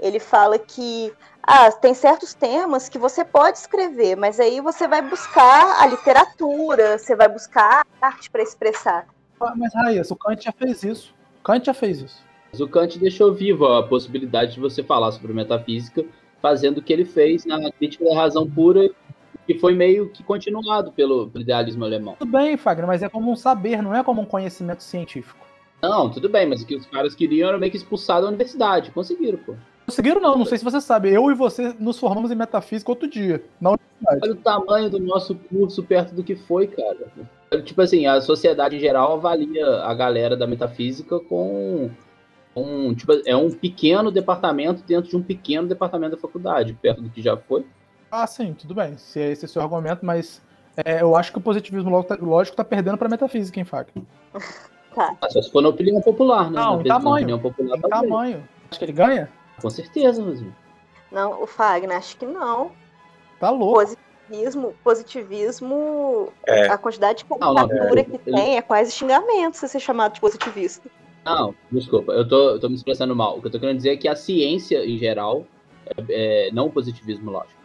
ele 0.00 0.18
fala 0.18 0.58
que 0.58 1.12
ah, 1.42 1.72
tem 1.72 1.94
certos 1.94 2.34
temas 2.34 2.88
que 2.88 2.98
você 2.98 3.24
pode 3.24 3.58
escrever, 3.58 4.16
mas 4.16 4.38
aí 4.38 4.60
você 4.60 4.86
vai 4.86 5.00
buscar 5.00 5.82
a 5.82 5.86
literatura, 5.86 6.98
você 6.98 7.16
vai 7.16 7.28
buscar 7.28 7.86
a 8.00 8.06
arte 8.06 8.30
para 8.30 8.42
expressar. 8.42 9.06
Ah, 9.40 9.54
mas 9.56 9.72
Raíssa, 9.74 10.12
o 10.12 10.16
Kant 10.16 10.44
já 10.44 10.52
fez 10.52 10.82
isso. 10.82 11.14
O 11.40 11.44
Kant 11.44 11.64
já 11.64 11.74
fez 11.74 12.02
isso. 12.02 12.22
Mas 12.52 12.60
o 12.60 12.68
Kant 12.68 12.98
deixou 12.98 13.32
viva 13.32 13.78
a 13.78 13.82
possibilidade 13.82 14.54
de 14.54 14.60
você 14.60 14.82
falar 14.82 15.12
sobre 15.12 15.32
metafísica, 15.32 16.04
fazendo 16.42 16.78
o 16.78 16.82
que 16.82 16.92
ele 16.92 17.04
fez 17.04 17.44
na 17.44 17.70
crítica 17.72 18.04
da 18.04 18.14
razão 18.14 18.48
pura, 18.48 18.90
que 19.46 19.58
foi 19.58 19.74
meio 19.74 20.10
que 20.10 20.22
continuado 20.22 20.92
pelo 20.92 21.30
idealismo 21.34 21.84
alemão. 21.84 22.16
Tudo 22.18 22.32
bem, 22.32 22.56
Fagner, 22.56 22.86
mas 22.86 23.02
é 23.02 23.08
como 23.08 23.32
um 23.32 23.36
saber, 23.36 23.82
não 23.82 23.94
é 23.94 24.04
como 24.04 24.20
um 24.20 24.26
conhecimento 24.26 24.82
científico. 24.82 25.46
Não, 25.80 26.10
tudo 26.10 26.28
bem, 26.28 26.46
mas 26.46 26.60
o 26.60 26.66
que 26.66 26.74
os 26.74 26.86
caras 26.86 27.14
queriam 27.14 27.48
era 27.48 27.58
meio 27.58 27.70
que 27.70 27.78
expulsar 27.78 28.20
da 28.20 28.28
universidade. 28.28 28.90
Conseguiram, 28.90 29.38
pô. 29.38 29.54
Conseguiram 29.98 30.20
não, 30.20 30.38
não 30.38 30.44
sei 30.44 30.58
se 30.58 30.64
você 30.64 30.80
sabe. 30.80 31.12
Eu 31.12 31.28
e 31.28 31.34
você 31.34 31.74
nos 31.76 31.98
formamos 31.98 32.30
em 32.30 32.36
metafísica 32.36 32.92
outro 32.92 33.08
dia, 33.08 33.42
na 33.60 33.70
universidade. 33.70 34.20
Olha 34.22 34.32
o 34.32 34.36
tamanho 34.36 34.90
do 34.90 35.00
nosso 35.00 35.34
curso 35.34 35.82
perto 35.82 36.14
do 36.14 36.22
que 36.22 36.36
foi, 36.36 36.68
cara. 36.68 36.98
Tipo 37.64 37.82
assim, 37.82 38.06
a 38.06 38.20
sociedade 38.20 38.76
em 38.76 38.78
geral 38.78 39.14
avalia 39.14 39.66
a 39.82 39.92
galera 39.92 40.36
da 40.36 40.46
metafísica 40.46 41.18
com 41.18 41.90
um, 42.54 42.94
tipo, 42.94 43.12
é 43.26 43.34
um 43.34 43.50
pequeno 43.50 44.12
departamento 44.12 44.84
dentro 44.86 45.10
de 45.10 45.16
um 45.16 45.22
pequeno 45.22 45.66
departamento 45.66 46.14
da 46.14 46.22
faculdade, 46.22 46.78
perto 46.80 47.02
do 47.02 47.10
que 47.10 47.20
já 47.20 47.36
foi. 47.36 47.66
Ah, 48.08 48.26
sim, 48.26 48.54
tudo 48.54 48.74
bem. 48.74 48.96
Se 48.98 49.18
esse 49.18 49.46
é 49.46 49.48
o 49.48 49.50
seu 49.50 49.62
argumento, 49.62 50.06
mas 50.06 50.40
é, 50.76 51.02
eu 51.02 51.16
acho 51.16 51.32
que 51.32 51.38
o 51.38 51.40
positivismo 51.40 51.90
lógico 51.90 52.54
está 52.54 52.64
perdendo 52.64 52.96
para 52.96 53.08
metafísica, 53.08 53.58
hein, 53.58 53.64
Fábio? 53.64 54.06
Tá. 54.94 55.16
Ah, 55.20 55.28
Só 55.28 55.42
se 55.42 55.50
for 55.50 55.60
na 55.60 55.70
opinião 55.70 56.00
popular, 56.00 56.50
né? 56.50 56.60
Não, 56.60 56.80
em 56.80 56.84
tamanho. 56.84 57.16
opinião 57.16 57.38
popular, 57.40 57.76
Em 57.76 57.80
tamanho. 57.80 58.48
Acho 58.70 58.78
que 58.78 58.84
ele 58.84 58.92
ganha? 58.92 59.28
Com 59.60 59.70
certeza, 59.70 60.22
Rosinho. 60.22 60.54
Não, 61.10 61.42
o 61.42 61.46
Fagner, 61.46 61.96
acho 61.96 62.16
que 62.16 62.26
não. 62.26 62.70
Tá 63.40 63.50
louco. 63.50 63.74
Positivismo, 64.28 64.74
positivismo, 64.84 66.32
É. 66.46 66.68
a 66.68 66.76
quantidade 66.78 67.18
de 67.18 67.24
caricatura 67.24 68.00
é, 68.00 68.04
que 68.04 68.18
tem 68.18 68.56
é 68.58 68.62
quase 68.62 68.92
xingamento 68.92 69.56
você 69.56 69.68
ser 69.68 69.80
chamado 69.80 70.14
de 70.14 70.20
positivista. 70.20 70.88
Não, 71.24 71.54
desculpa, 71.70 72.12
eu 72.12 72.26
tô, 72.26 72.50
eu 72.50 72.60
tô 72.60 72.68
me 72.68 72.74
expressando 72.74 73.14
mal. 73.14 73.36
O 73.38 73.40
que 73.40 73.46
eu 73.48 73.50
tô 73.50 73.58
querendo 73.60 73.76
dizer 73.78 73.90
é 73.90 73.96
que 73.96 74.08
a 74.08 74.14
ciência, 74.16 74.84
em 74.84 74.98
geral, 74.98 75.44
é, 75.86 76.48
é- 76.48 76.50
não 76.52 76.66
o 76.66 76.70
positivismo 76.70 77.30
lógico, 77.30 77.58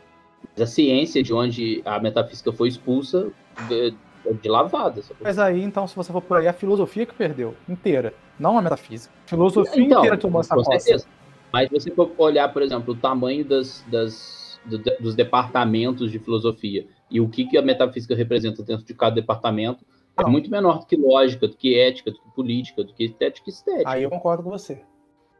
mas 0.51 0.61
a 0.61 0.67
ciência 0.71 1.21
de 1.23 1.33
onde 1.33 1.81
a 1.85 1.99
metafísica 1.99 2.51
foi 2.51 2.67
expulsa 2.69 3.29
de, 3.67 3.93
de 4.41 4.49
lavada. 4.49 5.01
Mas 5.21 5.37
aí, 5.39 5.61
então, 5.63 5.87
se 5.87 5.95
você 5.95 6.11
for 6.11 6.21
por 6.21 6.37
aí, 6.37 6.47
a 6.47 6.53
filosofia 6.53 7.05
que 7.05 7.13
perdeu, 7.13 7.55
inteira. 7.67 8.13
Não 8.39 8.57
a 8.57 8.61
metafísica. 8.61 9.13
A 9.25 9.29
filosofia 9.29 9.81
Então, 9.81 9.99
inteira 9.99 10.17
tomou 10.17 10.41
essa 10.41 10.55
com 10.55 10.63
certeza. 10.63 11.05
Mas 11.53 11.69
você 11.69 11.91
for 11.91 12.11
olhar, 12.17 12.51
por 12.51 12.63
exemplo, 12.63 12.93
o 12.95 12.97
tamanho 12.97 13.45
das, 13.45 13.85
das- 13.87 14.59
do- 14.65 14.79
dos 14.99 15.13
departamentos 15.15 16.11
de 16.11 16.17
filosofia 16.17 16.87
e 17.11 17.21
o 17.21 17.29
que, 17.29 17.45
que 17.45 17.57
a 17.57 17.61
metafísica 17.61 18.15
representa 18.15 18.63
dentro 18.63 18.83
de 18.85 18.93
cada 18.95 19.13
departamento, 19.13 19.85
é 20.17 20.23
Não. 20.23 20.31
muito 20.31 20.49
menor 20.49 20.79
do 20.79 20.85
que 20.87 20.95
lógica, 20.95 21.47
do 21.47 21.55
que 21.55 21.77
ética, 21.77 22.09
do 22.11 22.17
que 22.19 22.29
política, 22.35 22.83
do 22.83 22.91
que 22.93 23.03
estética 23.05 23.49
e 23.49 23.53
estética. 23.53 23.89
Aí 23.91 24.01
eu 24.03 24.09
concordo 24.09 24.41
com 24.43 24.49
você. 24.49 24.81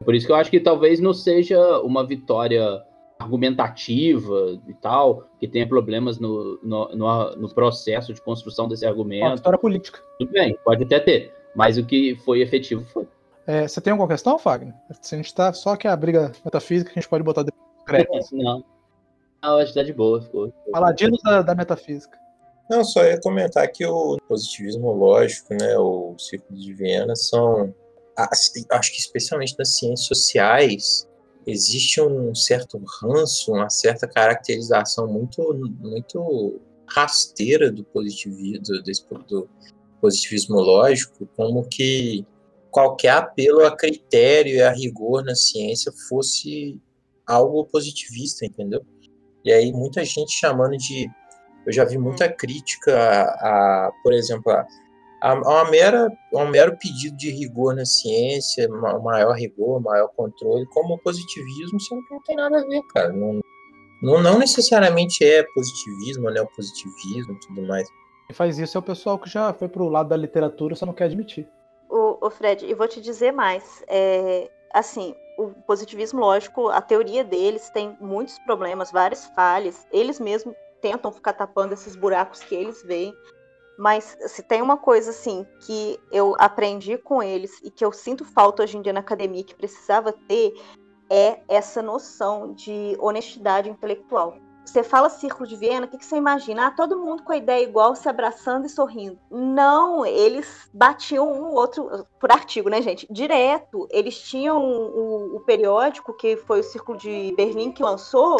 Por 0.04 0.14
isso 0.14 0.26
que 0.26 0.32
eu 0.32 0.36
acho 0.36 0.50
que 0.50 0.60
talvez 0.60 1.00
não 1.00 1.12
seja 1.12 1.80
uma 1.80 2.04
vitória 2.06 2.80
argumentativa 3.18 4.60
e 4.68 4.74
tal, 4.74 5.28
que 5.38 5.48
tenha 5.48 5.66
problemas 5.66 6.18
no, 6.18 6.58
no, 6.62 6.88
no- 6.94 7.36
no 7.36 7.54
processo 7.54 8.12
de 8.12 8.20
construção 8.22 8.68
desse 8.68 8.84
Uma 8.84 8.90
argumento. 8.90 9.36
vitória 9.36 9.58
política. 9.58 10.00
Tudo 10.18 10.30
bem, 10.32 10.56
pode 10.64 10.84
até 10.84 11.00
ter, 11.00 11.32
mas 11.56 11.78
o 11.78 11.84
que 11.84 12.16
foi 12.16 12.40
efetivo 12.40 12.84
foi. 12.86 13.06
É, 13.46 13.68
você 13.68 13.80
tem 13.80 13.90
alguma 13.90 14.08
questão, 14.08 14.38
Fagner? 14.38 14.74
Se 15.02 15.14
a 15.14 15.18
gente 15.18 15.34
tá 15.34 15.52
só 15.52 15.76
que 15.76 15.86
a 15.86 15.96
briga 15.96 16.32
metafísica, 16.44 16.90
a 16.90 16.94
gente 16.94 17.08
pode 17.08 17.22
botar 17.22 17.42
depois. 17.42 17.64
Crepe. 17.84 18.10
Não. 18.32 18.64
Não, 19.42 19.58
acho 19.58 19.72
que 19.72 19.78
tá 19.78 19.82
de 19.82 19.92
boa. 19.92 20.22
Ficou. 20.22 20.50
Paladinos 20.72 21.20
da, 21.22 21.42
da 21.42 21.54
metafísica. 21.54 22.18
Não, 22.70 22.82
só 22.82 23.04
ia 23.04 23.20
comentar 23.20 23.70
que 23.70 23.84
o 23.84 24.16
positivismo 24.26 24.90
lógico, 24.92 25.52
né, 25.52 25.76
o 25.76 26.14
Círculo 26.18 26.58
de 26.58 26.72
Viena, 26.72 27.14
são, 27.14 27.74
assim, 28.16 28.64
acho 28.70 28.90
que 28.90 28.98
especialmente 28.98 29.54
nas 29.58 29.76
ciências 29.76 30.06
sociais, 30.06 31.06
existe 31.46 32.00
um 32.00 32.34
certo 32.34 32.82
ranço, 33.02 33.52
uma 33.52 33.68
certa 33.68 34.08
caracterização 34.08 35.06
muito, 35.06 35.42
muito 35.78 36.58
rasteira 36.86 37.70
do 37.70 37.84
positivismo, 37.84 38.82
desse, 38.82 39.04
do 39.28 39.46
positivismo 40.00 40.58
lógico, 40.58 41.28
como 41.36 41.68
que 41.68 42.26
qualquer 42.74 43.10
apelo 43.10 43.64
a 43.64 43.76
critério 43.76 44.56
e 44.56 44.60
a 44.60 44.72
rigor 44.72 45.24
na 45.24 45.36
ciência 45.36 45.92
fosse 46.08 46.76
algo 47.24 47.64
positivista, 47.66 48.44
entendeu? 48.44 48.84
E 49.44 49.52
aí 49.52 49.72
muita 49.72 50.04
gente 50.04 50.32
chamando 50.32 50.76
de 50.76 51.08
eu 51.64 51.72
já 51.72 51.84
vi 51.84 51.96
muita 51.96 52.28
crítica 52.28 52.92
a, 52.92 53.22
a, 53.86 53.92
por 54.02 54.12
exemplo, 54.12 54.50
a, 54.50 54.66
a, 55.22 55.34
uma 55.34 55.70
mera, 55.70 56.10
um 56.34 56.48
mero 56.48 56.76
pedido 56.76 57.16
de 57.16 57.30
rigor 57.30 57.76
na 57.76 57.86
ciência, 57.86 58.68
maior 58.68 59.32
rigor, 59.34 59.80
maior 59.80 60.08
controle, 60.08 60.66
como 60.66 60.98
positivismo, 60.98 61.80
sendo 61.80 62.04
que 62.06 62.12
não 62.12 62.22
tem 62.22 62.36
nada 62.36 62.58
a 62.58 62.66
ver, 62.66 62.82
cara. 62.92 63.12
Não, 63.12 63.40
não, 64.02 64.20
não 64.20 64.38
necessariamente 64.38 65.24
é 65.24 65.44
positivismo, 65.54 66.28
neopositivismo 66.28 67.34
e 67.34 67.40
tudo 67.46 67.62
mais. 67.62 67.88
Quem 68.26 68.34
faz 68.34 68.58
isso 68.58 68.76
é 68.76 68.80
o 68.80 68.82
pessoal 68.82 69.16
que 69.16 69.30
já 69.30 69.52
foi 69.52 69.68
pro 69.68 69.88
lado 69.88 70.08
da 70.08 70.16
literatura, 70.16 70.74
só 70.74 70.84
não 70.84 70.92
quer 70.92 71.04
admitir. 71.04 71.46
O, 71.96 72.26
o 72.26 72.30
Fred, 72.30 72.66
e 72.66 72.74
vou 72.74 72.88
te 72.88 73.00
dizer 73.00 73.32
mais. 73.32 73.84
É, 73.86 74.50
assim, 74.72 75.14
o 75.38 75.50
positivismo 75.66 76.18
lógico, 76.18 76.68
a 76.68 76.80
teoria 76.80 77.22
deles 77.22 77.70
tem 77.70 77.96
muitos 78.00 78.36
problemas, 78.40 78.90
várias 78.90 79.26
falhas. 79.26 79.86
Eles 79.92 80.18
mesmos 80.18 80.56
tentam 80.80 81.12
ficar 81.12 81.34
tapando 81.34 81.72
esses 81.72 81.94
buracos 81.94 82.40
que 82.40 82.54
eles 82.54 82.82
veem. 82.82 83.14
Mas 83.78 84.16
se 84.26 84.42
tem 84.42 84.60
uma 84.60 84.76
coisa 84.76 85.10
assim 85.10 85.46
que 85.66 85.98
eu 86.10 86.34
aprendi 86.38 86.98
com 86.98 87.22
eles 87.22 87.60
e 87.62 87.70
que 87.70 87.84
eu 87.84 87.92
sinto 87.92 88.24
falta 88.24 88.62
hoje 88.62 88.76
em 88.76 88.82
dia 88.82 88.92
na 88.92 89.00
academia 89.00 89.44
que 89.44 89.54
precisava 89.54 90.12
ter 90.12 90.52
é 91.10 91.40
essa 91.48 91.82
noção 91.82 92.54
de 92.54 92.96
honestidade 92.98 93.68
intelectual. 93.68 94.36
Você 94.64 94.82
fala 94.82 95.08
Círculo 95.10 95.46
de 95.46 95.56
Viena, 95.56 95.86
o 95.86 95.88
que, 95.88 95.98
que 95.98 96.04
você 96.04 96.16
imagina? 96.16 96.66
Ah, 96.66 96.70
todo 96.70 96.98
mundo 96.98 97.22
com 97.22 97.32
a 97.32 97.36
ideia 97.36 97.62
igual, 97.62 97.94
se 97.94 98.08
abraçando 98.08 98.66
e 98.66 98.68
sorrindo. 98.70 99.18
Não, 99.30 100.06
eles 100.06 100.68
batiam 100.72 101.30
um 101.30 101.42
no 101.42 101.54
outro, 101.54 102.06
por 102.18 102.32
artigo, 102.32 102.70
né, 102.70 102.80
gente? 102.80 103.06
Direto. 103.10 103.86
Eles 103.90 104.18
tinham 104.18 104.64
o, 104.64 105.36
o 105.36 105.40
periódico, 105.40 106.14
que 106.14 106.36
foi 106.36 106.60
o 106.60 106.64
Círculo 106.64 106.96
de 106.96 107.34
Berlim 107.36 107.72
que 107.72 107.82
lançou, 107.82 108.38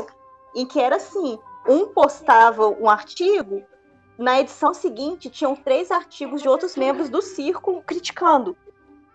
em 0.55 0.65
que 0.65 0.81
era 0.81 0.97
assim: 0.97 1.39
um 1.69 1.87
postava 1.89 2.69
um 2.69 2.89
artigo, 2.89 3.63
na 4.19 4.41
edição 4.41 4.73
seguinte 4.73 5.29
tinham 5.29 5.57
três 5.57 5.91
artigos 5.91 6.41
de 6.41 6.49
outros 6.49 6.77
membros 6.77 7.09
do 7.09 7.21
círculo 7.21 7.83
criticando. 7.83 8.57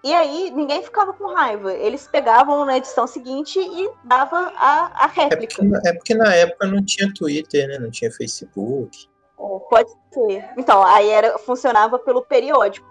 E 0.03 0.13
aí 0.13 0.49
ninguém 0.51 0.81
ficava 0.81 1.11
com 1.13 1.33
raiva. 1.33 1.73
Eles 1.73 2.07
pegavam 2.07 2.63
na 2.65 2.77
edição 2.77 3.05
seguinte 3.05 3.59
e 3.59 3.89
dava 4.03 4.51
a, 4.55 5.05
a 5.05 5.07
É 5.07 5.11
réplica. 5.29 5.55
porque, 5.61 5.87
é 5.87 5.93
porque 5.93 6.15
na 6.15 6.33
época 6.33 6.67
não 6.67 6.83
tinha 6.83 7.13
Twitter, 7.13 7.67
né? 7.67 7.79
Não 7.79 7.91
tinha 7.91 8.09
Facebook. 8.11 9.07
É, 9.37 9.59
pode 9.69 9.89
ser. 10.13 10.49
Então, 10.57 10.83
aí 10.83 11.09
era, 11.09 11.37
funcionava 11.39 11.99
pelo 11.99 12.21
periódico. 12.21 12.87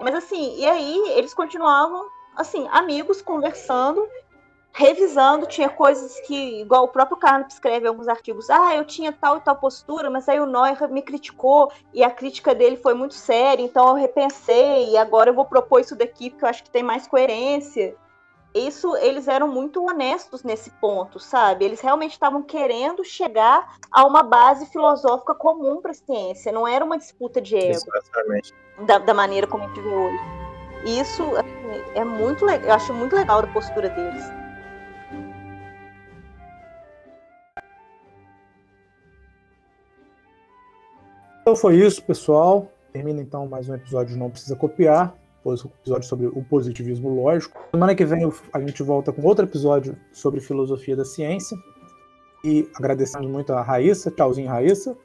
Mas 0.00 0.14
assim, 0.14 0.58
e 0.58 0.66
aí 0.66 1.02
eles 1.16 1.34
continuavam, 1.34 2.06
assim, 2.36 2.66
amigos, 2.70 3.20
conversando, 3.22 4.06
revisando, 4.72 5.46
tinha 5.46 5.68
coisas 5.68 6.18
que, 6.20 6.60
igual 6.60 6.84
o 6.84 6.88
próprio 6.88 7.16
Carnap 7.16 7.50
escreve 7.50 7.86
em 7.86 7.88
alguns 7.88 8.08
artigos, 8.08 8.48
ah, 8.50 8.74
eu 8.74 8.84
tinha 8.84 9.12
tal 9.12 9.36
e 9.36 9.40
tal 9.40 9.56
postura, 9.56 10.08
mas 10.08 10.28
aí 10.28 10.40
o 10.40 10.46
Neuer 10.46 10.88
me 10.90 11.02
criticou 11.02 11.72
e 11.92 12.04
a 12.04 12.10
crítica 12.10 12.54
dele 12.54 12.76
foi 12.76 12.94
muito 12.94 13.14
séria, 13.14 13.62
então 13.62 13.88
eu 13.88 13.94
repensei 13.94 14.90
e 14.90 14.96
agora 14.96 15.30
eu 15.30 15.34
vou 15.34 15.44
propor 15.44 15.80
isso 15.80 15.96
daqui 15.96 16.30
porque 16.30 16.44
eu 16.44 16.48
acho 16.48 16.62
que 16.62 16.70
tem 16.70 16.82
mais 16.82 17.06
coerência. 17.06 17.96
Isso, 18.52 18.96
eles 18.96 19.28
eram 19.28 19.46
muito 19.46 19.84
honestos 19.84 20.42
nesse 20.42 20.70
ponto, 20.70 21.20
sabe? 21.20 21.64
Eles 21.64 21.80
realmente 21.80 22.12
estavam 22.12 22.42
querendo 22.42 23.04
chegar 23.04 23.76
a 23.92 24.04
uma 24.04 24.24
base 24.24 24.66
filosófica 24.66 25.34
comum 25.34 25.80
para 25.80 25.92
a 25.92 25.94
ciência, 25.94 26.50
não 26.50 26.66
era 26.66 26.84
uma 26.84 26.98
disputa 26.98 27.40
de 27.40 27.56
ego 27.56 27.70
Exatamente. 27.94 28.52
da, 28.86 28.98
da 28.98 29.14
maneira 29.14 29.46
como 29.46 29.64
a 29.64 29.66
gente 29.68 29.80
vê 29.80 29.88
hoje. 29.88 30.40
Isso 30.84 31.22
assim, 31.36 31.84
é 31.94 32.04
muito 32.04 32.44
legal, 32.44 32.68
eu 32.70 32.74
acho 32.74 32.92
muito 32.92 33.14
legal 33.14 33.42
da 33.42 33.48
postura 33.48 33.88
deles. 33.88 34.39
Então 41.42 41.56
foi 41.56 41.76
isso, 41.76 42.02
pessoal. 42.02 42.70
Termina 42.92 43.20
então 43.20 43.46
mais 43.46 43.68
um 43.68 43.74
episódio 43.74 44.14
de 44.14 44.18
Não 44.18 44.30
Precisa 44.30 44.54
Copiar. 44.54 45.14
Um 45.44 45.54
episódio 45.54 46.06
sobre 46.06 46.26
o 46.26 46.44
positivismo 46.44 47.08
lógico. 47.08 47.66
Semana 47.70 47.94
que 47.94 48.04
vem 48.04 48.30
a 48.52 48.60
gente 48.60 48.82
volta 48.82 49.10
com 49.10 49.22
outro 49.22 49.46
episódio 49.46 49.96
sobre 50.12 50.40
filosofia 50.40 50.94
da 50.94 51.04
ciência. 51.04 51.56
E 52.44 52.68
agradecemos 52.76 53.26
muito 53.26 53.52
a 53.52 53.62
Raíssa. 53.62 54.10
Tchauzinho, 54.10 54.50
Raíssa. 54.50 54.96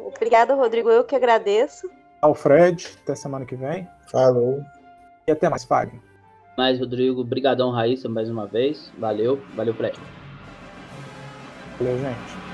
Obrigada, 0.00 0.54
Rodrigo. 0.54 0.88
Eu 0.88 1.02
que 1.02 1.16
agradeço. 1.16 1.90
Ao 2.22 2.32
Fred. 2.32 2.86
Até 3.02 3.16
semana 3.16 3.44
que 3.44 3.56
vem. 3.56 3.88
Falou. 4.10 4.60
E 5.26 5.32
até 5.32 5.48
mais, 5.48 5.64
Fagner. 5.64 6.00
Mais, 6.56 6.78
Rodrigo. 6.78 7.24
Brigadão, 7.24 7.70
Raíssa, 7.70 8.08
mais 8.08 8.30
uma 8.30 8.46
vez. 8.46 8.92
Valeu. 8.98 9.40
Valeu, 9.56 9.74
Fred. 9.74 9.98
Valeu, 11.78 11.98
gente. 11.98 12.45